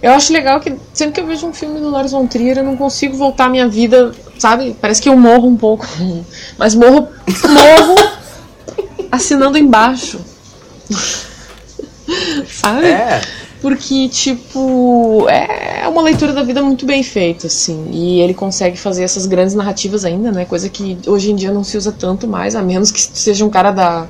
Eu 0.03 0.11
acho 0.11 0.31
legal 0.31 0.59
que 0.59 0.75
sempre 0.93 1.13
que 1.13 1.21
eu 1.21 1.25
vejo 1.25 1.47
um 1.47 1.53
filme 1.53 1.79
do 1.79 1.89
Lars 1.89 2.11
von 2.11 2.27
Trier, 2.27 2.57
eu 2.59 2.63
não 2.63 2.75
consigo 2.77 3.17
voltar 3.17 3.45
à 3.45 3.49
minha 3.49 3.67
vida, 3.67 4.11
sabe? 4.37 4.75
Parece 4.79 5.01
que 5.01 5.09
eu 5.09 5.15
morro 5.17 5.47
um 5.47 5.55
pouco. 5.55 5.87
Mas 6.59 6.75
morro, 6.75 7.07
morro 7.49 7.95
assinando 9.11 9.57
embaixo. 9.57 10.19
Sabe? 12.49 12.87
É. 12.87 13.21
Porque, 13.61 14.07
tipo, 14.09 15.27
é 15.29 15.87
uma 15.87 16.01
leitura 16.01 16.33
da 16.33 16.43
vida 16.43 16.61
muito 16.61 16.85
bem 16.85 17.01
feita, 17.01 17.47
assim. 17.47 17.87
E 17.91 18.19
ele 18.21 18.33
consegue 18.33 18.77
fazer 18.77 19.03
essas 19.03 19.25
grandes 19.25 19.55
narrativas 19.55 20.05
ainda, 20.05 20.31
né? 20.31 20.45
Coisa 20.45 20.69
que 20.69 20.97
hoje 21.07 21.31
em 21.31 21.35
dia 21.35 21.51
não 21.51 21.63
se 21.63 21.77
usa 21.77 21.91
tanto 21.91 22.27
mais, 22.27 22.55
a 22.55 22.61
menos 22.61 22.91
que 22.91 23.01
seja 23.01 23.43
um 23.43 23.49
cara 23.49 23.71
da 23.71 24.07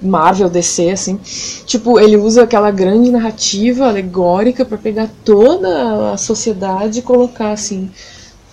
Marvel, 0.00 0.48
DC, 0.48 0.90
assim. 0.90 1.18
Tipo, 1.66 1.98
ele 1.98 2.16
usa 2.16 2.44
aquela 2.44 2.70
grande 2.70 3.10
narrativa 3.10 3.88
alegórica 3.88 4.64
pra 4.64 4.78
pegar 4.78 5.08
toda 5.24 6.12
a 6.12 6.16
sociedade 6.16 7.00
e 7.00 7.02
colocar, 7.02 7.52
assim, 7.52 7.90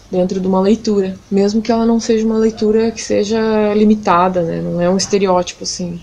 dentro 0.10 0.40
de 0.40 0.48
uma 0.48 0.62
leitura. 0.62 1.16
Mesmo 1.30 1.62
que 1.62 1.72
ela 1.72 1.86
não 1.86 2.00
seja 2.00 2.26
uma 2.26 2.38
leitura 2.38 2.90
que 2.92 3.02
seja 3.02 3.74
limitada, 3.76 4.42
né? 4.42 4.62
Não 4.62 4.82
é 4.82 4.90
um 4.90 4.98
estereótipo, 4.98 5.64
assim. 5.66 6.00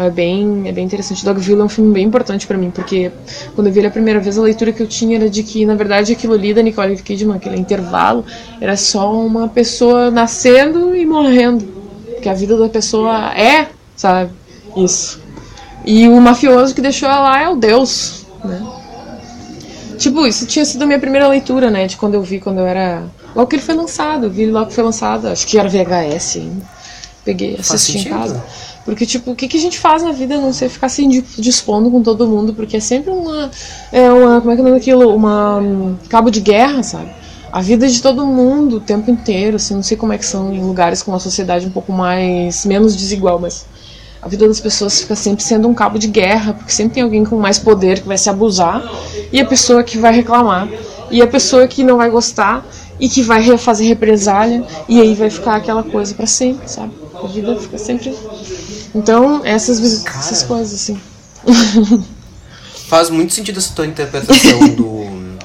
É 0.00 0.08
bem, 0.08 0.62
é 0.68 0.70
bem 0.70 0.84
interessante. 0.84 1.24
Dogville 1.24 1.60
é 1.60 1.64
um 1.64 1.68
filme 1.68 1.92
bem 1.92 2.06
importante 2.06 2.46
pra 2.46 2.56
mim, 2.56 2.70
porque 2.70 3.10
quando 3.56 3.66
eu 3.66 3.72
vi 3.72 3.80
ele 3.80 3.88
a 3.88 3.90
primeira 3.90 4.20
vez, 4.20 4.38
a 4.38 4.42
leitura 4.42 4.72
que 4.72 4.80
eu 4.80 4.86
tinha 4.86 5.16
era 5.16 5.28
de 5.28 5.42
que, 5.42 5.66
na 5.66 5.74
verdade, 5.74 6.12
aquilo 6.12 6.34
ali 6.34 6.54
da 6.54 6.62
Nicole 6.62 6.96
Kidman, 7.02 7.36
aquele 7.36 7.58
intervalo, 7.58 8.24
era 8.60 8.76
só 8.76 9.12
uma 9.12 9.48
pessoa 9.48 10.08
nascendo 10.08 10.94
e 10.94 11.04
morrendo. 11.04 11.66
Que 12.22 12.28
a 12.28 12.34
vida 12.34 12.56
da 12.56 12.68
pessoa 12.68 13.36
é, 13.36 13.70
sabe? 13.96 14.30
Isso. 14.76 15.20
E 15.84 16.06
o 16.06 16.20
mafioso 16.20 16.76
que 16.76 16.80
deixou 16.80 17.08
ela 17.08 17.20
lá 17.20 17.42
é 17.42 17.48
o 17.48 17.56
Deus, 17.56 18.24
né? 18.44 18.64
Tipo, 19.98 20.28
isso 20.28 20.46
tinha 20.46 20.64
sido 20.64 20.82
a 20.82 20.86
minha 20.86 21.00
primeira 21.00 21.26
leitura, 21.26 21.72
né? 21.72 21.88
De 21.88 21.96
quando 21.96 22.14
eu 22.14 22.22
vi, 22.22 22.38
quando 22.38 22.58
eu 22.58 22.66
era. 22.66 23.02
Logo 23.34 23.48
que 23.48 23.56
ele 23.56 23.62
foi 23.62 23.74
lançado, 23.74 24.30
vi 24.30 24.42
ele 24.42 24.52
logo 24.52 24.66
que 24.66 24.74
foi 24.74 24.84
lançado, 24.84 25.26
acho 25.26 25.44
que 25.44 25.58
era 25.58 25.68
VHS 25.68 26.36
ainda. 26.36 26.64
Peguei, 27.24 27.56
assisti 27.58 27.98
em 27.98 28.04
casa. 28.04 28.42
Porque, 28.88 29.04
tipo, 29.04 29.32
o 29.32 29.36
que, 29.36 29.46
que 29.46 29.58
a 29.58 29.60
gente 29.60 29.78
faz 29.78 30.02
na 30.02 30.12
vida 30.12 30.36
a 30.36 30.40
não 30.40 30.50
ser 30.50 30.70
ficar 30.70 30.88
se 30.88 31.06
di- 31.06 31.22
dispondo 31.36 31.90
com 31.90 32.02
todo 32.02 32.26
mundo, 32.26 32.54
porque 32.54 32.78
é 32.78 32.80
sempre 32.80 33.10
uma. 33.10 33.50
É 33.92 34.10
uma. 34.10 34.40
Como 34.40 34.50
é 34.50 34.54
que 34.54 34.62
é 34.62 34.64
nome 34.64 34.78
daquilo? 34.78 35.14
Uma. 35.14 35.58
hum, 35.58 35.94
cabo 36.08 36.30
de 36.30 36.40
guerra, 36.40 36.82
sabe? 36.82 37.10
A 37.52 37.60
vida 37.60 37.86
de 37.86 38.00
todo 38.00 38.26
mundo 38.26 38.76
o 38.76 38.80
tempo 38.80 39.10
inteiro, 39.10 39.56
assim, 39.56 39.74
não 39.74 39.82
sei 39.82 39.94
como 39.94 40.14
é 40.14 40.16
que 40.16 40.24
são 40.24 40.54
em 40.54 40.62
lugares 40.64 41.02
com 41.02 41.10
uma 41.10 41.18
sociedade 41.20 41.66
um 41.66 41.70
pouco 41.70 41.92
mais. 41.92 42.64
menos 42.64 42.96
desigual, 42.96 43.38
mas. 43.38 43.66
A 44.22 44.26
vida 44.26 44.48
das 44.48 44.58
pessoas 44.58 45.02
fica 45.02 45.14
sempre 45.14 45.44
sendo 45.44 45.68
um 45.68 45.74
cabo 45.74 45.98
de 45.98 46.06
guerra, 46.06 46.54
porque 46.54 46.72
sempre 46.72 46.94
tem 46.94 47.02
alguém 47.02 47.24
com 47.26 47.36
mais 47.36 47.58
poder 47.58 48.00
que 48.00 48.08
vai 48.08 48.16
se 48.16 48.30
abusar, 48.30 48.82
e 49.30 49.38
a 49.38 49.44
pessoa 49.44 49.84
que 49.84 49.98
vai 49.98 50.14
reclamar, 50.14 50.66
e 51.10 51.20
a 51.20 51.26
pessoa 51.26 51.68
que 51.68 51.84
não 51.84 51.98
vai 51.98 52.08
gostar, 52.08 52.66
e 52.98 53.06
que 53.06 53.20
vai 53.20 53.58
fazer 53.58 53.84
represália, 53.84 54.64
e 54.88 54.98
aí 54.98 55.14
vai 55.14 55.28
ficar 55.28 55.56
aquela 55.56 55.82
coisa 55.82 56.14
pra 56.14 56.26
sempre, 56.26 56.70
sabe? 56.70 56.92
A 57.22 57.26
vida 57.26 57.54
fica 57.56 57.76
sempre. 57.76 58.14
Então, 58.98 59.42
essas, 59.44 59.78
vis- 59.80 60.04
essas 60.06 60.42
coisas, 60.42 60.74
assim. 60.74 61.00
Faz 62.88 63.10
muito 63.10 63.32
sentido 63.32 63.58
essa 63.58 63.72
tua 63.74 63.86
interpretação 63.86 64.68
do, 64.70 65.36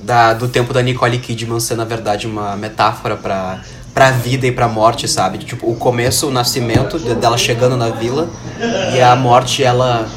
da, 0.00 0.32
do 0.32 0.48
tempo 0.48 0.72
da 0.72 0.80
Nicole 0.82 1.18
Kidman 1.18 1.60
ser, 1.60 1.76
na 1.76 1.84
verdade, 1.84 2.26
uma 2.26 2.56
metáfora 2.56 3.16
pra, 3.16 3.60
pra 3.92 4.10
vida 4.12 4.46
e 4.46 4.52
pra 4.52 4.68
morte, 4.68 5.06
sabe? 5.08 5.38
Tipo, 5.38 5.70
o 5.70 5.76
começo, 5.76 6.28
o 6.28 6.30
nascimento 6.30 6.98
de- 6.98 7.14
dela 7.14 7.36
chegando 7.36 7.76
na 7.76 7.90
vila 7.90 8.28
e 8.96 9.00
a 9.00 9.14
morte, 9.16 9.62
ela 9.62 10.08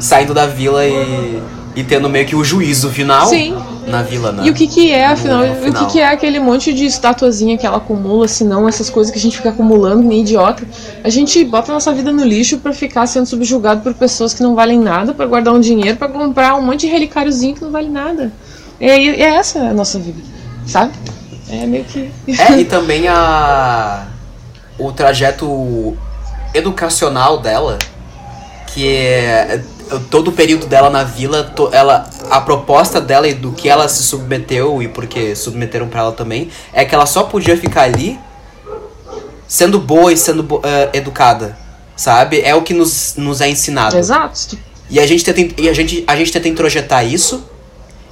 saindo 0.00 0.32
da 0.32 0.46
vila 0.46 0.84
e, 0.86 1.42
e 1.76 1.84
tendo 1.84 2.08
meio 2.08 2.26
que 2.26 2.34
o 2.36 2.42
juízo 2.44 2.88
final 2.90 3.28
Sim. 3.28 3.54
Na 3.88 4.02
vila, 4.02 4.32
né? 4.32 4.42
E 4.46 4.50
o 4.50 4.54
que 4.54 4.66
que 4.66 4.92
é, 4.92 5.06
afinal, 5.06 5.42
o 5.44 5.72
que 5.72 5.86
que 5.92 6.00
é 6.00 6.08
aquele 6.08 6.38
monte 6.38 6.72
de 6.72 6.84
estatuazinha 6.84 7.56
que 7.56 7.66
ela 7.66 7.78
acumula, 7.78 8.28
se 8.28 8.44
não 8.44 8.68
essas 8.68 8.88
coisas 8.88 9.12
que 9.12 9.18
a 9.18 9.20
gente 9.20 9.36
fica 9.36 9.50
acumulando, 9.50 10.02
nem 10.02 10.20
idiota. 10.20 10.64
A 11.02 11.08
gente 11.08 11.42
bota 11.44 11.72
nossa 11.72 11.92
vida 11.92 12.12
no 12.12 12.24
lixo 12.24 12.58
pra 12.58 12.72
ficar 12.72 13.06
sendo 13.06 13.26
subjugado 13.26 13.80
por 13.80 13.94
pessoas 13.94 14.34
que 14.34 14.42
não 14.42 14.54
valem 14.54 14.78
nada, 14.78 15.12
pra 15.14 15.26
guardar 15.26 15.54
um 15.54 15.60
dinheiro, 15.60 15.96
pra 15.96 16.08
comprar 16.08 16.54
um 16.54 16.62
monte 16.62 16.80
de 16.80 16.88
relicáriozinho 16.88 17.54
que 17.54 17.62
não 17.62 17.70
vale 17.70 17.88
nada. 17.88 18.32
E 18.80 18.90
aí, 18.90 19.08
é 19.08 19.36
essa 19.36 19.58
a 19.60 19.74
nossa 19.74 19.98
vida, 19.98 20.20
sabe? 20.66 20.92
É 21.50 21.66
meio 21.66 21.84
que... 21.84 22.10
É, 22.28 22.52
e 22.60 22.64
também 22.64 23.08
a 23.08 24.06
o 24.78 24.92
trajeto 24.92 25.96
educacional 26.54 27.38
dela, 27.38 27.78
que 28.68 28.88
é 28.88 29.60
todo 30.10 30.28
o 30.28 30.32
período 30.32 30.66
dela 30.66 30.90
na 30.90 31.02
vila, 31.04 31.44
to- 31.44 31.70
ela 31.72 32.08
a 32.30 32.40
proposta 32.40 33.00
dela 33.00 33.26
e 33.28 33.34
do 33.34 33.52
que 33.52 33.68
ela 33.68 33.88
se 33.88 34.02
submeteu 34.02 34.82
e 34.82 34.88
porque 34.88 35.34
submeteram 35.34 35.88
pra 35.88 36.00
ela 36.00 36.12
também, 36.12 36.50
é 36.72 36.84
que 36.84 36.94
ela 36.94 37.06
só 37.06 37.24
podia 37.24 37.56
ficar 37.56 37.82
ali 37.82 38.18
sendo 39.46 39.78
boa 39.78 40.12
e 40.12 40.16
sendo 40.16 40.60
eh, 40.62 40.90
educada, 40.94 41.56
sabe? 41.96 42.40
É 42.40 42.54
o 42.54 42.62
que 42.62 42.74
nos, 42.74 43.14
nos 43.16 43.40
é 43.40 43.48
ensinado. 43.48 43.96
Exato. 43.96 44.58
E 44.90 45.00
a 45.00 45.06
gente 45.06 45.24
tenta, 45.24 45.60
e 45.60 45.68
a 45.68 45.72
gente, 45.72 46.04
a 46.06 46.16
gente 46.16 46.32
tenta 46.32 46.48
introjetar 46.48 47.06
isso, 47.06 47.44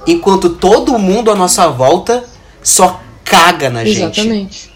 enquanto 0.05 0.49
todo 0.49 0.97
mundo 0.97 1.31
à 1.31 1.35
nossa 1.35 1.67
volta 1.69 2.23
só 2.63 2.99
caga 3.23 3.69
na 3.69 3.83
gente 3.83 4.19
Exatamente. 4.19 4.71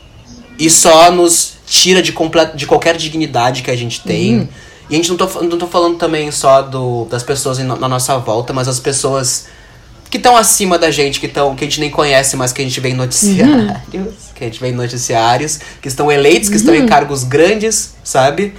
e 0.59 0.69
só 0.69 1.11
nos 1.11 1.53
tira 1.65 2.01
de, 2.01 2.13
de 2.55 2.65
qualquer 2.65 2.97
dignidade 2.97 3.63
que 3.63 3.71
a 3.71 3.75
gente 3.75 4.01
tem. 4.01 4.39
Uhum. 4.39 4.47
E 4.91 4.95
a 4.95 4.97
gente 4.97 5.09
não 5.09 5.15
tô, 5.17 5.41
não 5.41 5.57
tô 5.57 5.65
falando 5.67 5.97
também 5.97 6.29
só 6.31 6.61
do, 6.61 7.05
das 7.05 7.23
pessoas 7.23 7.57
em 7.59 7.63
na 7.63 7.87
nossa 7.87 8.17
volta, 8.17 8.51
mas 8.51 8.67
as 8.67 8.79
pessoas 8.79 9.47
que 10.09 10.17
estão 10.17 10.35
acima 10.35 10.77
da 10.77 10.91
gente, 10.91 11.17
que, 11.21 11.27
tão, 11.29 11.55
que 11.55 11.63
a 11.63 11.67
gente 11.67 11.79
nem 11.79 11.89
conhece, 11.89 12.35
mas 12.35 12.51
que 12.51 12.61
a 12.61 12.65
gente 12.65 12.77
vê 12.81 12.89
em 12.89 12.93
noticiários, 12.93 13.71
Uhum. 13.93 14.11
que 14.35 14.43
a 14.43 14.47
gente 14.47 14.59
vê 14.59 14.67
em 14.67 14.73
noticiários, 14.73 15.59
que 15.81 15.87
estão 15.87 16.11
eleitos, 16.11 16.49
que 16.49 16.57
estão 16.57 16.75
em 16.75 16.85
cargos 16.85 17.23
grandes, 17.23 17.93
sabe? 18.03 18.53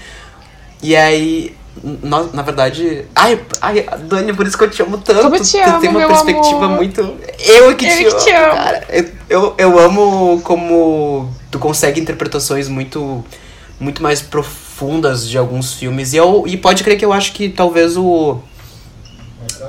E 0.83 0.97
aí, 0.97 1.55
na, 2.03 2.23
na 2.33 2.41
verdade. 2.43 3.05
Ai, 3.15 3.39
ai, 3.61 3.87
Dani, 4.09 4.33
por 4.33 4.47
isso 4.47 4.57
que 4.57 4.65
eu 4.65 4.71
te 4.71 4.81
amo 4.83 4.97
tanto. 4.99 5.21
Como 5.25 5.37
eu 5.37 5.43
te 5.43 5.53
tu 5.53 5.59
amo, 5.69 5.81
tem 5.81 5.91
uma 5.91 6.07
perspectiva 6.07 6.65
amor. 6.65 6.77
muito. 6.77 7.01
Eu 7.39 7.77
que, 7.77 7.85
Eu 7.87 7.97
te, 7.97 8.05
que 8.05 8.25
te 8.25 8.31
amo, 8.31 8.47
amo. 8.47 8.55
cara. 8.57 8.85
Eu, 8.89 9.05
eu, 9.29 9.55
eu 9.59 9.79
amo 9.79 10.41
como 10.43 11.31
tu 11.51 11.59
consegue 11.59 12.01
interpretações 12.01 12.69
muito 12.69 13.23
muito 13.79 14.03
mais 14.03 14.23
profundas 14.23 14.72
de 15.29 15.39
alguns 15.39 15.73
filmes. 15.73 16.13
E, 16.13 16.17
eu, 16.17 16.45
e 16.47 16.57
pode 16.57 16.83
crer 16.85 16.99
que 16.99 17.05
eu 17.05 17.13
acho 17.13 17.33
que 17.33 17.49
talvez 17.49 17.97
o. 17.97 18.39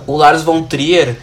O 0.07 0.17
Lars 0.17 0.41
von 0.41 0.63
Trier. 0.63 1.17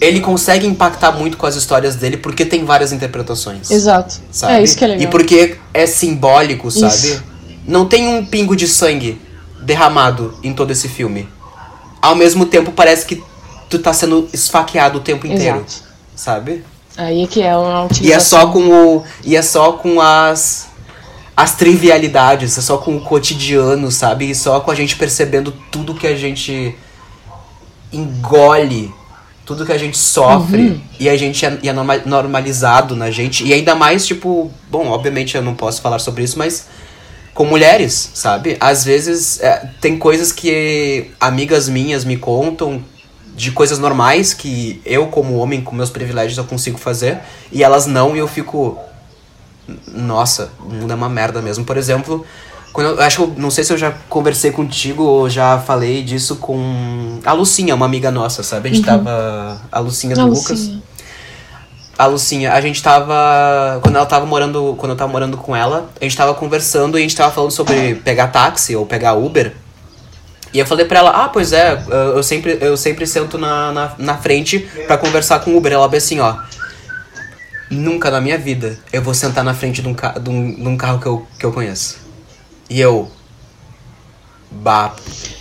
Ele 0.00 0.20
consegue 0.20 0.66
impactar 0.66 1.12
muito 1.12 1.36
com 1.36 1.46
as 1.46 1.54
histórias 1.54 1.94
dele 1.96 2.16
porque 2.16 2.44
tem 2.44 2.64
várias 2.64 2.92
interpretações. 2.92 3.70
Exato. 3.70 4.16
Sabe? 4.30 4.54
É 4.54 4.62
isso 4.62 4.76
que 4.76 4.84
é 4.84 4.88
legal. 4.88 5.02
E 5.02 5.06
porque 5.10 5.56
é 5.72 5.86
simbólico, 5.86 6.70
sabe? 6.70 6.94
Isso. 6.94 7.24
Não 7.66 7.86
tem 7.86 8.08
um 8.08 8.26
pingo 8.26 8.54
de 8.56 8.66
sangue 8.66 9.20
derramado 9.62 10.36
em 10.42 10.52
todo 10.52 10.70
esse 10.72 10.88
filme. 10.88 11.28
Ao 12.02 12.14
mesmo 12.14 12.44
tempo, 12.44 12.72
parece 12.72 13.06
que 13.06 13.22
tu 13.70 13.78
tá 13.78 13.92
sendo 13.94 14.28
esfaqueado 14.32 14.98
o 14.98 15.00
tempo 15.00 15.26
inteiro. 15.26 15.58
Exato. 15.58 15.82
Sabe? 16.14 16.64
Aí 16.96 17.22
é 17.24 17.26
que 17.26 17.42
é 17.42 17.56
uma 17.56 17.80
E 17.80 17.82
é 17.82 17.84
utilização. 17.86 18.40
só 18.40 18.46
com 18.48 18.68
o. 18.68 19.04
E 19.24 19.36
é 19.36 19.42
só 19.42 19.72
com 19.72 20.00
as. 20.00 20.66
As 21.36 21.56
trivialidades, 21.56 22.56
é 22.56 22.60
só 22.60 22.78
com 22.78 22.96
o 22.96 23.00
cotidiano, 23.00 23.90
sabe? 23.90 24.30
E 24.30 24.34
só 24.34 24.60
com 24.60 24.70
a 24.70 24.74
gente 24.74 24.96
percebendo 24.96 25.52
tudo 25.70 25.94
que 25.94 26.06
a 26.06 26.16
gente 26.16 26.76
engole, 27.92 28.92
tudo 29.44 29.64
que 29.66 29.72
a 29.72 29.78
gente 29.78 29.96
sofre 29.98 30.62
Uhum. 30.62 30.80
e 30.98 31.08
a 31.08 31.16
gente 31.16 31.44
é, 31.44 31.58
e 31.62 31.68
é 31.68 31.72
norma- 31.72 32.02
normalizado 32.04 32.96
na 32.96 33.10
gente. 33.10 33.44
E 33.44 33.52
ainda 33.52 33.74
mais, 33.74 34.06
tipo, 34.06 34.50
bom, 34.70 34.88
obviamente 34.88 35.36
eu 35.36 35.42
não 35.42 35.54
posso 35.54 35.80
falar 35.82 35.98
sobre 35.98 36.24
isso, 36.24 36.38
mas 36.38 36.66
com 37.34 37.44
mulheres, 37.44 38.10
sabe? 38.14 38.56
Às 38.60 38.84
vezes 38.84 39.40
é, 39.40 39.68
tem 39.80 39.98
coisas 39.98 40.32
que 40.32 41.10
amigas 41.20 41.68
minhas 41.68 42.04
me 42.04 42.16
contam 42.16 42.82
de 43.36 43.50
coisas 43.50 43.78
normais 43.80 44.32
que 44.32 44.80
eu, 44.86 45.08
como 45.08 45.34
homem, 45.38 45.60
com 45.60 45.74
meus 45.74 45.90
privilégios, 45.90 46.38
eu 46.38 46.44
consigo 46.44 46.78
fazer, 46.78 47.18
e 47.50 47.64
elas 47.64 47.86
não, 47.86 48.14
e 48.14 48.20
eu 48.20 48.28
fico. 48.28 48.78
Nossa, 49.88 50.50
o 50.60 50.72
mundo 50.72 50.92
é 50.92 50.94
uma 50.94 51.08
merda 51.08 51.40
mesmo. 51.40 51.64
Por 51.64 51.76
exemplo, 51.76 52.24
quando 52.72 52.88
eu, 52.88 53.02
acho 53.02 53.32
não 53.36 53.50
sei 53.50 53.64
se 53.64 53.72
eu 53.72 53.78
já 53.78 53.92
conversei 54.08 54.50
contigo 54.50 55.02
ou 55.04 55.30
já 55.30 55.58
falei 55.58 56.02
disso 56.02 56.36
com 56.36 57.20
a 57.24 57.32
Lucinha, 57.32 57.74
uma 57.74 57.86
amiga 57.86 58.10
nossa, 58.10 58.42
sabe? 58.42 58.68
A 58.68 58.72
gente 58.74 58.84
tava. 58.84 59.60
A 59.70 59.78
Lucinha 59.78 60.14
do 60.14 60.22
Não, 60.22 60.28
Lucas. 60.28 60.58
sim. 60.58 60.82
A 61.96 62.06
Lucinha, 62.06 62.52
a 62.52 62.60
gente 62.60 62.82
tava. 62.82 63.78
Quando 63.80 63.94
ela 63.94 64.06
tava 64.06 64.26
morando. 64.26 64.74
Quando 64.76 64.90
eu 64.90 64.96
tava 64.96 65.12
morando 65.12 65.36
com 65.36 65.54
ela, 65.54 65.88
a 66.00 66.04
gente 66.04 66.16
tava 66.16 66.34
conversando 66.34 66.98
e 66.98 67.00
a 67.00 67.02
gente 67.02 67.14
tava 67.14 67.32
falando 67.32 67.52
sobre 67.52 67.94
pegar 67.96 68.28
táxi 68.28 68.74
ou 68.74 68.84
pegar 68.84 69.14
Uber. 69.14 69.54
E 70.52 70.58
eu 70.58 70.66
falei 70.66 70.84
pra 70.84 71.00
ela, 71.00 71.10
ah, 71.10 71.28
pois 71.28 71.52
é, 71.52 71.82
eu 72.14 72.22
sempre, 72.22 72.58
eu 72.60 72.76
sempre 72.76 73.06
sento 73.08 73.36
na, 73.36 73.72
na, 73.72 73.92
na 73.98 74.16
frente 74.16 74.60
pra 74.86 74.96
conversar 74.96 75.40
com 75.40 75.50
o 75.50 75.56
Uber. 75.56 75.72
Ela 75.72 75.88
bem 75.88 75.98
assim, 75.98 76.20
ó. 76.20 76.36
Nunca 77.70 78.10
na 78.10 78.20
minha 78.20 78.38
vida 78.38 78.78
eu 78.92 79.02
vou 79.02 79.14
sentar 79.14 79.42
na 79.42 79.54
frente 79.54 79.80
de 79.80 79.88
um, 79.88 79.94
ca 79.94 80.10
de 80.18 80.28
um, 80.30 80.54
de 80.54 80.68
um 80.68 80.76
carro 80.76 81.00
que 81.00 81.06
eu, 81.06 81.26
que 81.38 81.46
eu 81.46 81.52
conheço. 81.52 81.98
E 82.68 82.80
eu. 82.80 83.10
Bah, 84.50 84.94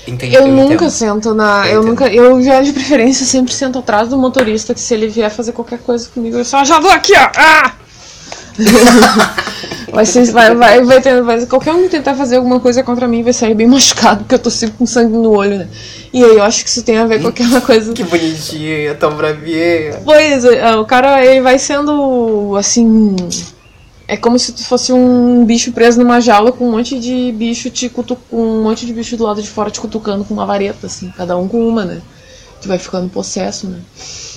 entendi. 0.07 0.33
Eu, 0.33 0.47
entendo. 0.47 0.69
nunca 0.69 0.89
sento 0.89 1.33
na. 1.33 1.67
Eu 1.67 1.73
Eu, 1.73 1.79
entendo. 1.81 1.89
nunca. 1.89 2.07
Eu 2.07 2.41
já 2.43 2.61
de 2.61 2.73
preferência 2.73 3.25
sempre 3.25 3.53
sento 3.53 3.77
atrás 3.79 4.09
do 4.09 4.17
motorista, 4.17 4.73
que 4.73 4.79
se 4.79 4.93
ele 4.93 5.07
vier 5.07 5.29
fazer 5.29 5.51
qualquer 5.51 5.79
coisa 5.79 6.09
comigo, 6.09 6.37
eu 6.37 6.45
só 6.45 6.63
já 6.63 6.79
dou 6.79 6.91
aqui, 6.91 7.13
ó. 7.15 7.29
Ah! 7.35 7.73
vai 9.93 10.05
ser. 10.05 10.31
Vai, 10.31 10.55
vai, 10.55 10.83
vai 10.83 11.01
ter, 11.01 11.21
vai, 11.21 11.45
qualquer 11.45 11.73
um 11.73 11.87
tentar 11.87 12.15
fazer 12.15 12.37
alguma 12.37 12.59
coisa 12.59 12.83
contra 12.83 13.07
mim 13.07 13.23
vai 13.23 13.33
sair 13.33 13.53
bem 13.53 13.67
machucado, 13.67 14.19
porque 14.19 14.35
eu 14.35 14.39
tô 14.39 14.49
sempre 14.49 14.77
com 14.77 14.85
sangue 14.85 15.13
no 15.13 15.31
olho, 15.31 15.59
né? 15.59 15.67
E 16.11 16.23
aí 16.23 16.35
eu 16.35 16.43
acho 16.43 16.63
que 16.63 16.69
isso 16.69 16.83
tem 16.83 16.97
a 16.97 17.05
ver 17.05 17.21
com 17.21 17.27
aquela 17.27 17.59
coisa. 17.61 17.93
Que 17.93 18.03
bonitinha, 18.03 18.95
tão 18.95 19.15
bravinha. 19.15 20.01
Pois, 20.03 20.43
é, 20.45 20.75
o 20.75 20.85
cara, 20.85 21.23
ele 21.25 21.41
vai 21.41 21.57
sendo, 21.57 22.55
assim... 22.57 23.15
É 24.05 24.17
como 24.17 24.37
se 24.37 24.51
tu 24.51 24.65
fosse 24.65 24.91
um 24.91 25.45
bicho 25.45 25.71
preso 25.71 25.97
numa 25.97 26.19
jaula 26.19 26.51
com 26.51 26.67
um 26.67 26.71
monte 26.71 26.99
de 26.99 27.31
bicho 27.31 27.69
te 27.69 27.87
cutu... 27.87 28.17
com 28.29 28.59
um 28.59 28.61
monte 28.61 28.85
de 28.85 28.91
bicho 28.91 29.15
do 29.15 29.23
lado 29.23 29.41
de 29.41 29.47
fora 29.49 29.71
te 29.71 29.79
cutucando 29.79 30.25
com 30.25 30.33
uma 30.33 30.45
vareta, 30.45 30.87
assim, 30.87 31.11
cada 31.15 31.37
um 31.37 31.47
com 31.47 31.65
uma, 31.65 31.85
né? 31.85 32.01
Tu 32.61 32.67
vai 32.67 32.77
ficando 32.77 33.09
possesso, 33.09 33.65
né? 33.67 33.79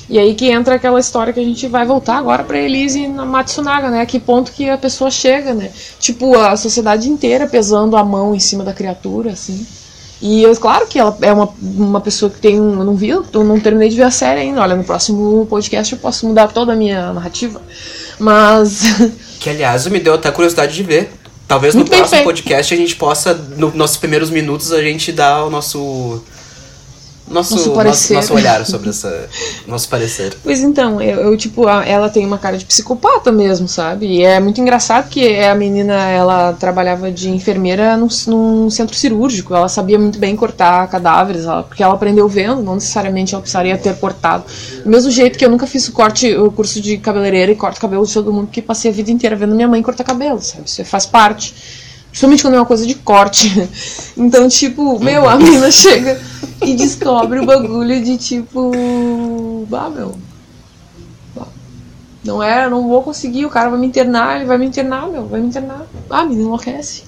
E 0.09 0.19
aí 0.19 0.35
que 0.35 0.49
entra 0.51 0.77
aquela 0.77 1.01
história 1.01 1.33
que 1.33 1.41
a 1.41 1.45
gente 1.45 1.67
vai 1.67 1.85
voltar 1.85 2.17
agora 2.17 2.45
pra 2.45 2.59
Elise 2.59 3.09
na 3.09 3.25
Matsunaga, 3.25 3.91
né? 3.91 4.03
A 4.03 4.07
que 4.07 4.21
ponto 4.21 4.53
que 4.53 4.69
a 4.71 4.79
pessoa 4.79 5.11
chega, 5.11 5.53
né? 5.53 5.71
Tipo, 5.99 6.37
a 6.39 6.57
sociedade 6.57 7.09
inteira 7.11 7.47
pesando 7.49 7.97
a 7.97 8.05
mão 8.05 8.35
em 8.35 8.39
cima 8.39 8.63
da 8.63 8.73
criatura, 8.73 9.33
assim. 9.33 9.67
E 10.23 10.43
eu- 10.43 10.57
claro 10.57 10.87
que 10.87 10.99
ela 10.99 11.17
é 11.21 11.33
uma, 11.33 11.49
uma 11.61 12.01
pessoa 12.01 12.31
que 12.31 12.39
tem 12.39 12.61
um. 12.61 12.79
Eu 12.79 12.85
não 12.85 12.95
vi, 12.95 13.09
eu 13.09 13.25
não 13.45 13.59
terminei 13.61 13.89
de 13.89 13.97
ver 13.97 14.05
a 14.05 14.11
série 14.11 14.41
ainda. 14.43 14.61
Olha, 14.63 14.77
no 14.77 14.85
próximo 14.85 15.45
podcast 15.51 15.93
eu 15.93 15.99
posso 15.99 16.27
mudar 16.27 16.49
toda 16.49 16.73
a 16.73 16.77
minha 16.77 17.13
narrativa. 17.13 17.61
Mas. 18.19 18.83
Que, 19.39 19.51
aliás, 19.51 19.87
me 19.87 20.01
deu 20.01 20.15
até 20.15 20.31
curiosidade 20.33 20.75
de 20.75 20.83
ver. 20.83 21.13
Talvez 21.47 21.75
no 21.75 21.81
Muito 21.81 21.91
próximo 21.95 22.25
podcast 22.25 22.75
a 22.75 22.77
gente 22.77 22.97
possa, 22.97 23.33
nos 23.57 23.75
nossos 23.75 23.97
primeiros 23.97 24.29
minutos, 24.31 24.73
a 24.73 24.81
gente 24.83 25.13
dar 25.13 25.45
o 25.45 25.51
nosso. 25.51 26.21
Nosso, 27.29 27.55
Nosso 27.55 27.67
nosso, 27.69 27.73
parecer. 27.77 28.15
nosso 28.15 28.35
olhar 28.35 28.65
sobre 28.65 28.91
essa. 28.91 29.29
Nosso 29.67 29.89
parecer. 29.89 30.37
Pois 30.45 30.61
então, 30.61 31.01
eu, 31.03 31.23
eu, 31.33 31.37
tipo, 31.37 31.67
a- 31.67 31.85
ela 31.85 32.09
tem 32.09 32.25
uma 32.25 32.39
cara 32.39 32.57
de 32.57 32.65
psicopata 32.65 33.33
mesmo, 33.33 33.67
sabe? 33.67 34.07
E 34.07 34.23
é 34.25 34.39
muito 34.39 34.61
engraçado 34.61 35.09
que 35.09 35.41
a 35.41 35.53
menina, 35.55 36.09
ela 36.09 36.53
trabalhava 36.53 37.11
de 37.11 37.29
enfermeira 37.29 37.97
num, 37.97 38.07
num 38.29 38.71
centro 38.71 38.95
cirúrgico. 38.97 39.55
Ela 39.55 39.69
sabia 39.69 39.99
muito 39.99 40.19
bem 40.21 40.37
cortar 40.37 40.87
cadáveres, 40.89 41.45
ela- 41.45 41.65
porque 41.65 41.83
ela 41.83 41.95
aprendeu 41.95 42.29
vendo, 42.29 42.63
não 42.63 42.75
necessariamente 42.77 43.35
ela 43.35 43.43
precisaria 43.43 43.77
ter 43.77 43.97
cortado. 43.97 44.45
Do 44.85 44.89
mesmo 44.89 45.11
jeito 45.11 45.37
que 45.37 45.45
eu 45.45 45.51
nunca 45.51 45.67
fiz 45.67 45.89
o 45.89 45.93
corte, 45.93 46.33
o 46.37 46.53
curso 46.53 46.81
de 46.81 46.97
cabeleireira 46.97 47.51
e 47.51 47.57
corto 47.57 47.81
cabelo 47.81 48.07
de 48.07 48.15
todo 48.15 48.33
mundo, 48.33 48.47
porque 48.47 48.63
passei 48.63 48.91
a 48.91 48.95
vida 48.95 49.11
inteira 49.11 49.35
vendo 49.35 49.55
minha 49.55 49.67
mãe 49.67 49.83
cortar 49.83 50.05
cabelo, 50.05 50.41
sabe? 50.41 50.63
Isso 50.67 50.85
faz 50.85 51.05
parte. 51.07 51.53
Principalmente 52.17 52.43
quando 52.43 52.55
é 52.55 52.59
uma 52.59 52.65
coisa 52.67 52.87
de 52.87 52.95
corte. 52.95 53.69
Então, 54.19 54.49
tipo, 54.49 54.99
meu, 54.99 55.29
a 55.29 55.37
menina 55.37 55.71
chega 55.71 56.19
e 56.65 56.75
descobre 56.75 57.39
o 57.39 57.45
bagulho 57.45 58.03
de 58.03 58.17
tipo. 58.17 59.67
Bah, 59.69 59.91
meu. 59.91 60.17
Não 62.25 62.43
é, 62.43 62.67
não 62.67 62.89
vou 62.89 63.03
conseguir, 63.03 63.45
o 63.45 63.51
cara 63.51 63.69
vai 63.69 63.79
me 63.79 63.87
internar, 63.87 64.37
ele 64.37 64.47
vai 64.47 64.57
me 64.57 64.65
internar, 64.65 65.07
meu, 65.07 65.27
vai 65.27 65.39
me 65.39 65.49
internar. 65.49 65.87
Ah, 66.09 66.25
me 66.25 66.35
enlouquece. 66.35 67.05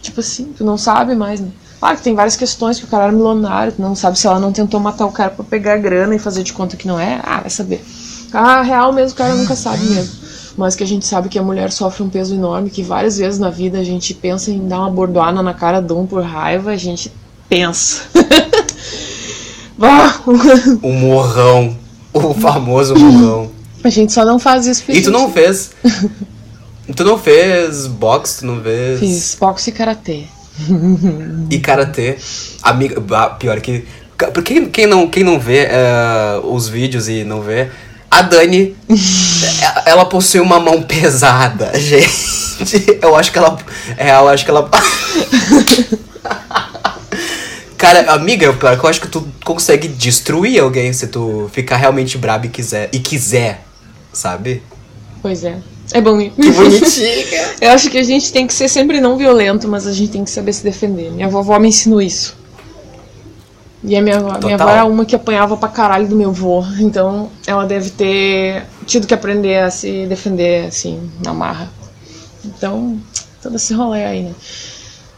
Tipo 0.00 0.20
assim, 0.20 0.54
tu 0.56 0.64
não 0.64 0.78
sabe 0.78 1.14
mais, 1.14 1.40
né? 1.40 1.50
Claro 1.78 1.98
que 1.98 2.02
tem 2.02 2.14
várias 2.14 2.36
questões 2.36 2.78
que 2.78 2.86
o 2.86 2.88
cara 2.88 3.04
era 3.04 3.12
milionário, 3.12 3.72
tu 3.72 3.82
não 3.82 3.94
sabe 3.94 4.18
se 4.18 4.26
ela 4.26 4.40
não 4.40 4.50
tentou 4.50 4.80
matar 4.80 5.04
o 5.04 5.12
cara 5.12 5.30
pra 5.30 5.44
pegar 5.44 5.74
a 5.74 5.76
grana 5.78 6.14
e 6.14 6.18
fazer 6.18 6.42
de 6.42 6.54
conta 6.54 6.74
que 6.74 6.88
não 6.88 6.98
é. 6.98 7.20
Ah, 7.22 7.40
vai 7.42 7.50
saber. 7.50 7.84
Ah, 8.32 8.62
real 8.62 8.94
mesmo, 8.94 9.12
o 9.12 9.18
cara 9.18 9.34
nunca 9.34 9.54
sabe 9.54 9.84
mesmo. 9.84 10.25
Mas 10.56 10.74
que 10.74 10.82
a 10.82 10.86
gente 10.86 11.04
sabe 11.06 11.28
que 11.28 11.38
a 11.38 11.42
mulher 11.42 11.70
sofre 11.70 12.02
um 12.02 12.08
peso 12.08 12.34
enorme, 12.34 12.70
que 12.70 12.82
várias 12.82 13.18
vezes 13.18 13.38
na 13.38 13.50
vida 13.50 13.78
a 13.78 13.84
gente 13.84 14.14
pensa 14.14 14.50
em 14.50 14.66
dar 14.66 14.80
uma 14.80 14.90
bordoada 14.90 15.42
na 15.42 15.52
cara 15.52 15.80
de 15.80 15.92
um 15.92 16.06
por 16.06 16.22
raiva, 16.22 16.70
a 16.70 16.76
gente 16.76 17.12
pensa. 17.48 18.02
O 20.82 20.92
morrão. 20.92 21.76
O 22.12 22.32
famoso 22.32 22.96
morrão. 22.96 23.50
a 23.84 23.90
gente 23.90 24.12
só 24.12 24.24
não 24.24 24.38
faz 24.38 24.66
isso 24.66 24.82
porque 24.82 25.00
E 25.00 25.02
tu 25.02 25.10
não 25.10 25.30
fez. 25.30 25.70
Tu 26.94 27.04
não 27.04 27.18
fez 27.18 27.86
boxe, 27.86 28.38
tu 28.38 28.46
não 28.46 28.62
fez. 28.62 29.00
Fiz 29.00 29.36
boxe 29.38 29.70
e 29.70 29.72
karatê. 29.72 30.24
E 31.50 31.58
karatê. 31.58 32.16
Amiga. 32.62 33.00
Pior 33.38 33.60
que. 33.60 33.84
Pra 34.16 34.42
quem, 34.42 34.86
não, 34.86 35.06
quem 35.08 35.22
não 35.22 35.38
vê 35.38 35.66
eh, 35.68 36.40
os 36.42 36.68
vídeos 36.68 37.06
e 37.06 37.22
não 37.22 37.42
vê, 37.42 37.70
a 38.18 38.22
Dani. 38.22 38.76
ela 39.84 40.04
possui 40.06 40.40
uma 40.40 40.58
mão 40.58 40.82
pesada, 40.82 41.72
gente. 41.78 42.98
Eu 43.00 43.14
acho 43.14 43.30
que 43.32 43.38
ela. 43.38 43.58
É, 43.96 44.10
eu 44.10 44.28
acho 44.28 44.44
que 44.44 44.50
ela. 44.50 44.68
Cara, 47.76 48.12
amiga, 48.12 48.52
pior 48.54 48.78
que 48.78 48.84
eu 48.84 48.90
acho 48.90 49.00
que 49.00 49.08
tu 49.08 49.26
consegue 49.44 49.86
destruir 49.86 50.60
alguém 50.60 50.92
se 50.92 51.06
tu 51.08 51.50
ficar 51.52 51.76
realmente 51.76 52.16
brabo 52.16 52.46
e 52.46 52.48
quiser. 52.48 52.88
E 52.92 52.98
quiser, 52.98 53.62
sabe? 54.12 54.62
Pois 55.20 55.44
é. 55.44 55.58
É 55.92 56.00
bom. 56.00 56.18
Que 56.18 56.30
bonitinha. 56.52 57.54
Eu 57.60 57.72
acho 57.72 57.90
que 57.90 57.98
a 57.98 58.02
gente 58.02 58.32
tem 58.32 58.46
que 58.46 58.54
ser 58.54 58.68
sempre 58.68 59.00
não 59.00 59.16
violento, 59.16 59.68
mas 59.68 59.86
a 59.86 59.92
gente 59.92 60.12
tem 60.12 60.24
que 60.24 60.30
saber 60.30 60.52
se 60.52 60.64
defender. 60.64 61.10
Minha 61.10 61.28
vovó 61.28 61.58
me 61.58 61.68
ensinou 61.68 62.00
isso. 62.00 62.35
E 63.86 63.94
a 63.96 64.02
minha 64.02 64.16
avó, 64.16 64.38
minha 64.42 64.56
avó 64.56 64.68
era 64.68 64.84
uma 64.84 65.04
que 65.04 65.14
apanhava 65.14 65.56
pra 65.56 65.68
caralho 65.68 66.08
do 66.08 66.16
meu 66.16 66.30
avô. 66.30 66.64
Então 66.80 67.30
ela 67.46 67.64
deve 67.64 67.90
ter 67.90 68.64
tido 68.84 69.06
que 69.06 69.14
aprender 69.14 69.62
a 69.62 69.70
se 69.70 70.06
defender, 70.06 70.66
assim, 70.66 71.08
na 71.24 71.32
marra. 71.32 71.70
Então, 72.44 72.98
todo 73.40 73.56
esse 73.56 73.72
rolê 73.72 74.04
aí, 74.04 74.22
né? 74.24 74.34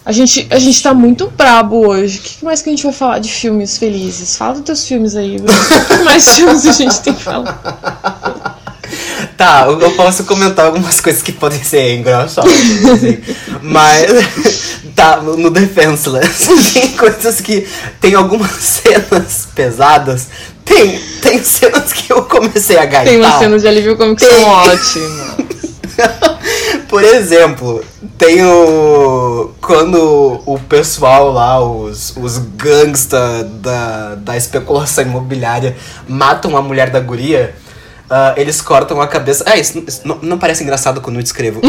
A 0.05 0.13
gente, 0.13 0.47
a 0.51 0.59
gente 0.59 0.83
tá 0.83 0.95
muito 0.95 1.31
brabo 1.37 1.87
hoje. 1.87 2.19
O 2.19 2.23
que 2.23 2.45
mais 2.45 2.63
que 2.63 2.69
a 2.69 2.73
gente 2.73 2.83
vai 2.83 2.93
falar 2.93 3.19
de 3.19 3.31
filmes 3.31 3.77
felizes? 3.77 4.37
Fala 4.37 4.55
dos 4.55 4.63
teus 4.63 4.87
filmes 4.87 5.15
aí, 5.17 5.39
Bruno. 5.39 5.59
O 5.59 5.85
que 5.87 6.03
mais 6.03 6.37
filmes 6.37 6.67
a 6.67 6.73
gente 6.73 7.01
tem 7.01 7.15
que 7.15 7.23
falar? 7.23 8.59
Tá, 9.37 9.67
eu 9.67 9.81
eu 9.81 9.93
posso 9.93 10.25
comentar 10.25 10.67
algumas 10.67 11.01
coisas 11.01 11.23
que 11.23 11.31
podem 11.31 11.63
ser 11.63 11.95
engraçadas, 11.95 12.53
assim. 12.53 13.19
Mas, 13.63 14.81
tá, 14.99 15.21
no 15.23 15.49
Defenseless, 15.49 16.49
tem 16.75 16.97
coisas 16.97 17.41
que. 17.41 17.69
Tem 18.01 18.15
algumas 18.15 18.51
cenas 18.59 19.47
pesadas. 19.55 20.27
Tem, 20.65 20.99
tem 21.23 21.43
cenas 21.43 21.93
que 21.93 22.13
eu 22.13 22.25
comecei 22.25 22.77
a 22.77 22.85
gaitar. 22.85 23.05
Tem 23.05 23.17
umas 23.19 23.39
cenas 23.39 23.63
de 23.63 23.69
alívio 23.69 23.97
cômico 23.97 24.21
que 24.21 24.27
Tem. 24.27 24.41
são 24.41 24.51
ótimas. 24.51 25.49
Por 26.89 27.05
exemplo, 27.05 27.85
tem 28.17 28.45
o. 28.45 29.51
Quando 29.61 30.43
o 30.45 30.59
pessoal 30.69 31.33
lá, 31.33 31.61
os, 31.61 32.15
os 32.17 32.39
gangsta 32.39 33.45
da, 33.45 34.15
da 34.17 34.37
especulação 34.37 35.05
imobiliária, 35.05 35.77
matam 36.09 36.57
a 36.57 36.63
mulher 36.63 36.91
da 36.91 37.01
guria, 37.01 37.55
ah, 38.11 38.35
eles 38.37 38.61
cortam 38.61 39.01
a 39.01 39.07
cabeça. 39.07 39.45
É, 39.47 39.59
isso, 39.59 39.83
isso 39.87 40.01
não, 40.05 40.19
não 40.23 40.39
parece 40.39 40.63
engraçado 40.63 41.01
quando 41.01 41.17
eu 41.17 41.23
descrevo. 41.23 41.61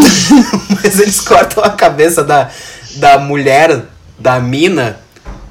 Mas 0.82 1.00
eles 1.00 1.20
cortam 1.20 1.64
a 1.64 1.70
cabeça 1.70 2.24
da, 2.24 2.50
da 3.00 3.18
mulher, 3.18 3.86
da 4.18 4.40
mina, 4.40 5.00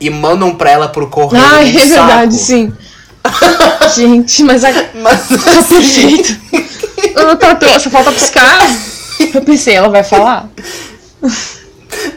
e 0.01 0.11
mandam 0.11 0.55
pra 0.55 0.71
ela 0.71 0.89
pro 0.89 1.09
correio. 1.09 1.45
Ah, 1.45 1.67
é 1.67 1.73
verdade, 1.73 2.35
saco. 2.35 2.47
sim. 2.47 2.73
Gente, 3.97 4.43
mas 4.45 4.65
a... 4.65 4.69
Mas 4.95 5.29
tá 5.45 5.63
perfeito. 5.63 6.37
Eu 7.17 7.37
tô, 7.37 7.57
tô, 7.57 7.81
só 7.81 7.91
falta 7.91 8.13
piscar. 8.13 8.69
Eu 9.35 9.43
pensei, 9.43 9.75
ela 9.75 9.89
vai 9.89 10.05
falar. 10.05 10.49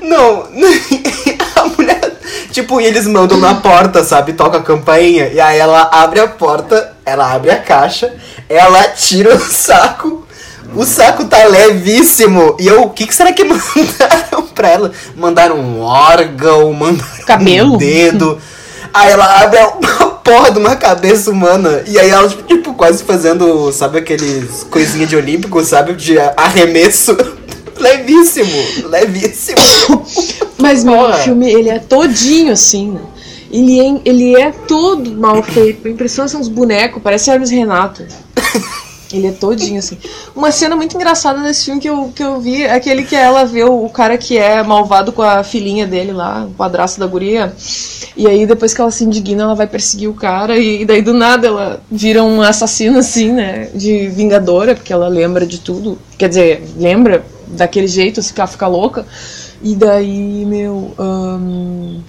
Não, 0.01 0.47
a 1.55 1.65
mulher. 1.75 2.19
Tipo, 2.51 2.81
e 2.81 2.85
eles 2.85 3.07
mandam 3.07 3.39
na 3.39 3.55
porta, 3.55 4.03
sabe? 4.03 4.33
Toca 4.33 4.57
a 4.57 4.63
campainha. 4.63 5.27
E 5.29 5.39
aí 5.39 5.57
ela 5.57 5.89
abre 5.91 6.19
a 6.19 6.27
porta, 6.27 6.95
ela 7.05 7.31
abre 7.33 7.51
a 7.51 7.59
caixa, 7.59 8.13
ela 8.47 8.89
tira 8.89 9.35
o 9.35 9.39
saco. 9.39 10.27
O 10.75 10.85
saco 10.85 11.25
tá 11.25 11.45
levíssimo. 11.45 12.55
E 12.59 12.67
eu, 12.67 12.83
o 12.83 12.89
que, 12.89 13.05
que 13.05 13.15
será 13.15 13.33
que 13.33 13.43
mandaram 13.43 14.43
pra 14.55 14.69
ela? 14.69 14.91
Mandaram 15.15 15.57
um 15.59 15.81
órgão, 15.81 16.71
mandaram 16.73 17.25
Cabelo? 17.25 17.75
um 17.75 17.77
dedo. 17.77 18.39
Aí 18.93 19.11
ela 19.11 19.41
abre 19.41 19.59
a 19.59 19.67
porra 20.23 20.51
de 20.51 20.59
uma 20.59 20.75
cabeça 20.75 21.31
humana. 21.31 21.83
E 21.87 21.99
aí 21.99 22.09
ela, 22.09 22.27
tipo, 22.29 22.73
quase 22.73 23.03
fazendo, 23.03 23.71
sabe, 23.71 23.99
aqueles 23.99 24.63
coisinha 24.69 25.05
de 25.05 25.15
olímpico, 25.15 25.63
sabe? 25.63 25.93
De 25.93 26.17
arremesso. 26.37 27.15
Levíssimo, 27.77 28.89
levíssimo. 28.89 29.57
Mas 30.59 30.83
meu, 30.83 30.99
o 30.99 31.13
filme, 31.13 31.51
ele 31.51 31.67
é 31.67 31.79
todinho 31.79 32.53
assim, 32.53 32.91
né? 32.91 33.01
Ele 33.51 33.79
é, 33.79 34.01
ele 34.05 34.35
é 34.39 34.51
todo 34.51 35.11
mal 35.11 35.41
feito. 35.41 35.87
A 35.87 35.91
impressão 35.91 36.27
são 36.27 36.39
uns 36.39 36.47
bonecos, 36.47 37.01
parece 37.01 37.31
Hermes 37.31 37.49
Renato. 37.49 38.05
Ele 39.13 39.27
é 39.27 39.31
todinho 39.31 39.79
assim. 39.79 39.97
Uma 40.35 40.51
cena 40.51 40.75
muito 40.75 40.95
engraçada 40.95 41.41
desse 41.41 41.65
filme 41.65 41.81
que 41.81 41.89
eu, 41.89 42.11
que 42.15 42.23
eu 42.23 42.39
vi 42.39 42.63
é 42.63 42.73
aquele 42.73 43.03
que 43.03 43.15
ela 43.15 43.45
vê 43.45 43.63
o, 43.63 43.85
o 43.85 43.89
cara 43.89 44.17
que 44.17 44.37
é 44.37 44.61
malvado 44.63 45.11
com 45.11 45.21
a 45.21 45.43
filhinha 45.43 45.85
dele 45.85 46.11
lá, 46.11 46.45
o 46.45 46.51
padrasto 46.51 46.99
da 46.99 47.07
guria. 47.07 47.53
E 48.15 48.27
aí 48.27 48.45
depois 48.45 48.73
que 48.73 48.81
ela 48.81 48.91
se 48.91 49.03
indigna, 49.03 49.43
ela 49.43 49.55
vai 49.55 49.67
perseguir 49.67 50.09
o 50.09 50.13
cara 50.13 50.57
e 50.57 50.85
daí 50.85 51.01
do 51.01 51.13
nada 51.13 51.47
ela 51.47 51.81
vira 51.89 52.23
um 52.23 52.41
assassino 52.41 52.99
assim, 52.99 53.31
né? 53.31 53.69
De 53.73 54.07
vingadora, 54.07 54.75
porque 54.75 54.93
ela 54.93 55.07
lembra 55.07 55.45
de 55.45 55.59
tudo. 55.59 55.97
Quer 56.17 56.29
dizer, 56.29 56.63
lembra 56.77 57.23
daquele 57.47 57.87
jeito, 57.87 58.19
assim, 58.19 58.33
que 58.33 58.41
ela 58.41 58.47
fica 58.47 58.67
louca. 58.67 59.05
E 59.61 59.75
daí, 59.75 60.45
meu. 60.45 60.93
ahn, 60.97 62.01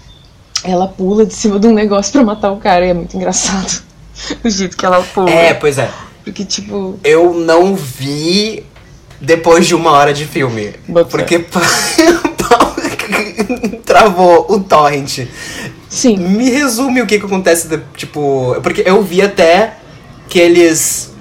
ela 0.64 0.86
pula 0.86 1.26
de 1.26 1.34
cima 1.34 1.59
de 1.59 1.66
um 1.66 1.72
negócio 1.72 2.12
pra 2.12 2.22
matar 2.22 2.53
o 2.53 2.57
cara 2.57 2.86
e 2.86 2.90
é 2.90 2.94
muito 2.94 3.16
engraçado. 3.16 3.82
o 4.44 4.48
jeito 4.48 4.76
que 4.76 4.86
ela 4.86 5.03
pula. 5.03 5.30
É, 5.30 5.55
pois 5.55 5.78
é. 5.78 5.90
Porque, 6.25 6.45
tipo. 6.45 6.99
Eu 7.03 7.35
não 7.35 7.75
vi 7.75 8.64
depois 9.20 9.66
de 9.66 9.75
uma 9.75 9.93
hora 9.93 10.12
de 10.12 10.27
filme. 10.27 10.75
Bota 10.89 11.11
Porque 11.11 11.39
travou 13.87 14.47
o 14.49 14.61
torrent. 14.61 15.27
Sim. 15.89 16.16
Me 16.16 16.51
resume 16.51 17.03
o 17.03 17.07
que 17.07 17.18
que 17.18 17.27
acontece, 17.27 17.68
tipo... 17.97 18.57
Porque 18.62 18.83
eu 18.85 19.03
vi 19.03 19.23
até 19.23 19.77
que 20.29 20.39
eles... 20.39 21.11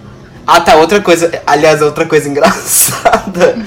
Ah, 0.45 0.59
tá, 0.59 0.75
outra 0.75 0.99
coisa... 1.01 1.31
Aliás, 1.45 1.81
outra 1.81 2.05
coisa 2.05 2.27
engraçada 2.29 3.57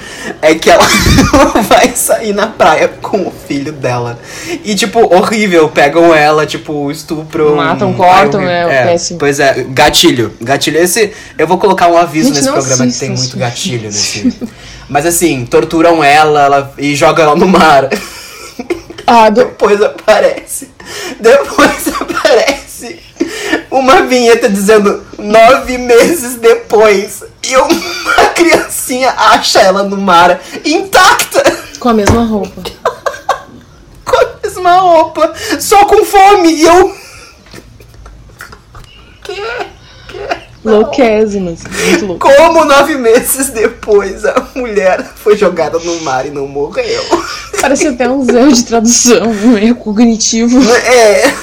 é 0.41 0.55
que 0.55 0.69
ela 0.69 0.83
vai 1.67 1.89
sair 1.95 2.33
na 2.33 2.47
praia 2.47 2.87
com 3.01 3.27
o 3.27 3.33
filho 3.47 3.71
dela. 3.71 4.19
E, 4.63 4.75
tipo, 4.75 4.99
horrível. 5.15 5.69
Pegam 5.69 6.13
ela, 6.13 6.45
tipo, 6.45 6.91
estupram... 6.91 7.55
Matam, 7.55 7.93
cortam, 7.93 8.41
horrível. 8.41 8.69
é, 8.69 8.85
péssimo. 8.85 9.19
Pois 9.19 9.39
é, 9.39 9.65
gatilho. 9.69 10.33
Gatilho. 10.41 10.77
Esse... 10.77 11.13
Eu 11.37 11.47
vou 11.47 11.57
colocar 11.57 11.87
um 11.87 11.97
aviso 11.97 12.27
Gente, 12.27 12.37
nesse 12.37 12.51
programa 12.51 12.77
que 12.77 12.83
assistam 12.83 13.05
tem 13.07 13.15
muito 13.15 13.37
gatilho 13.37 13.83
nesse... 13.83 14.33
Mas, 14.87 15.05
assim, 15.05 15.45
torturam 15.45 16.03
ela, 16.03 16.43
ela 16.43 16.73
e 16.77 16.95
jogam 16.95 17.25
ela 17.25 17.35
no 17.35 17.47
mar. 17.47 17.89
Ah, 19.07 19.29
do... 19.29 19.45
Depois 19.45 19.81
aparece. 19.81 20.69
Depois 21.19 21.87
aparece 21.87 22.99
uma 23.75 24.03
vinheta 24.03 24.49
dizendo 24.49 25.03
nove 25.17 25.77
meses 25.77 26.35
depois. 26.35 27.23
E 27.43 27.55
uma 27.57 28.25
criancinha 28.33 29.11
acha 29.11 29.59
ela 29.59 29.83
no 29.83 29.97
mar 29.97 30.39
intacta. 30.63 31.43
com 31.79 31.89
a 31.89 31.93
mesma 31.93 32.23
roupa. 32.23 32.61
Com 34.05 34.15
a 34.15 34.27
mesma 34.43 34.77
roupa. 34.77 35.33
Só 35.59 35.85
com 35.85 36.05
fome. 36.05 36.53
E 36.53 36.63
eu. 36.63 36.95
Louquésimas. 40.63 41.61
Muito 41.63 42.05
louco. 42.05 42.29
Como 42.29 42.65
nove 42.65 42.95
meses 42.97 43.49
depois 43.49 44.23
a 44.23 44.47
mulher 44.55 45.03
foi 45.15 45.35
jogada 45.35 45.79
no 45.79 46.01
mar 46.01 46.27
e 46.27 46.29
não 46.29 46.47
morreu? 46.47 47.03
Parece 47.59 47.87
até 47.87 48.07
um 48.07 48.21
erro 48.29 48.53
de 48.53 48.63
tradução, 48.63 49.27
um 49.27 49.57
erro 49.57 49.75
cognitivo. 49.77 50.59
É. 50.71 51.33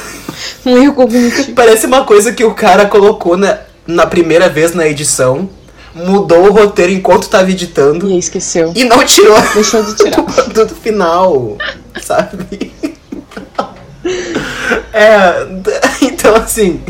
Um 0.66 0.76
erro 0.76 0.95
cognitivo. 0.95 1.53
Parece 1.53 1.86
uma 1.86 2.05
coisa 2.05 2.32
que 2.32 2.45
o 2.45 2.55
cara 2.55 2.86
colocou 2.86 3.36
na, 3.36 3.59
na 3.86 4.07
primeira 4.07 4.49
vez 4.49 4.74
na 4.74 4.86
edição, 4.86 5.49
mudou 5.95 6.47
o 6.49 6.53
roteiro 6.53 6.93
enquanto 6.93 7.28
tava 7.28 7.51
editando 7.51 8.09
E 8.09 8.18
esqueceu. 8.18 8.72
e 8.74 8.84
não 8.84 9.05
tirou 9.05 9.36
Deixou 9.55 9.82
de 9.82 9.95
tirar. 9.97 10.16
do 10.22 10.24
produto 10.24 10.74
final, 10.74 11.57
sabe? 12.01 12.72
É, 14.93 15.47
então 16.03 16.34
assim. 16.36 16.80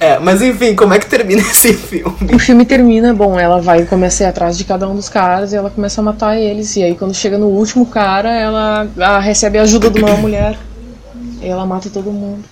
É, 0.00 0.18
mas 0.18 0.40
enfim, 0.42 0.74
como 0.74 0.94
é 0.94 0.98
que 0.98 1.06
termina 1.06 1.40
esse 1.40 1.72
filme? 1.72 2.34
O 2.34 2.38
filme 2.38 2.64
termina, 2.64 3.12
bom, 3.12 3.38
ela 3.38 3.60
vai 3.60 3.84
começa 3.84 4.24
a 4.24 4.26
ir 4.26 4.30
atrás 4.30 4.56
de 4.56 4.64
cada 4.64 4.88
um 4.88 4.94
dos 4.96 5.08
caras 5.08 5.52
e 5.52 5.56
ela 5.56 5.70
começa 5.70 6.00
a 6.00 6.04
matar 6.04 6.36
eles. 6.36 6.74
E 6.76 6.82
aí 6.82 6.94
quando 6.96 7.14
chega 7.14 7.36
no 7.38 7.46
último 7.46 7.86
cara, 7.86 8.30
ela, 8.30 8.88
ela 8.96 9.18
recebe 9.20 9.58
a 9.58 9.62
ajuda 9.62 9.90
de 9.90 10.00
uma 10.02 10.16
mulher. 10.16 10.56
E 11.40 11.46
ela 11.46 11.64
mata 11.66 11.88
todo 11.90 12.10
mundo. 12.10 12.42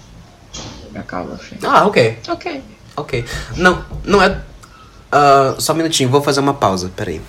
Acaba 0.99 1.36
filme. 1.38 1.61
Ah, 1.66 1.86
ok, 1.86 2.18
Ok. 2.28 2.62
ok. 2.97 3.24
Não, 3.57 3.84
não 4.05 4.22
é. 4.22 4.38
ah, 5.12 5.55
só 5.59 5.72
um 5.72 5.76
minutinho, 5.76 6.09
vou 6.09 6.22
fazer 6.22 6.40
uma 6.40 6.55
pausa, 6.55 6.90
peraí. 6.94 7.20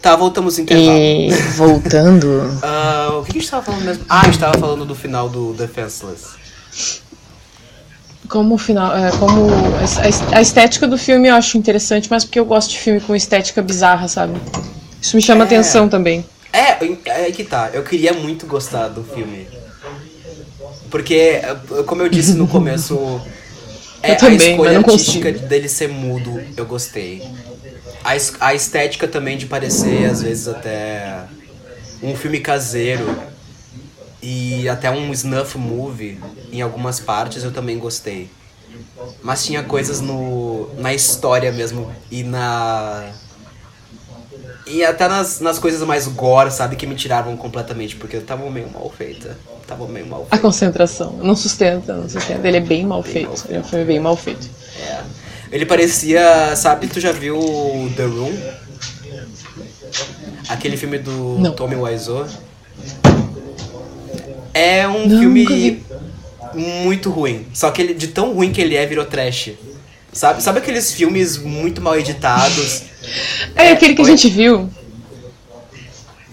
Tá, 0.00 0.16
voltamos 0.16 0.56
ao 0.58 0.62
intervalo. 0.64 0.98
E 0.98 1.30
voltando. 1.56 2.58
Ah, 2.62 3.18
o 3.20 3.24
que 3.24 3.30
a 3.30 3.34
gente 3.40 3.48
tava 3.50 3.62
falando 3.64 3.84
mesmo? 3.84 4.04
Ah, 4.08 4.20
a 4.20 4.24
gente 4.24 4.38
tava 4.38 4.58
falando 4.58 4.84
do 4.84 4.94
final 4.94 5.28
do 5.28 5.52
Defenseless. 5.54 6.24
Como 8.28 8.54
o 8.54 8.58
final. 8.58 8.96
é, 8.96 9.10
como 9.12 9.48
a 9.78 10.08
es- 10.08 10.22
a 10.32 10.40
estética 10.40 10.88
do 10.88 10.96
filme 10.98 11.28
eu 11.28 11.34
acho 11.34 11.56
interessante, 11.58 12.08
mas 12.10 12.24
porque 12.24 12.40
eu 12.40 12.44
gosto 12.44 12.70
de 12.70 12.78
filme 12.80 13.00
com 13.00 13.14
estética 13.14 13.60
bizarra, 13.62 14.08
sabe? 14.08 14.40
Isso 15.00 15.14
me 15.16 15.22
chama 15.22 15.44
É. 15.44 15.46
atenção 15.46 15.88
também. 15.88 16.24
É, 16.52 16.78
é 17.26 17.30
que 17.30 17.44
tá. 17.44 17.70
Eu 17.72 17.82
queria 17.82 18.12
muito 18.12 18.46
gostar 18.46 18.88
do 18.88 19.04
filme. 19.04 19.46
Porque, 20.92 21.14
eh, 21.14 21.56
como 21.86 22.02
eu 22.02 22.08
disse 22.10 22.34
no 22.34 22.46
começo, 22.46 23.20
é, 24.02 24.14
também, 24.14 24.48
a 24.48 24.50
escolha 24.50 24.78
artística 24.78 25.32
consigo. 25.32 25.48
dele 25.48 25.68
ser 25.68 25.88
mudo, 25.88 26.40
eu 26.54 26.66
gostei. 26.66 27.22
A, 28.04 28.12
a 28.46 28.54
estética 28.54 29.08
também 29.08 29.38
de 29.38 29.46
parecer, 29.46 30.04
às 30.04 30.22
vezes, 30.22 30.46
até 30.46 31.24
um 32.02 32.14
filme 32.14 32.40
caseiro 32.40 33.32
e 34.20 34.68
até 34.68 34.90
um 34.90 35.12
snuff 35.12 35.56
movie 35.56 36.18
em 36.52 36.60
algumas 36.60 37.00
partes 37.00 37.42
eu 37.42 37.52
também 37.52 37.78
gostei. 37.78 38.28
Mas 39.22 39.44
tinha 39.44 39.62
coisas 39.62 40.00
no, 40.00 40.68
na 40.76 40.92
história 40.92 41.50
mesmo 41.50 41.90
e 42.10 42.22
na. 42.22 43.10
E 44.72 44.82
até 44.84 45.06
nas, 45.06 45.38
nas 45.40 45.58
coisas 45.58 45.86
mais 45.86 46.06
gore, 46.08 46.50
sabe, 46.50 46.76
que 46.76 46.86
me 46.86 46.94
tiravam 46.94 47.36
completamente, 47.36 47.94
porque 47.96 48.16
estavam 48.16 48.50
meio 48.50 48.70
mal 48.72 48.90
feita. 48.96 49.36
Estavam 49.60 49.86
meio 49.86 50.06
mal 50.06 50.22
A 50.22 50.30
feita. 50.30 50.38
concentração. 50.38 51.12
Não 51.22 51.36
sustenta, 51.36 51.94
não 51.94 52.08
sustenta. 52.08 52.48
Ele 52.48 52.56
é 52.56 52.60
bem 52.60 52.86
mal 52.86 53.02
feito. 53.02 53.44
Ele 53.48 53.58
é 53.58 53.60
um 53.60 53.64
filme 53.64 53.84
bem 53.84 54.00
mal 54.00 54.16
feito. 54.16 54.48
É. 54.80 55.00
Ele 55.50 55.66
parecia, 55.66 56.56
sabe, 56.56 56.86
tu 56.86 56.98
já 57.00 57.12
viu 57.12 57.38
The 57.96 58.04
Room? 58.04 58.32
Aquele 60.48 60.76
filme 60.78 60.98
do 60.98 61.36
Não. 61.38 61.52
Tommy 61.52 61.76
Wiseau? 61.76 62.26
É 64.54 64.88
um 64.88 65.06
Não, 65.06 65.18
filme 65.20 65.82
muito 66.54 67.10
ruim. 67.10 67.46
Só 67.52 67.70
que 67.70 67.82
ele, 67.82 67.94
de 67.94 68.08
tão 68.08 68.32
ruim 68.32 68.52
que 68.52 68.60
ele 68.60 68.76
é, 68.76 68.86
virou 68.86 69.04
trash. 69.04 69.50
Sabe, 70.12 70.42
sabe 70.42 70.58
aqueles 70.58 70.92
filmes 70.92 71.38
muito 71.38 71.80
mal 71.80 71.98
editados? 71.98 72.84
É, 73.56 73.70
aquele 73.72 73.94
que 73.94 74.02
oi? 74.02 74.06
a 74.08 74.10
gente 74.10 74.28
viu. 74.28 74.68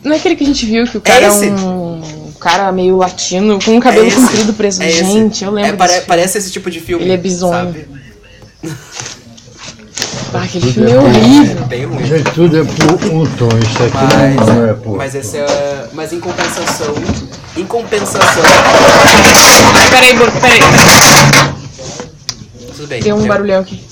Não 0.04 0.14
é 0.14 0.16
aquele 0.18 0.36
que 0.36 0.44
a 0.44 0.48
gente 0.48 0.66
viu 0.66 0.86
que 0.88 0.98
o 0.98 1.02
cara 1.02 1.26
é, 1.26 1.28
esse. 1.28 1.50
um 1.50 2.20
um 2.30 2.32
cara 2.40 2.72
meio 2.72 2.96
latino 2.96 3.60
com 3.62 3.72
um 3.72 3.80
cabelo 3.82 4.06
É 4.06 4.08
esse, 4.08 4.16
comprido 4.16 4.54
preso. 4.54 4.82
é 4.82 4.90
esse. 4.90 5.04
Gente, 5.04 5.44
eu 5.44 5.52
lembro 5.52 5.72
É, 5.72 5.76
pare- 5.76 6.02
parece 6.02 6.38
esse 6.38 6.50
tipo 6.52 6.72
de 6.72 6.80
filme. 6.80 7.04
Ele 7.04 7.14
é 7.14 7.18
bizonho. 7.18 7.76
Ah, 10.32 10.44
aquele 10.44 10.72
filme 10.72 10.92
é 10.92 10.98
horrível. 11.00 11.58
É 11.64 11.66
bem 11.66 11.86
ruim. 11.86 12.06
Gente, 12.06 12.32
tudo 12.32 12.60
é 12.60 12.64
por 12.64 13.12
um 13.12 13.26
tom. 13.36 13.48
Isso 13.58 13.84
aqui 13.84 13.98
Mas, 14.38 14.48
não 14.48 14.68
é 14.68 14.74
por. 14.76 14.96
mas 14.96 15.16
esse 15.16 15.38
é. 15.38 15.88
Mas 15.92 16.14
em 16.14 16.20
compensação. 16.20 16.94
Em 17.58 17.66
compensação. 17.66 18.44
Peraí, 19.90 20.14
Burco, 20.16 20.40
peraí. 20.40 20.60
Tudo 22.76 22.88
bem. 22.88 23.02
Deu 23.02 23.16
um 23.16 23.26
barulhão 23.26 23.62
aqui. 23.62 23.84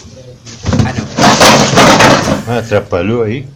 Ah, 0.86 0.94
não. 0.94 1.87
Ah, 2.48 2.60
atrapalhou 2.60 3.24
aí? 3.24 3.48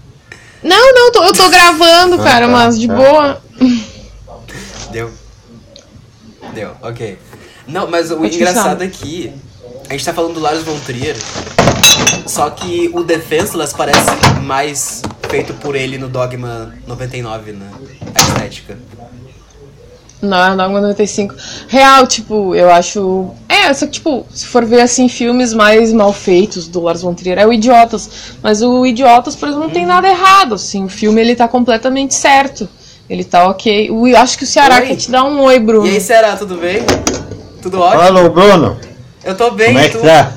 Não, 0.64 0.94
não, 0.94 1.12
tô- 1.12 1.24
eu 1.24 1.34
tô 1.34 1.50
gravando, 1.50 2.16
Ah, 2.16 2.24
cara, 2.24 2.46
tá, 2.46 2.52
mas 2.52 2.80
de 2.80 2.88
tá. 2.88 2.96
boa. 2.96 3.42
Deu. 4.92 5.12
Deu, 6.54 6.72
ok. 6.82 7.18
Não, 7.68 7.88
mas 7.90 8.12
o 8.12 8.18
Pode 8.18 8.36
engraçado 8.36 8.80
pensar. 8.80 8.86
é 8.86 8.88
que 8.90 9.34
a 9.90 9.94
gente 9.94 10.06
tá 10.06 10.14
falando 10.14 10.34
do 10.36 10.40
Lars 10.40 10.64
von 10.64 10.78
Trier, 10.80 11.16
só 12.28 12.50
que 12.50 12.90
o 12.94 13.04
Defenseless 13.04 13.74
parece 13.76 14.10
mais 14.44 15.02
feito 15.30 15.54
por 15.56 15.76
ele 15.76 15.98
no 15.98 16.08
Dogma 16.10 16.74
99, 16.88 17.54
né? 17.54 17.70
A 18.16 18.22
estética. 18.22 18.78
Não, 20.22 20.56
Dogma 20.56 20.80
95. 20.82 21.34
Real, 21.68 22.06
tipo, 22.06 22.54
eu 22.54 22.70
acho. 22.72 23.32
É, 23.50 23.74
só 23.74 23.86
que, 23.86 23.94
tipo, 23.94 24.26
se 24.34 24.46
for 24.46 24.64
ver 24.66 24.82
assim, 24.82 25.10
filmes 25.10 25.54
mais 25.54 25.92
mal 25.92 26.14
feitos 26.14 26.68
do 26.68 26.80
Lars 26.82 27.02
von 27.02 27.14
Trier, 27.14 27.40
é 27.40 27.48
o 27.48 27.52
Idiotas. 27.52 28.10
Mas 28.42 28.62
o 28.62 28.86
Idiotas, 28.86 29.36
por 29.36 29.50
exemplo, 29.50 29.66
não 29.68 29.74
tem 29.74 29.86
nada 29.86 30.08
errado, 30.08 30.56
assim. 30.56 30.86
O 30.86 30.90
filme 30.90 31.20
ele 31.22 31.36
tá 31.36 31.48
completamente 31.48 32.14
certo. 32.14 32.70
Ele 33.10 33.24
tá 33.24 33.50
ok. 33.50 33.90
O, 33.92 34.06
acho 34.16 34.38
que 34.38 34.44
o 34.44 34.48
Ceará 34.48 34.76
Oi. 34.76 34.88
quer 34.88 34.96
te 34.96 35.10
dar 35.12 35.24
um 35.24 35.42
oi, 35.42 35.60
Bruno. 35.60 35.88
E 35.88 35.96
aí, 35.96 36.02
Será, 36.02 36.36
tudo 36.38 36.56
bem? 36.56 36.82
Tudo 37.62 37.80
ótimo? 37.82 38.02
Alô, 38.02 38.30
Bruno. 38.30 38.78
Eu 39.24 39.36
tô 39.36 39.52
bem, 39.52 39.68
Como 39.68 39.80
é 39.80 39.90
tu? 39.90 40.00
que 40.00 40.06
tá? 40.06 40.32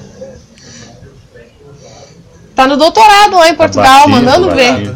Tá 2.55 2.67
no 2.67 2.77
doutorado 2.77 3.37
lá 3.37 3.49
em 3.49 3.55
Portugal, 3.55 4.09
batido, 4.09 4.11
mandando 4.11 4.49
tá 4.49 4.55
ver. 4.55 4.95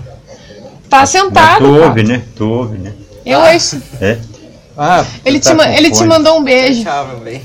Tá 0.88 0.98
Mas 1.00 1.10
sentado. 1.10 1.64
tu 1.64 1.72
cara. 1.72 1.86
ouve, 1.86 2.02
né? 2.04 2.22
Tu 2.36 2.48
ouve, 2.48 2.78
né? 2.78 2.92
Eu 3.26 3.40
ouço. 3.40 3.82
É? 4.00 4.16
Ah, 4.78 5.04
Ele, 5.24 5.40
tu 5.40 5.42
te, 5.42 5.48
tá 5.48 5.54
ma- 5.56 5.68
ele 5.76 5.90
te 5.90 6.04
mandou 6.04 6.38
um 6.38 6.44
beijo. 6.44 6.84
Tchau, 6.84 7.08
meu 7.08 7.18
bem. 7.20 7.42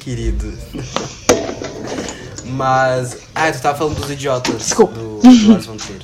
Querido. 0.00 0.52
Mas. 2.46 3.16
Ah, 3.34 3.50
tu 3.52 3.60
tava 3.62 3.78
falando 3.78 4.00
dos 4.00 4.10
idiotas 4.10 4.56
Desculpa. 4.56 4.94
do, 4.94 5.18
do 5.20 5.52
Lars 5.52 5.66
von 5.66 5.76
Trier. 5.76 6.00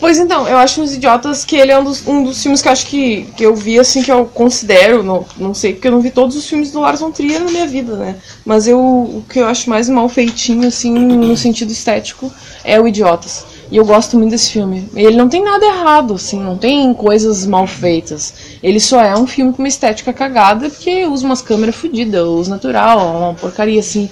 Pois 0.00 0.16
então, 0.16 0.46
eu 0.46 0.56
acho 0.58 0.80
Os 0.80 0.94
Idiotas 0.94 1.44
que 1.44 1.56
ele 1.56 1.72
é 1.72 1.78
um 1.78 1.82
dos, 1.82 2.06
um 2.06 2.22
dos 2.22 2.40
filmes 2.40 2.62
que 2.62 2.68
eu 2.68 2.72
acho 2.72 2.86
que, 2.86 3.22
que 3.36 3.42
eu 3.44 3.52
vi, 3.56 3.80
assim, 3.80 4.00
que 4.00 4.12
eu 4.12 4.26
considero, 4.26 5.02
não, 5.02 5.26
não 5.36 5.52
sei, 5.52 5.72
porque 5.72 5.88
eu 5.88 5.92
não 5.92 6.00
vi 6.00 6.10
todos 6.12 6.36
os 6.36 6.48
filmes 6.48 6.70
do 6.70 6.78
Lars 6.78 7.00
von 7.00 7.10
Trier 7.10 7.40
na 7.42 7.50
minha 7.50 7.66
vida, 7.66 7.96
né? 7.96 8.14
Mas 8.44 8.68
eu, 8.68 8.78
o 8.78 9.24
que 9.28 9.40
eu 9.40 9.46
acho 9.48 9.68
mais 9.68 9.88
mal 9.88 10.08
feitinho, 10.08 10.68
assim, 10.68 10.92
no 10.92 11.36
sentido 11.36 11.72
estético, 11.72 12.32
é 12.62 12.80
o 12.80 12.86
Idiotas. 12.86 13.44
E 13.70 13.76
eu 13.76 13.84
gosto 13.84 14.16
muito 14.16 14.30
desse 14.30 14.50
filme. 14.50 14.88
Ele 14.94 15.16
não 15.16 15.28
tem 15.28 15.44
nada 15.44 15.64
errado, 15.64 16.14
assim, 16.14 16.40
não 16.40 16.56
tem 16.56 16.92
coisas 16.94 17.44
mal 17.46 17.66
feitas. 17.66 18.32
Ele 18.62 18.80
só 18.80 19.00
é 19.02 19.14
um 19.14 19.26
filme 19.26 19.52
com 19.52 19.62
uma 19.62 19.68
estética 19.68 20.12
cagada, 20.12 20.70
porque 20.70 21.04
usa 21.04 21.26
umas 21.26 21.42
câmeras 21.42 21.76
fodidas, 21.76 22.22
usa 22.22 22.50
natural, 22.50 23.16
uma 23.16 23.34
porcaria, 23.34 23.80
assim. 23.80 24.08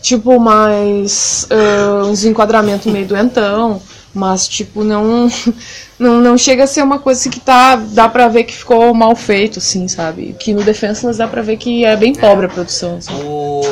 Tipo, 0.00 0.38
mais. 0.38 1.46
ah, 1.50 2.04
uns 2.06 2.24
enquadramentos 2.24 2.90
meio 2.90 3.06
doentão. 3.06 3.80
Mas, 4.12 4.48
tipo, 4.48 4.82
não, 4.82 5.28
não. 5.98 6.20
Não 6.20 6.38
chega 6.38 6.64
a 6.64 6.66
ser 6.66 6.82
uma 6.82 6.98
coisa 6.98 7.20
assim 7.20 7.30
que 7.30 7.40
tá. 7.40 7.76
Dá 7.76 8.08
pra 8.08 8.28
ver 8.28 8.44
que 8.44 8.52
ficou 8.52 8.92
mal 8.94 9.14
feito, 9.14 9.58
assim, 9.58 9.86
sabe? 9.88 10.34
Que 10.38 10.52
no 10.52 10.64
Defenseless 10.64 11.18
dá 11.18 11.28
pra 11.28 11.42
ver 11.42 11.56
que 11.56 11.84
é 11.84 11.96
bem 11.96 12.12
pobre 12.12 12.46
a 12.46 12.48
produção. 12.48 12.96
Assim. 12.96 13.12
O. 13.24 13.62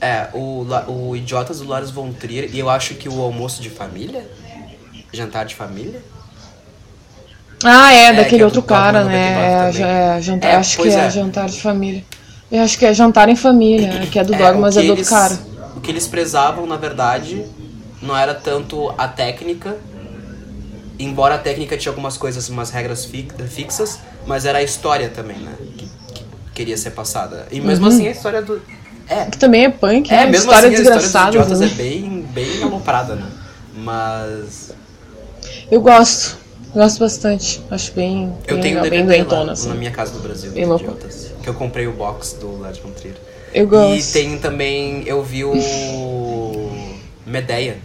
É, 0.00 0.28
o, 0.34 0.66
o 0.88 1.16
Idiotas 1.16 1.60
do 1.60 1.68
Lars 1.68 1.90
von 1.90 2.12
Trier, 2.12 2.50
e 2.52 2.58
eu 2.58 2.68
acho 2.68 2.94
que 2.94 3.08
o 3.08 3.20
Almoço 3.20 3.62
de 3.62 3.70
Família? 3.70 4.26
Jantar 5.14 5.44
de 5.46 5.54
Família? 5.54 6.00
Ah, 7.64 7.92
é, 7.92 8.06
É, 8.06 8.12
que 8.12 8.16
daquele 8.16 8.42
é 8.42 8.44
outro 8.44 8.62
cara, 8.62 9.04
né? 9.04 9.32
99 9.32 9.82
É, 9.82 10.18
é 10.18 10.20
jantar, 10.22 10.50
É, 10.50 10.56
acho 10.56 10.78
que 10.78 10.88
é, 10.88 11.10
jantar 11.10 11.48
de 11.48 11.60
família. 11.60 12.04
Eu 12.52 12.62
acho 12.62 12.78
que 12.78 12.84
é 12.84 12.92
jantar 12.94 13.28
em 13.28 13.36
família, 13.36 14.06
que 14.06 14.18
é 14.18 14.24
do 14.24 14.34
É, 14.34 14.38
Dogma, 14.38 14.60
mas 14.62 14.76
é 14.76 14.82
do 14.82 14.90
outro 14.90 15.04
cara. 15.06 15.38
O 15.76 15.80
que 15.80 15.90
eles 15.90 16.06
prezavam, 16.06 16.66
na 16.66 16.76
verdade, 16.76 17.44
não 18.02 18.16
era 18.16 18.34
tanto 18.34 18.90
a 18.98 19.08
técnica, 19.08 19.76
embora 20.98 21.34
a 21.34 21.38
técnica 21.38 21.76
tinha 21.76 21.90
algumas 21.90 22.16
coisas, 22.16 22.48
umas 22.48 22.70
regras 22.70 23.04
fi- 23.04 23.28
fixas, 23.48 23.98
mas 24.26 24.44
era 24.46 24.58
a 24.58 24.62
história 24.62 25.08
também, 25.08 25.38
né? 25.38 25.54
Que, 25.76 25.86
que 26.14 26.24
queria 26.54 26.76
ser 26.76 26.90
passada. 26.92 27.46
E 27.50 27.60
mesmo 27.60 27.86
assim 27.86 28.06
a 28.06 28.10
história 28.10 28.42
do. 28.42 28.60
É, 29.08 29.24
Que 29.26 29.38
também 29.38 29.64
é 29.64 29.70
punk, 29.70 30.10
é 30.10 30.16
né? 30.16 30.26
mesmo 30.26 30.50
História 30.50 30.68
assim 30.68 30.76
a 30.76 30.80
história 30.80 31.00
dos 31.02 31.10
desgraçada. 31.10 31.28
idiotas 31.28 31.60
né? 31.60 31.66
é 31.66 31.70
bem, 31.70 32.22
bem 32.22 32.62
aloprada, 32.62 33.14
né? 33.16 33.30
Mas. 33.76 34.72
Eu 35.70 35.80
gosto. 35.80 36.36
Gosto 36.74 36.98
bastante. 37.00 37.62
Acho 37.70 37.92
bem, 37.92 38.32
Eu 38.46 38.54
bem 38.56 38.62
tenho 38.62 38.74
legal, 38.76 38.90
bem 38.90 39.06
DVD 39.06 39.18
doentona, 39.24 39.52
assim. 39.52 39.68
na 39.68 39.74
minha 39.76 39.90
casa 39.90 40.12
do 40.12 40.20
Brasil, 40.20 40.50
Bem 40.52 40.64
louco. 40.64 40.84
idiotas. 40.84 41.30
Que 41.42 41.48
eu 41.48 41.54
comprei 41.54 41.86
o 41.86 41.92
box 41.92 42.34
do 42.40 42.58
Lars 42.60 42.78
von 42.78 42.90
Trier. 42.90 43.14
Eu 43.52 43.64
E 43.64 43.66
gosto. 43.66 44.12
tem 44.12 44.38
também, 44.38 45.02
eu 45.06 45.22
vi 45.22 45.44
o 45.44 45.52
Medeia, 47.24 47.78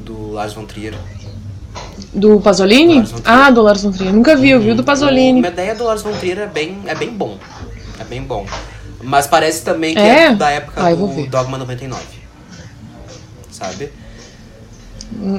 do 0.00 0.32
Lars 0.32 0.52
von 0.52 0.64
Trier. 0.64 0.94
Do 2.12 2.40
Pasolini? 2.40 3.02
Trier. 3.04 3.22
Ah, 3.24 3.50
do 3.50 3.62
Lars 3.62 3.82
von 3.82 3.92
Trier. 3.92 4.12
Nunca 4.12 4.34
vi, 4.36 4.50
eu 4.50 4.60
vi 4.60 4.72
o 4.72 4.74
do 4.74 4.82
Pasolini. 4.82 5.40
Medeia 5.40 5.74
do 5.76 5.84
Lars 5.84 6.02
von 6.02 6.12
Trier 6.12 6.38
é 6.40 6.46
bem, 6.46 6.78
é 6.86 6.94
bem 6.96 7.10
bom. 7.10 7.38
É 8.00 8.04
bem 8.04 8.22
bom. 8.22 8.44
Mas 9.00 9.28
parece 9.28 9.62
também 9.62 9.94
que 9.94 10.00
É? 10.00 10.24
é, 10.26 10.34
da 10.34 10.50
época 10.50 10.82
Ah, 10.84 10.92
do. 10.92 11.26
Dogma 11.28 11.56
99. 11.56 12.02
Sabe? 13.50 13.90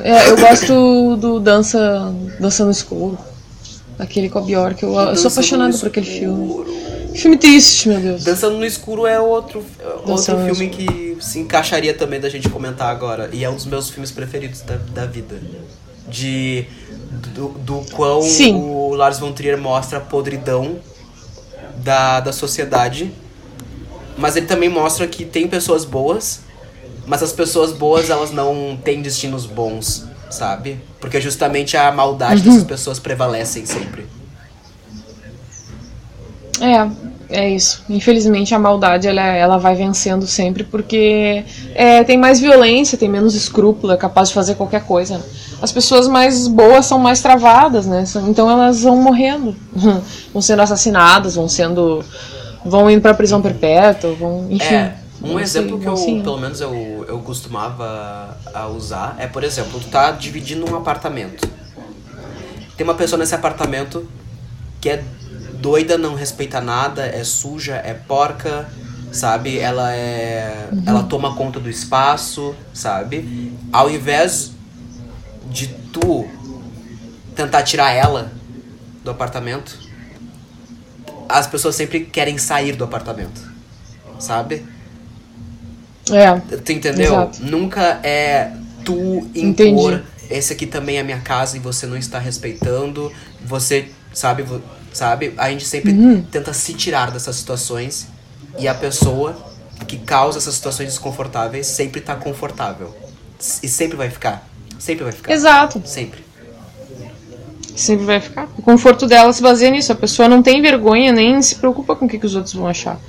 É, 0.04 0.30
eu 0.30 0.38
gosto 0.38 1.16
do 1.18 1.40
Dança, 1.40 2.14
Dança 2.40 2.66
no 2.66 2.72
Escuro. 2.72 3.18
Aquele 3.98 4.30
com 4.30 4.40
a 4.40 4.42
Bjork. 4.42 4.82
Eu, 4.82 4.94
eu 4.94 5.16
sou 5.16 5.30
apaixonada 5.30 5.78
por 5.78 5.88
aquele 5.88 6.06
filme. 6.06 6.66
Filme 7.16 7.38
triste, 7.38 7.90
meu 7.90 8.00
Deus. 8.00 8.24
Dançando 8.24 8.58
no 8.58 8.66
Escuro 8.66 9.06
é 9.06 9.20
outro, 9.20 9.64
outro 9.84 10.08
Dançando 10.08 10.40
no 10.42 10.56
filme 10.56 10.70
que 10.70 11.18
se 11.20 11.40
encaixaria 11.40 11.94
também 11.94 12.20
da 12.20 12.30
gente 12.30 12.48
comentar 12.50 12.90
agora. 12.90 13.30
E 13.34 13.44
é 13.44 13.50
um 13.50 13.56
dos 13.56 13.66
meus 13.66 13.90
filmes 13.90 14.12
preferidos 14.12 14.62
da, 14.62 14.78
da 14.78 15.06
vida. 15.06 15.40
De. 16.08 16.66
Do, 17.34 17.50
do 17.50 17.86
quão 17.92 18.22
Sim. 18.22 18.56
o 18.56 18.94
Lars 18.94 19.20
von 19.20 19.32
Trier 19.32 19.58
mostra 19.58 19.98
a 19.98 20.02
podridão 20.02 20.78
da, 21.78 22.20
da 22.20 22.32
sociedade. 22.32 23.12
Mas 24.18 24.36
ele 24.36 24.46
também 24.46 24.70
mostra 24.70 25.08
que 25.08 25.26
tem 25.26 25.48
pessoas 25.48 25.86
boas, 25.86 26.42
mas 27.10 27.24
as 27.24 27.34
pessoas 27.34 27.72
boas 27.74 28.12
elas 28.12 28.32
não 28.32 28.78
têm 28.84 29.02
destinos 29.02 29.48
bons, 29.48 30.06
sabe? 30.30 30.80
Porque 31.02 31.20
justamente 31.20 31.76
a 31.76 31.92
maldade 31.92 32.42
Uhum. 32.42 32.54
dessas 32.54 32.64
pessoas 32.64 33.00
prevalecem 33.00 33.66
sempre. 33.66 34.06
É, 36.62 37.42
é 37.42 37.50
isso. 37.50 37.84
Infelizmente 37.90 38.54
a 38.54 38.60
maldade 38.60 39.08
ela, 39.08 39.22
ela 39.22 39.58
vai 39.58 39.76
vencendo 39.76 40.28
sempre 40.28 40.64
porque 40.64 41.44
é, 41.74 42.04
tem 42.04 42.18
mais 42.18 42.40
violência, 42.40 42.98
tem 42.98 43.10
menos 43.10 43.34
escrúpulo, 43.34 43.94
é 43.94 43.98
capaz 43.98 44.28
de 44.30 44.36
fazer 44.36 44.56
qualquer 44.56 44.84
coisa. 44.84 45.18
né? 45.18 45.24
As 45.62 45.72
pessoas 45.72 46.08
mais 46.08 46.48
boas 46.48 46.86
são 46.86 47.00
mais 47.00 47.22
travadas, 47.22 47.86
né? 47.86 48.04
Então 48.28 48.50
elas 48.50 48.82
vão 48.84 48.98
morrendo, 48.98 49.56
vão 50.34 50.42
sendo 50.42 50.62
assassinadas, 50.62 51.36
vão 51.36 51.48
sendo, 51.50 52.04
vão 52.64 52.90
indo 52.92 53.02
pra 53.02 53.14
prisão 53.14 53.42
perpétua, 53.42 54.14
vão, 54.14 54.48
enfim. 54.50 54.76
É, 54.76 54.94
um 55.22 55.40
exemplo 55.40 55.80
que 55.80 55.88
eu, 55.88 55.96
pelo 55.96 56.38
menos 56.38 56.62
eu, 56.62 57.06
eu 57.08 57.20
costumava 57.20 58.38
a 58.54 58.68
usar 58.68 59.16
é, 59.20 59.28
por 59.28 59.44
exemplo, 59.44 59.80
tu 59.80 59.88
tá 59.88 60.12
dividindo 60.12 60.70
um 60.70 60.76
apartamento. 60.76 61.48
Tem 62.78 62.86
uma 62.86 62.96
pessoa 62.96 63.20
nesse 63.20 63.36
apartamento 63.36 64.08
que 64.80 64.90
é 64.90 65.04
doida, 65.56 65.98
não 65.98 66.16
respeita 66.16 66.62
nada, 66.62 67.06
é 67.06 67.24
suja, 67.24 67.76
é 67.76 67.94
porca, 67.94 68.70
sabe? 69.12 69.60
Ela 69.60 69.94
é. 69.94 70.70
Ela 70.86 71.04
toma 71.04 71.36
conta 71.36 71.60
do 71.60 71.70
espaço, 71.70 72.56
sabe? 72.74 73.54
Ao 73.72 73.90
invés 73.90 74.54
de 75.50 75.68
tu 75.92 76.28
tentar 77.36 77.64
tirar 77.64 77.92
ela 77.92 78.32
do 79.04 79.12
apartamento, 79.12 79.78
as 81.28 81.48
pessoas 81.48 81.76
sempre 81.76 82.02
querem 82.06 82.38
sair 82.38 82.76
do 82.76 82.84
apartamento, 82.84 83.42
sabe? 84.20 84.66
É, 86.16 86.40
Tu 86.58 86.72
entendeu? 86.72 87.06
Exato. 87.14 87.44
Nunca 87.44 88.00
é 88.04 88.52
tu 88.86 89.28
Entendi. 89.36 89.70
impor 89.70 90.02
esse 90.30 90.54
aqui 90.54 90.68
também 90.68 90.98
é 90.98 91.04
minha 91.04 91.20
casa 91.20 91.58
e 91.58 91.60
você 91.60 91.88
não 91.88 91.98
está 91.98 92.20
respeitando. 92.20 93.12
Você, 93.44 93.90
sabe, 94.14 94.46
sabe? 94.94 95.34
A 95.38 95.50
gente 95.50 95.66
sempre 95.66 95.92
Uhum. 95.92 96.22
tenta 96.22 96.54
se 96.54 96.74
tirar 96.74 97.10
dessas 97.12 97.36
situações 97.36 98.08
e 98.60 98.68
a 98.68 98.76
pessoa 98.76 99.36
que 99.88 99.98
causa 99.98 100.38
essas 100.38 100.54
situações 100.54 100.90
desconfortáveis 100.90 101.66
sempre 101.66 102.00
tá 102.00 102.16
confortável. 102.16 102.96
E 103.64 103.68
sempre 103.68 103.98
vai 103.98 104.10
ficar. 104.10 104.48
Sempre 104.78 105.04
vai 105.06 105.14
ficar. 105.14 105.34
exato. 105.34 105.82
Sempre. 105.86 106.24
Sempre 107.76 108.06
vai 108.06 108.20
ficar. 108.20 108.48
O 108.58 108.62
conforto 108.62 109.08
dela 109.08 109.32
se 109.32 109.42
baseia 109.42 109.72
nisso. 109.72 109.92
A 109.92 109.96
pessoa 109.96 110.28
não 110.28 110.44
tem 110.44 110.62
vergonha 110.62 111.12
nem 111.14 111.42
se 111.42 111.56
preocupa 111.56 111.96
com 111.96 112.06
o 112.06 112.10
que, 112.10 112.20
que 112.20 112.26
os 112.26 112.36
outros 112.36 112.54
vão 112.54 112.68
achar. 112.68 113.00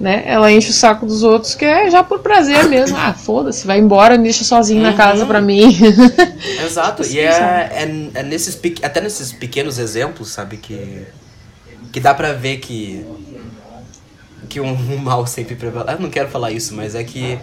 Né? 0.00 0.22
Ela 0.26 0.52
enche 0.52 0.70
o 0.70 0.72
saco 0.72 1.04
dos 1.04 1.24
outros, 1.24 1.56
que 1.56 1.64
é 1.64 1.90
já 1.90 2.04
por 2.04 2.20
prazer 2.20 2.68
mesmo. 2.68 2.96
Ah, 2.96 3.12
foda-se, 3.12 3.66
vai 3.66 3.80
embora, 3.80 4.16
me 4.16 4.24
deixa 4.24 4.44
sozinho 4.44 4.80
na 4.80 4.92
casa 4.92 5.26
pra 5.26 5.40
mim. 5.40 5.76
Exato. 6.64 7.02
Assim, 7.02 7.16
E 7.16 7.18
é, 7.18 7.32
sabe? 7.32 7.74
é, 7.74 8.10
é 8.14 8.22
nesses, 8.22 8.60
até 8.82 9.00
nesses 9.00 9.32
pequenos 9.32 9.76
exemplos, 9.78 10.28
sabe, 10.30 10.56
que, 10.56 11.04
que 11.90 11.98
dá 11.98 12.14
pra 12.14 12.32
ver 12.32 12.58
que, 12.58 13.04
que 14.48 14.60
um, 14.60 14.70
um 14.70 14.98
mal 14.98 15.26
sempre 15.26 15.56
prevalece. 15.56 15.96
Eu 15.98 16.02
não 16.02 16.10
quero 16.10 16.28
falar 16.28 16.52
isso, 16.52 16.74
mas 16.74 16.94
é 16.94 17.02
que, 17.02 17.36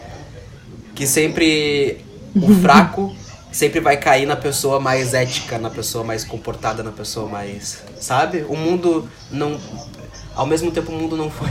que 0.96 1.06
sempre 1.06 2.06
o 2.34 2.56
fraco 2.62 3.14
sempre 3.52 3.80
vai 3.80 3.98
cair 3.98 4.26
na 4.26 4.36
pessoa 4.36 4.80
mais 4.80 5.14
ética, 5.14 5.58
na 5.58 5.70
pessoa 5.70 6.04
mais 6.04 6.24
comportada, 6.24 6.84
na 6.84 6.92
pessoa 6.92 7.28
mais. 7.28 7.84
Sabe? 8.00 8.46
O 8.48 8.56
mundo 8.56 9.10
não. 9.30 9.60
Ao 10.36 10.46
mesmo 10.46 10.72
tempo, 10.72 10.92
o 10.92 10.96
mundo 10.96 11.16
não 11.16 11.30
foi. 11.30 11.50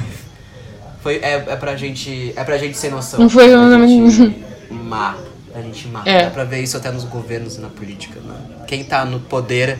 Foi 1.05 1.17
é, 1.17 1.35
é 1.35 1.57
pra 1.57 1.77
gente. 1.77 2.33
É 2.35 2.43
pra 2.43 2.57
gente 2.59 2.77
sem 2.79 2.91
noção. 2.91 3.21
Não 3.21 3.29
foi 3.29 3.47
pra 3.49 3.87
gente 3.87 4.35
má. 4.73 5.15
A 5.55 5.61
gente 5.61 5.87
mata. 5.87 6.09
É. 6.11 6.25
Dá 6.25 6.31
pra 6.31 6.45
ver 6.45 6.63
isso 6.63 6.77
até 6.77 6.91
nos 6.91 7.05
governos 7.05 7.57
e 7.57 7.61
na 7.61 7.69
política, 7.69 8.19
né? 8.21 8.35
Quem 8.67 8.83
tá 8.83 9.05
no 9.05 9.21
poder 9.21 9.79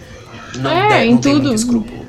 não, 0.57 0.71
É, 0.71 0.89
deve- 0.91 1.05
em 1.07 1.17
tem 1.17 1.33
tudo. 1.33 1.45
muito 1.47 1.57
escrúpulo. 1.59 2.05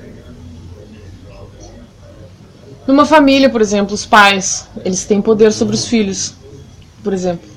Numa 2.85 3.05
família, 3.05 3.49
por 3.49 3.61
exemplo, 3.61 3.95
os 3.95 4.05
pais, 4.05 4.67
eles 4.83 5.03
têm 5.05 5.19
poder 5.21 5.51
sobre 5.51 5.73
os 5.73 5.87
filhos, 5.87 6.35
por 7.03 7.13
exemplo. 7.13 7.47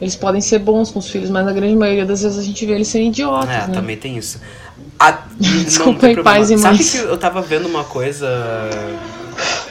Eles 0.00 0.14
podem 0.14 0.40
ser 0.40 0.58
bons 0.60 0.90
com 0.90 0.98
os 1.00 1.08
filhos, 1.10 1.30
mas 1.30 1.44
na 1.44 1.52
grande 1.52 1.74
maioria 1.74 2.04
das 2.06 2.22
vezes 2.22 2.38
a 2.38 2.42
gente 2.42 2.64
vê 2.66 2.72
eles 2.74 2.86
serem 2.88 3.08
idiotas, 3.08 3.48
É, 3.50 3.66
né? 3.66 3.74
também 3.74 3.96
tem 3.96 4.16
isso. 4.16 4.40
A- 4.98 5.22
não 5.40 5.64
Desculpa 5.64 6.06
aí, 6.06 6.22
pais 6.22 6.50
e 6.50 6.58
Sabe 6.58 6.76
mães. 6.76 6.90
que 6.90 6.98
eu 6.98 7.16
tava 7.18 7.40
vendo 7.42 7.66
uma 7.66 7.82
coisa. 7.82 8.28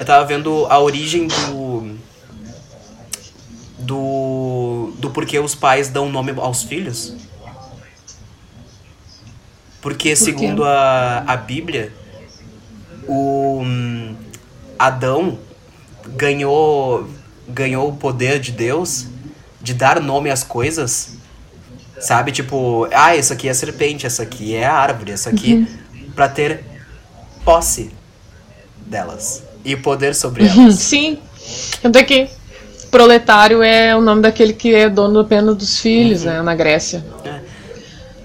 Eu 0.02 0.06
tava 0.06 0.26
vendo 0.26 0.66
a 0.66 0.80
origem 0.80 1.28
do. 1.28 1.96
Do. 3.78 4.94
Do 4.98 5.12
porquê 5.12 5.38
os 5.38 5.54
pais 5.54 5.90
dão 5.90 6.10
nome 6.10 6.34
aos 6.38 6.64
filhos. 6.64 7.14
Porque, 9.80 10.16
segundo 10.16 10.64
a, 10.64 11.20
a 11.28 11.38
Bíblia, 11.38 11.94
o 13.08 13.62
hum, 13.62 14.16
Adão 14.80 15.38
ganhou, 16.08 17.08
ganhou 17.48 17.88
o 17.90 17.96
poder 17.96 18.40
de 18.40 18.52
Deus 18.52 19.06
de 19.62 19.76
dar 19.76 20.00
nome 20.00 20.32
às 20.32 20.44
coisas 20.44 21.20
Sabe, 22.00 22.32
tipo, 22.32 22.88
ah, 22.92 23.16
essa 23.16 23.36
aqui 23.36 23.48
é 23.48 23.52
a 23.52 23.54
serpente, 23.54 24.08
essa 24.08 24.24
aqui 24.24 24.56
é 24.56 24.66
a 24.66 24.74
árvore, 24.74 25.12
essa 25.12 25.30
aqui. 25.30 25.68
Pra 26.16 26.28
ter 26.28 26.64
posse 27.46 27.92
delas. 28.88 29.51
E 29.64 29.76
poder 29.76 30.16
sobre 30.16 30.48
elas. 30.48 30.76
Sim. 30.76 31.18
Tanto 31.82 31.98
é 31.98 32.04
que 32.04 32.28
proletário 32.90 33.64
é 33.64 33.96
o 33.96 34.02
nome 34.02 34.22
daquele 34.22 34.54
que 34.54 34.76
é 34.76 34.90
dono 34.90 35.20
apenas 35.20 35.56
dos 35.56 35.80
filhos, 35.80 36.24
né? 36.24 36.42
Na 36.42 36.54
Grécia. 36.54 37.04
É. 37.24 37.40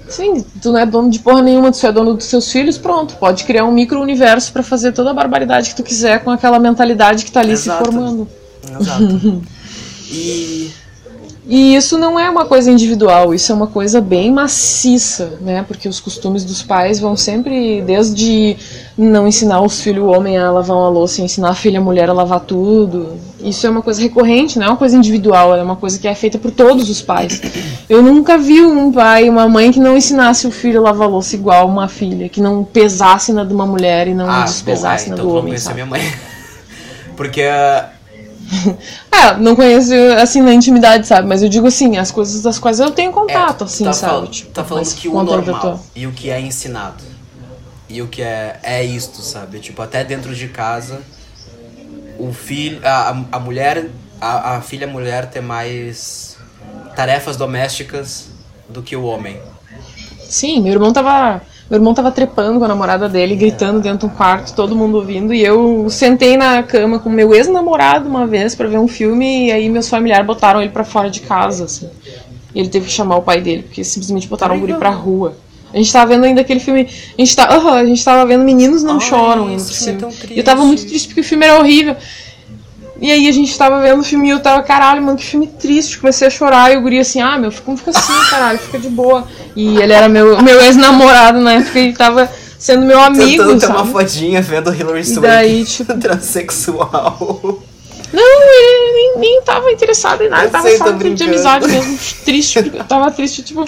Sim, 0.08 0.44
tu 0.62 0.72
não 0.72 0.78
é 0.78 0.86
dono 0.86 1.10
de 1.10 1.18
porra 1.18 1.42
nenhuma, 1.42 1.72
tu 1.72 1.84
é 1.84 1.92
dono 1.92 2.14
dos 2.14 2.26
seus 2.26 2.50
filhos, 2.50 2.78
pronto. 2.78 3.16
Pode 3.16 3.44
criar 3.44 3.64
um 3.64 3.72
micro-universo 3.72 4.52
pra 4.52 4.62
fazer 4.62 4.92
toda 4.92 5.10
a 5.10 5.14
barbaridade 5.14 5.70
que 5.70 5.76
tu 5.76 5.82
quiser 5.82 6.22
com 6.22 6.30
aquela 6.30 6.58
mentalidade 6.58 7.24
que 7.24 7.32
tá 7.32 7.40
ali 7.40 7.52
Exato. 7.52 7.84
se 7.84 7.90
formando. 7.90 8.28
Exato. 8.80 9.42
E. 10.08 10.70
E 11.48 11.76
isso 11.76 11.96
não 11.96 12.18
é 12.18 12.28
uma 12.28 12.44
coisa 12.44 12.68
individual, 12.72 13.32
isso 13.32 13.52
é 13.52 13.54
uma 13.54 13.68
coisa 13.68 14.00
bem 14.00 14.32
maciça, 14.32 15.38
né? 15.40 15.64
Porque 15.66 15.88
os 15.88 16.00
costumes 16.00 16.44
dos 16.44 16.60
pais 16.60 16.98
vão 16.98 17.16
sempre, 17.16 17.80
desde 17.82 18.56
não 18.98 19.28
ensinar 19.28 19.60
os 19.60 19.80
filhos 19.80 20.04
homem 20.08 20.36
a 20.36 20.50
lavar 20.50 20.76
uma 20.76 20.88
louça 20.88 21.20
e 21.20 21.24
ensinar 21.24 21.50
a 21.50 21.54
filha 21.54 21.80
mulher 21.80 22.10
a 22.10 22.12
lavar 22.12 22.40
tudo. 22.40 23.16
Isso 23.40 23.64
é 23.64 23.70
uma 23.70 23.80
coisa 23.80 24.00
recorrente, 24.02 24.58
não 24.58 24.66
é 24.66 24.70
uma 24.70 24.76
coisa 24.76 24.96
individual, 24.96 25.54
é 25.54 25.62
uma 25.62 25.76
coisa 25.76 26.00
que 26.00 26.08
é 26.08 26.14
feita 26.16 26.36
por 26.36 26.50
todos 26.50 26.90
os 26.90 27.00
pais. 27.00 27.40
Eu 27.88 28.02
nunca 28.02 28.36
vi 28.36 28.60
um 28.62 28.90
pai 28.90 29.26
e 29.26 29.30
uma 29.30 29.46
mãe 29.48 29.70
que 29.70 29.78
não 29.78 29.96
ensinasse 29.96 30.48
o 30.48 30.50
filho 30.50 30.80
a 30.80 30.82
lavar 30.82 31.08
louça 31.08 31.36
igual 31.36 31.68
uma 31.68 31.86
filha, 31.86 32.28
que 32.28 32.40
não 32.40 32.64
pesasse 32.64 33.32
na 33.32 33.44
de 33.44 33.54
uma 33.54 33.66
mulher 33.66 34.08
e 34.08 34.14
não 34.14 34.28
Ah, 34.28 34.42
despesasse 34.42 35.08
na 35.10 35.14
então 35.14 35.26
do 35.26 35.30
homem, 35.30 35.44
conhecia 35.44 35.64
sabe? 35.68 35.74
minha 35.76 35.86
mãe. 35.86 36.02
Porque. 37.16 37.42
ah, 39.10 39.36
É, 39.36 39.36
não 39.38 39.56
conheço 39.56 39.92
assim 40.20 40.40
na 40.42 40.52
intimidade, 40.52 41.06
sabe? 41.06 41.26
Mas 41.26 41.42
eu 41.42 41.48
digo 41.48 41.66
assim, 41.66 41.96
as 41.96 42.10
coisas 42.10 42.42
das 42.42 42.58
quais 42.58 42.80
eu 42.80 42.90
tenho 42.90 43.10
é, 43.10 43.12
contato, 43.12 43.64
assim, 43.64 43.84
tá 43.84 43.92
sabe? 43.92 44.12
fal- 44.12 44.26
Tipo, 44.28 44.50
tá 44.52 44.64
falando 44.64 44.94
que 44.94 45.08
o 45.08 45.22
normal 45.22 45.84
e 45.94 46.06
o 46.06 46.12
que 46.12 46.30
é 46.30 46.40
ensinado. 46.40 47.02
E 47.88 48.02
o 48.02 48.08
que 48.08 48.20
é, 48.22 48.58
é 48.62 48.84
isto, 48.84 49.22
sabe? 49.22 49.60
Tipo, 49.60 49.80
até 49.82 50.02
dentro 50.04 50.34
de 50.34 50.48
casa, 50.48 51.02
o 52.18 52.32
filho. 52.32 52.80
A, 52.84 53.10
a, 53.10 53.24
a 53.32 53.40
mulher. 53.40 53.90
A, 54.20 54.56
a 54.56 54.60
filha 54.62 54.86
mulher 54.86 55.28
tem 55.30 55.42
mais 55.42 56.38
tarefas 56.94 57.36
domésticas 57.36 58.28
do 58.68 58.82
que 58.82 58.96
o 58.96 59.04
homem. 59.04 59.38
Sim, 60.28 60.60
meu 60.62 60.72
irmão 60.72 60.92
tava. 60.92 61.42
Meu 61.68 61.78
irmão 61.78 61.92
tava 61.92 62.12
trepando 62.12 62.60
com 62.60 62.64
a 62.64 62.68
namorada 62.68 63.08
dele, 63.08 63.34
gritando 63.34 63.80
dentro 63.80 64.06
de 64.06 64.14
um 64.14 64.16
quarto, 64.16 64.54
todo 64.54 64.76
mundo 64.76 64.98
ouvindo, 64.98 65.34
e 65.34 65.42
eu 65.42 65.90
sentei 65.90 66.36
na 66.36 66.62
cama 66.62 67.00
com 67.00 67.10
meu 67.10 67.34
ex-namorado 67.34 68.08
uma 68.08 68.24
vez 68.24 68.54
pra 68.54 68.68
ver 68.68 68.78
um 68.78 68.86
filme, 68.86 69.48
e 69.48 69.52
aí 69.52 69.68
meus 69.68 69.88
familiares 69.88 70.24
botaram 70.24 70.62
ele 70.62 70.70
pra 70.70 70.84
fora 70.84 71.10
de 71.10 71.20
casa, 71.20 71.64
assim. 71.64 71.90
E 72.54 72.60
ele 72.60 72.68
teve 72.68 72.86
que 72.86 72.92
chamar 72.92 73.16
o 73.16 73.22
pai 73.22 73.40
dele, 73.40 73.62
porque 73.64 73.82
simplesmente 73.82 74.28
botaram 74.28 74.56
o 74.56 74.60
guri 74.60 74.74
pra 74.74 74.90
rua. 74.90 75.36
A 75.74 75.76
gente 75.76 75.92
tava 75.92 76.06
vendo 76.06 76.24
ainda 76.24 76.40
aquele 76.40 76.60
filme. 76.60 76.88
A 77.18 77.20
gente, 77.20 77.36
tá, 77.36 77.52
aham, 77.52 77.74
a 77.74 77.84
gente 77.84 78.02
tava 78.02 78.24
vendo 78.24 78.44
Meninos 78.44 78.82
Não 78.82 78.94
Ai, 78.94 79.00
Choram 79.00 79.48
ainda 79.48 79.62
por 79.62 79.70
é 79.70 79.74
cima. 79.74 79.98
tão 79.98 80.10
E 80.30 80.38
eu 80.38 80.44
tava 80.44 80.64
muito 80.64 80.86
triste 80.86 81.08
porque 81.08 81.20
o 81.20 81.24
filme 81.24 81.44
era 81.44 81.58
horrível. 81.58 81.96
E 83.00 83.10
aí 83.12 83.28
a 83.28 83.32
gente 83.32 83.56
tava 83.56 83.80
vendo 83.82 84.00
o 84.00 84.04
filme 84.04 84.28
e 84.28 84.30
eu 84.30 84.40
tava, 84.40 84.62
caralho, 84.62 85.02
mano, 85.02 85.18
que 85.18 85.24
filme 85.24 85.46
triste. 85.46 85.98
Comecei 85.98 86.26
a 86.26 86.30
chorar 86.30 86.72
e 86.72 86.76
o 86.76 86.80
guri 86.80 86.98
assim, 86.98 87.20
ah, 87.20 87.38
meu, 87.38 87.52
não 87.66 87.76
fica 87.76 87.90
assim, 87.90 88.30
caralho, 88.30 88.58
fica 88.58 88.78
de 88.78 88.88
boa. 88.88 89.26
E 89.54 89.76
ele 89.78 89.92
era 89.92 90.08
meu, 90.08 90.40
meu 90.42 90.60
ex-namorado 90.62 91.38
na 91.38 91.54
época, 91.54 91.78
ele 91.78 91.92
tava 91.92 92.30
sendo 92.58 92.86
meu 92.86 93.00
amigo, 93.00 93.24
Tentando 93.42 93.60
ter 93.60 93.66
sabe? 93.66 93.78
uma 93.78 93.86
fodinha 93.86 94.40
vendo 94.40 94.74
Hillary 94.74 95.04
Swank 95.04 95.20
daí, 95.20 95.64
tipo- 95.66 95.94
transexual. 95.98 97.62
Não, 98.12 98.42
ele 98.42 98.92
nem, 98.92 99.18
nem 99.18 99.42
tava 99.42 99.70
interessado 99.70 100.22
em 100.22 100.28
nada, 100.28 100.44
Eu 100.44 100.50
tava 100.50 100.68
sei, 100.68 100.78
só 100.78 100.90
de 100.90 101.24
amizade 101.24 101.68
mesmo, 101.68 101.98
triste, 102.24 102.62
tava 102.88 103.10
triste, 103.10 103.42
tipo. 103.42 103.64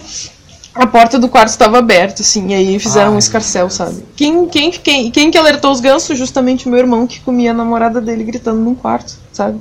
A 0.78 0.86
porta 0.86 1.18
do 1.18 1.28
quarto 1.28 1.48
estava 1.48 1.78
aberta, 1.78 2.22
assim, 2.22 2.50
e 2.50 2.54
aí 2.54 2.78
fizeram 2.78 3.10
um 3.10 3.14
Ai, 3.14 3.18
escarcel, 3.18 3.68
sabe? 3.68 4.04
Quem, 4.14 4.46
quem, 4.46 4.70
quem, 4.70 5.10
quem 5.10 5.28
que 5.28 5.36
alertou 5.36 5.72
os 5.72 5.80
gansos? 5.80 6.16
Justamente 6.16 6.66
o 6.66 6.70
meu 6.70 6.78
irmão 6.78 7.04
que 7.04 7.18
comia 7.18 7.50
a 7.50 7.54
namorada 7.54 8.00
dele 8.00 8.22
gritando 8.22 8.60
num 8.60 8.76
quarto, 8.76 9.14
sabe? 9.32 9.60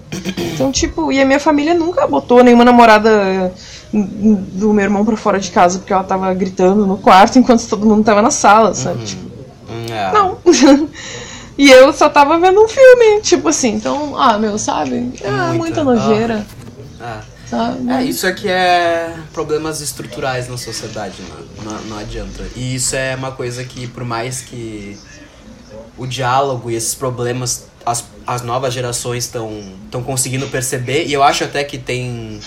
Então, 0.53 0.71
tipo, 0.71 1.11
e 1.11 1.19
a 1.19 1.25
minha 1.25 1.39
família 1.39 1.73
nunca 1.73 2.05
botou 2.05 2.43
nenhuma 2.43 2.63
namorada 2.63 3.51
do 3.91 4.71
meu 4.71 4.83
irmão 4.83 5.03
pra 5.03 5.17
fora 5.17 5.39
de 5.39 5.49
casa 5.49 5.79
porque 5.79 5.91
ela 5.91 6.03
tava 6.03 6.31
gritando 6.35 6.85
no 6.85 6.97
quarto 6.97 7.39
enquanto 7.39 7.67
todo 7.67 7.87
mundo 7.87 8.03
tava 8.03 8.21
na 8.21 8.29
sala, 8.31 8.75
sabe? 8.75 9.03
Tipo, 9.03 9.27
Hum, 9.69 9.85
é. 9.91 10.13
não. 10.13 10.37
e 11.57 11.69
eu 11.69 11.91
só 11.93 12.07
tava 12.09 12.37
vendo 12.39 12.61
um 12.63 12.67
filme, 12.67 13.21
tipo 13.21 13.49
assim, 13.49 13.73
então, 13.73 14.13
ah, 14.17 14.37
meu, 14.37 14.57
sabe? 14.57 15.11
Ah, 15.25 15.47
Muita. 15.47 15.53
muita 15.57 15.83
nojeira, 15.83 16.45
Ah. 17.01 17.21
Sabe? 17.49 17.89
É, 17.89 18.03
isso 18.03 18.25
aqui 18.27 18.47
é 18.47 19.15
problemas 19.33 19.81
estruturais 19.81 20.47
na 20.47 20.57
sociedade, 20.57 21.15
não, 21.63 21.71
não, 21.71 21.81
não 21.85 21.97
adianta. 21.97 22.43
E 22.55 22.75
isso 22.75 22.95
é 22.95 23.15
uma 23.15 23.31
coisa 23.31 23.63
que, 23.63 23.87
por 23.87 24.03
mais 24.03 24.41
que 24.41 24.97
o 25.97 26.05
diálogo 26.05 26.69
e 26.69 26.75
esses 26.75 26.93
problemas 26.93 27.67
as, 27.87 28.03
as 28.25 28.41
novas 28.41 28.73
gerações 28.73 29.23
estão 29.23 30.03
conseguindo 30.03 30.47
perceber, 30.47 31.05
e 31.05 31.13
eu 31.13 31.23
acho 31.23 31.45
até 31.45 31.63
que 31.63 31.77
tem 31.77 32.39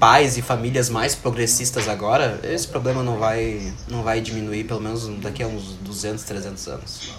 pais 0.00 0.36
e 0.36 0.42
famílias 0.42 0.88
mais 0.88 1.14
progressistas 1.14 1.88
agora, 1.88 2.40
esse 2.42 2.66
problema 2.66 3.02
não 3.02 3.18
vai, 3.18 3.72
não 3.88 4.02
vai 4.02 4.20
diminuir, 4.20 4.64
pelo 4.64 4.80
menos 4.80 5.06
daqui 5.20 5.44
a 5.44 5.46
uns 5.46 5.74
200, 5.82 6.24
300 6.24 6.68
anos. 6.68 7.14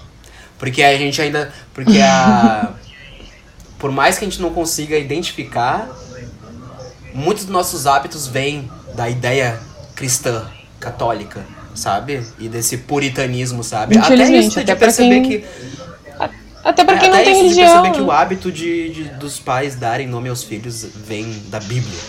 Porque 0.60 0.84
a 0.84 0.98
gente 0.98 1.22
ainda. 1.22 1.54
Porque 1.74 2.00
a. 2.00 2.74
por 3.80 3.92
mais 3.92 4.18
que 4.18 4.26
a 4.26 4.28
gente 4.28 4.42
não 4.42 4.52
consiga 4.54 4.98
identificar 4.98 5.90
muitos 7.14 7.46
dos 7.46 7.54
nossos 7.54 7.86
hábitos 7.88 8.28
vêm 8.28 8.70
da 8.96 9.10
ideia 9.10 9.60
cristã, 9.96 10.46
católica, 10.80 11.46
sabe? 11.76 12.22
E 12.40 12.48
desse 12.50 12.78
puritanismo, 12.78 13.64
sabe? 13.64 13.98
Até 13.98 14.16
isso 14.38 14.60
até 14.60 14.74
de 14.74 14.80
perceber 14.80 15.22
quem- 15.22 15.42
que. 15.42 15.46
Até 16.64 16.84
pra 16.84 16.96
é, 16.96 17.00
quem 17.00 17.10
não 17.10 17.16
até 17.16 17.26
tem 17.26 17.34
isso 17.34 17.42
de 17.42 17.56
religião. 17.62 17.82
perceber 17.82 17.96
que 17.98 18.02
o 18.02 18.12
hábito 18.12 18.52
de, 18.52 18.90
de- 18.90 19.04
dos 19.16 19.40
pais 19.40 19.76
darem 19.76 20.08
nome 20.08 20.30
aos 20.30 20.44
filhos 20.44 20.86
vem 20.96 21.42
da 21.50 21.60
Bíblia, 21.60 22.00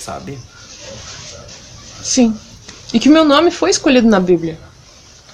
sabe? 0.00 0.36
Sim. 2.02 2.34
E 2.92 2.98
que 2.98 3.08
o 3.08 3.12
meu 3.12 3.24
nome 3.24 3.50
foi 3.50 3.70
escolhido 3.70 4.08
na 4.08 4.18
Bíblia. 4.18 4.58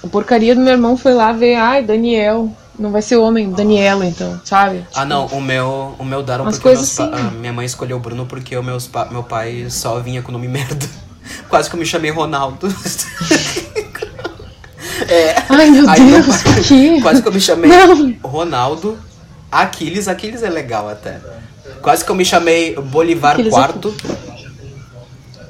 A 0.03 0.07
porcaria 0.07 0.53
do 0.53 0.61
meu 0.61 0.73
irmão 0.73 0.95
foi 0.95 1.13
lá 1.13 1.31
ver, 1.31 1.55
ai, 1.55 1.81
Daniel. 1.83 2.51
Não 2.77 2.91
vai 2.91 3.01
ser 3.01 3.15
homem, 3.15 3.49
Daniela, 3.51 4.05
então, 4.05 4.39
sabe? 4.43 4.85
Ah, 4.93 5.03
não, 5.03 5.25
o 5.27 5.41
meu, 5.41 5.95
o 5.97 6.05
meu 6.05 6.19
Umas 6.21 6.57
porque 6.57 6.59
coisas 6.59 6.99
assim. 6.99 7.11
a 7.11 7.31
minha 7.31 7.51
mãe 7.51 7.65
escolheu 7.65 7.97
o 7.97 7.99
Bruno 7.99 8.25
porque 8.27 8.55
o 8.55 8.61
meus 8.63 8.85
pa- 8.85 9.07
meu 9.09 9.23
pai 9.23 9.65
só 9.69 9.99
vinha 9.99 10.21
com 10.21 10.29
o 10.29 10.33
nome 10.33 10.47
merda. 10.47 10.85
Quase 11.49 11.69
que 11.69 11.75
eu 11.75 11.79
me 11.79 11.85
chamei 11.85 12.11
Ronaldo. 12.11 12.67
é. 15.09 15.35
Ai, 15.49 15.71
meu 15.71 15.89
Aí 15.89 16.01
meu 16.01 16.21
Deus, 16.21 16.41
pai- 16.43 16.53
por 16.53 16.63
quê? 16.63 16.99
Quase 17.01 17.21
que 17.21 17.27
eu 17.27 17.33
me 17.33 17.41
chamei 17.41 17.69
Não. 17.69 18.13
Ronaldo, 18.23 18.97
Aquiles, 19.51 20.07
Aquiles 20.07 20.43
é 20.43 20.49
legal 20.49 20.87
até. 20.87 21.19
Quase 21.81 22.05
que 22.05 22.11
eu 22.11 22.15
me 22.15 22.25
chamei 22.25 22.75
Bolivar 22.75 23.33
Aquiles 23.33 23.53
quarto. 23.53 23.93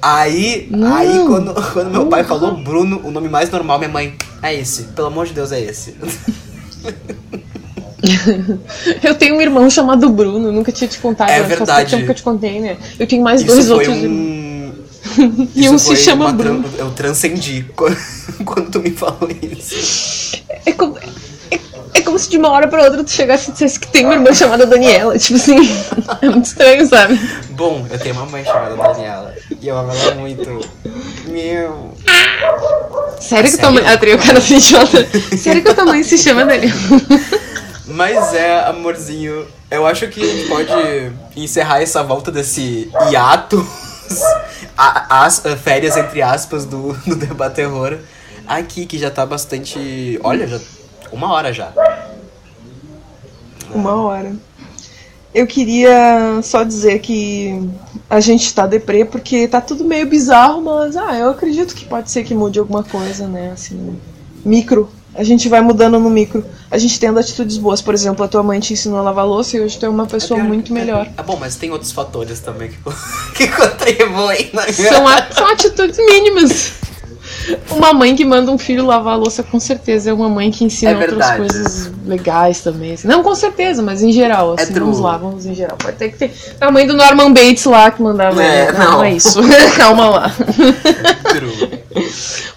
Aí, 0.02 0.68
Não. 0.72 0.96
aí 0.96 1.26
quando, 1.26 1.54
quando 1.74 1.92
meu 1.92 2.06
pai 2.06 2.24
falou 2.24 2.56
Bruno, 2.56 3.02
o 3.04 3.12
nome 3.12 3.28
mais 3.28 3.50
normal, 3.50 3.80
minha 3.80 3.90
mãe, 3.90 4.16
é 4.42 4.54
esse, 4.54 4.84
pelo 4.84 5.08
amor 5.08 5.26
de 5.26 5.34
Deus, 5.34 5.52
é 5.52 5.60
esse. 5.60 5.98
Eu 9.04 9.16
tenho 9.16 9.36
um 9.36 9.42
irmão 9.42 9.70
chamado 9.70 10.10
Bruno, 10.10 10.52
nunca 10.52 10.72
tinha 10.72 10.88
te 10.88 11.00
contado. 11.00 11.30
É 11.30 11.42
verdade. 11.42 11.90
tempo 11.92 12.06
que 12.06 12.12
eu 12.12 12.16
te 12.16 12.24
contei, 12.24 12.60
né? 12.60 12.78
Eu 13.00 13.08
tenho 13.08 13.24
mais 13.24 13.42
Isso 13.42 13.50
dois 13.52 13.70
outros 13.72 13.96
um. 13.96 14.74
E 15.56 15.66
Isso 15.66 15.74
um 15.74 15.78
se 15.78 15.96
chama 15.96 16.26
tran- 16.34 16.60
Bruno. 16.60 16.66
Eu 16.78 16.92
transcendi 16.92 17.66
quando, 17.76 17.98
quando 18.46 18.72
tu 18.72 18.80
me 18.80 18.92
falou 18.92 19.30
isso. 19.42 20.42
É 20.66 20.72
como, 20.74 20.98
é, 21.50 21.60
é 21.94 22.02
como 22.02 22.20
se 22.20 22.30
de 22.30 22.38
uma 22.38 22.50
hora 22.50 22.68
pra 22.68 22.84
outra 22.84 23.04
tu 23.04 23.10
chegasse 23.12 23.50
e 23.50 23.54
dissesse 23.54 23.80
que 23.80 23.88
tem 23.88 24.06
uma 24.06 24.14
irmã 24.14 24.34
chamada 24.34 24.66
Daniela. 24.66 25.18
Tipo 25.18 25.36
assim, 25.40 25.56
é 26.22 26.30
muito 26.30 26.46
estranho, 26.46 26.86
sabe? 26.88 27.20
Bom, 27.52 27.86
eu 27.90 27.98
tenho 28.00 28.16
uma 28.16 28.26
mãe 28.26 28.44
chamada 28.44 28.76
Daniela. 28.76 29.34
E 29.62 29.68
eu 29.68 29.78
amo 29.78 29.92
ela 29.92 30.16
muito. 30.16 30.60
Meu. 31.28 31.94
Sério 33.20 33.50
que 33.52 33.58
tua 33.58 33.72
mãe. 33.72 33.98
Trio 33.98 34.18
cara. 34.18 34.42
Sério 35.38 35.64
que 35.64 35.74
tua 35.74 35.86
mãe 35.86 36.04
se 36.04 36.18
chama 36.18 36.46
Daniel? 36.46 36.76
Mas 37.88 38.34
é, 38.34 38.60
amorzinho, 38.66 39.48
eu 39.72 39.86
acho 39.88 40.08
que 40.10 40.22
a 40.22 40.26
gente 40.26 40.48
pode 40.50 41.12
encerrar 41.36 41.82
essa 41.82 42.04
volta 42.04 42.30
desse 42.32 42.92
hiato, 43.10 43.66
a- 44.78 45.24
as, 45.26 45.46
a- 45.46 45.56
férias 45.56 45.96
entre 45.96 46.22
aspas 46.22 46.66
do, 46.66 46.94
do 47.08 47.16
Debate 47.16 47.56
Terror, 47.56 47.98
aqui, 48.46 48.86
que 48.86 48.98
já 49.00 49.10
tá 49.10 49.26
bastante. 49.26 50.20
Olha, 50.24 50.46
já. 50.48 50.60
Uma 51.12 51.32
hora 51.32 51.54
já. 51.54 51.72
Uma 53.72 53.96
hora. 53.96 54.34
Eu 55.38 55.46
queria 55.46 56.40
só 56.42 56.64
dizer 56.64 56.98
que 56.98 57.62
a 58.10 58.20
gente 58.20 58.52
tá 58.56 58.66
deprê 58.66 59.06
porque 59.06 59.48
tá 59.48 59.62
tudo 59.62 59.84
meio 59.86 60.08
bizarro, 60.08 60.64
mas 60.64 60.98
ah, 60.98 61.16
eu 61.16 61.30
acredito 61.30 61.76
que 61.76 61.86
pode 61.86 62.10
ser 62.10 62.24
que 62.24 62.34
mude 62.34 62.58
alguma 62.58 62.84
coisa, 62.84 63.28
né? 63.28 63.52
Assim, 63.54 64.00
micro. 64.44 64.90
A 65.14 65.24
gente 65.24 65.48
vai 65.48 65.62
mudando 65.62 66.00
no 66.00 66.10
micro. 66.10 66.44
A 66.72 66.78
gente 66.80 67.00
tendo 67.00 67.20
atitudes 67.20 67.58
boas. 67.58 67.82
Por 67.84 67.94
exemplo, 67.94 68.26
a 68.26 68.28
tua 68.28 68.42
mãe 68.42 68.60
te 68.60 68.74
ensinou 68.74 68.98
a 68.98 69.02
lavar 69.04 69.28
louça 69.28 69.58
e 69.58 69.62
hoje 69.62 69.78
tu 69.78 69.86
é 69.86 69.90
uma 69.90 70.08
pessoa 70.08 70.40
É 70.40 70.42
pior- 70.42 70.48
muito 70.48 70.72
é- 70.72 70.74
melhor. 70.74 71.08
Ah, 71.16 71.22
bom, 71.22 71.38
mas 71.40 71.56
tem 71.56 71.70
outros 71.72 71.92
fatores 71.92 72.40
também 72.40 72.70
que, 72.70 72.78
que 73.38 73.48
contribuem 73.48 74.50
na 74.54 74.72
São, 74.74 75.08
a- 75.08 75.28
são 75.32 75.48
atitudes 75.52 75.98
mínimas. 75.98 76.72
Uma 77.72 77.94
mãe 77.94 78.16
que 78.16 78.26
manda 78.26 78.52
um 78.52 78.58
filho 78.58 78.86
lavar 78.86 79.14
a 79.14 79.18
louça, 79.18 79.44
com 79.44 79.60
certeza, 79.60 80.10
é 80.10 80.14
uma 80.14 80.28
mãe 80.30 80.52
que 80.52 80.64
ensina 80.66 80.92
É 80.92 80.96
outras 80.98 81.32
coisas 81.32 81.92
legais 82.06 82.62
também. 82.62 82.94
assim. 82.94 83.08
Não, 83.08 83.24
com 83.24 83.34
certeza, 83.36 83.82
mas 83.82 84.02
em 84.04 84.12
geral, 84.12 84.56
É 84.58 84.64
assim, 84.64 84.74
true. 84.74 84.86
vamos 84.86 85.00
lá, 85.00 85.18
vamos 85.18 85.46
em 85.46 85.54
geral. 85.54 85.78
Pode 85.78 85.98
ter 85.98 86.10
que 86.10 86.18
ter. 86.18 86.34
A 86.60 86.72
mãe 86.72 86.86
do 86.88 86.94
Norman 86.94 87.32
Bates 87.32 87.66
lá 87.66 87.90
que 87.92 88.02
mandava. 88.02 88.42
É, 88.44 88.72
não, 88.72 88.92
não. 88.94 89.04
é 89.04 89.14
isso. 89.14 89.40
Calma 89.78 90.10
lá. 90.10 90.36
True. 91.30 91.80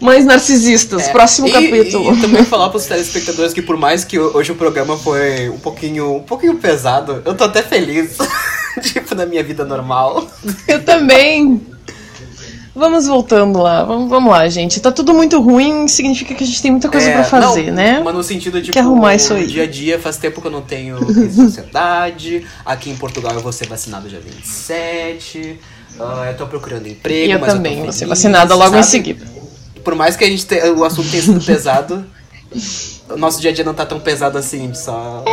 Mães 0.01 0.25
narcisistas, 0.25 1.09
É, 1.09 1.13
próximo 1.13 1.49
e- 1.49 1.53
capítulo. 1.53 2.15
E 2.15 2.21
também 2.21 2.45
falar 2.45 2.69
pros 2.71 2.87
telespectadores 2.87 3.53
que 3.53 3.63
por 3.63 3.77
mais 3.77 4.05
que 4.05 4.19
hoje 4.19 4.53
o 4.53 4.55
programa 4.55 4.97
foi 4.97 5.49
um 5.49 5.59
pouquinho, 5.59 6.17
um 6.17 6.23
pouquinho 6.23 6.57
pesado, 6.57 7.23
eu 7.25 7.35
tô 7.35 7.45
até 7.45 7.63
feliz. 7.63 8.17
tipo, 8.83 9.15
na 9.15 9.27
minha 9.27 9.43
vida 9.43 9.65
normal. 9.65 10.27
Eu 10.67 10.83
também. 10.85 11.61
Vamos 12.75 13.07
voltando 13.07 13.61
lá. 13.61 13.83
Vamos, 13.83 14.09
vamos 14.09 14.31
lá, 14.31 14.49
gente. 14.49 14.81
Tá 14.81 14.93
tudo 14.93 15.13
muito 15.13 15.41
ruim, 15.41 15.89
significa 15.89 16.35
que 16.35 16.45
a 16.45 16.47
gente 16.47 16.63
tem 16.63 16.71
muita 16.71 16.89
coisa 16.89 17.09
É, 17.11 17.13
pra 17.15 17.25
fazer, 17.25 17.67
não, 17.67 17.75
né? 17.75 18.01
Mas 18.05 18.15
no 18.15 18.23
sentido 18.23 18.63
de 18.63 18.71
que 18.71 18.79
arrumar 18.79 19.15
isso 19.17 19.35
aí. 19.35 19.47
dia 19.47 19.65
a 19.65 19.67
dia 19.67 19.99
faz 19.99 20.17
tempo 20.17 20.41
que 20.41 20.47
eu 20.47 20.51
não 20.53 20.63
tenho 20.63 20.97
crise 21.05 21.35
de 21.35 21.41
ansiedade. 21.41 22.47
Aqui 22.65 22.89
em 22.91 22.97
Portugal 22.97 23.33
eu 23.35 23.41
vou 23.41 23.53
ser 23.53 23.67
vacinado 23.67 24.09
dia 24.09 24.21
27. 24.21 25.59
Ah, 25.99 26.27
eu 26.31 26.37
tô 26.37 26.47
procurando 26.47 26.87
emprego, 26.87 27.29
E 27.29 27.33
eu 27.33 27.41
mas 27.41 27.53
também 27.53 27.73
eu 27.73 27.79
tô 27.79 27.85
vou 27.85 27.93
ser 27.93 27.99
feliz, 28.01 28.11
vacinada 28.11 28.55
logo 28.55 28.77
em 28.77 28.83
sabe? 28.83 28.87
seguida. 28.91 29.27
Por 29.85 29.95
mais 29.95 30.15
que 30.17 30.25
a 30.25 30.29
gente 30.29 30.47
te- 30.47 30.63
o 30.71 30.85
assunto 30.85 31.11
tenha 31.11 31.23
sido 31.23 31.45
pesado, 31.45 32.07
o 33.09 33.17
nosso 33.17 33.41
dia 33.41 33.51
a 33.51 33.53
dia 33.55 33.65
não 33.65 33.75
tá 33.75 33.85
tão 33.85 33.99
pesado 33.99 34.39
assim, 34.39 34.73
só. 34.75 35.25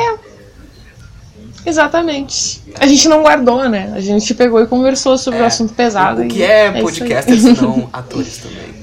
Exatamente. 1.68 2.61
A 2.80 2.88
gente 2.88 3.09
não 3.09 3.22
guardou, 3.24 3.68
né? 3.68 3.91
A 3.93 3.99
gente 3.99 4.34
pegou 4.34 4.61
e 4.61 4.68
conversou 4.68 5.18
sobre 5.18 5.41
o 5.41 5.45
assunto 5.45 5.74
pesado. 5.74 6.22
O 6.22 6.28
que 6.28 6.41
é, 6.41 6.68
isso 6.68 6.76
aí. 6.78 6.82
podcasters 6.82 7.41
se 7.41 7.61
não 7.61 7.89
atores 7.91 8.38
também. 8.38 8.78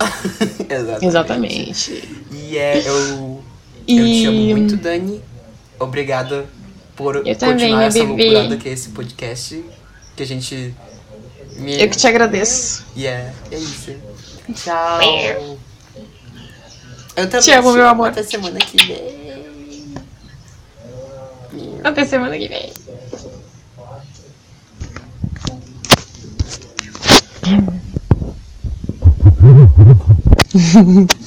Exatamente. 0.68 1.06
Exatamente. 1.06 2.08
E 2.32 2.58
é, 2.58 2.82
eu. 2.84 3.40
E- 3.86 3.98
Eu 3.98 4.04
te 4.04 4.26
amo 4.26 4.40
muito, 4.40 4.76
Dani. 4.76 5.22
Obrigada 5.78 6.44
por 6.96 7.16
Eu 7.24 7.36
também, 7.36 7.54
continuar 7.56 7.84
essa 7.84 7.98
bebê. 8.00 8.24
loucurada 8.24 8.56
que 8.56 8.68
é 8.68 8.72
esse 8.72 8.88
podcast. 8.88 9.64
Que 10.16 10.22
a 10.24 10.26
gente. 10.26 10.74
Me... 11.56 11.80
Eu 11.80 11.88
que 11.88 11.96
te 11.96 12.06
agradeço. 12.08 12.84
E 12.96 13.06
é, 13.06 13.32
é 13.52 13.56
isso. 13.56 13.94
Tchau. 14.54 15.00
Eu 17.16 17.30
também 17.30 17.40
Te 17.44 17.52
amo, 17.52 17.72
meu 17.72 17.86
amor. 17.86 18.08
Até 18.08 18.24
semana 18.24 18.58
que 18.58 18.76
vem. 18.86 19.23
Até 21.84 22.04
semana 22.06 22.38
que 22.38 22.48
vem. 22.48 22.72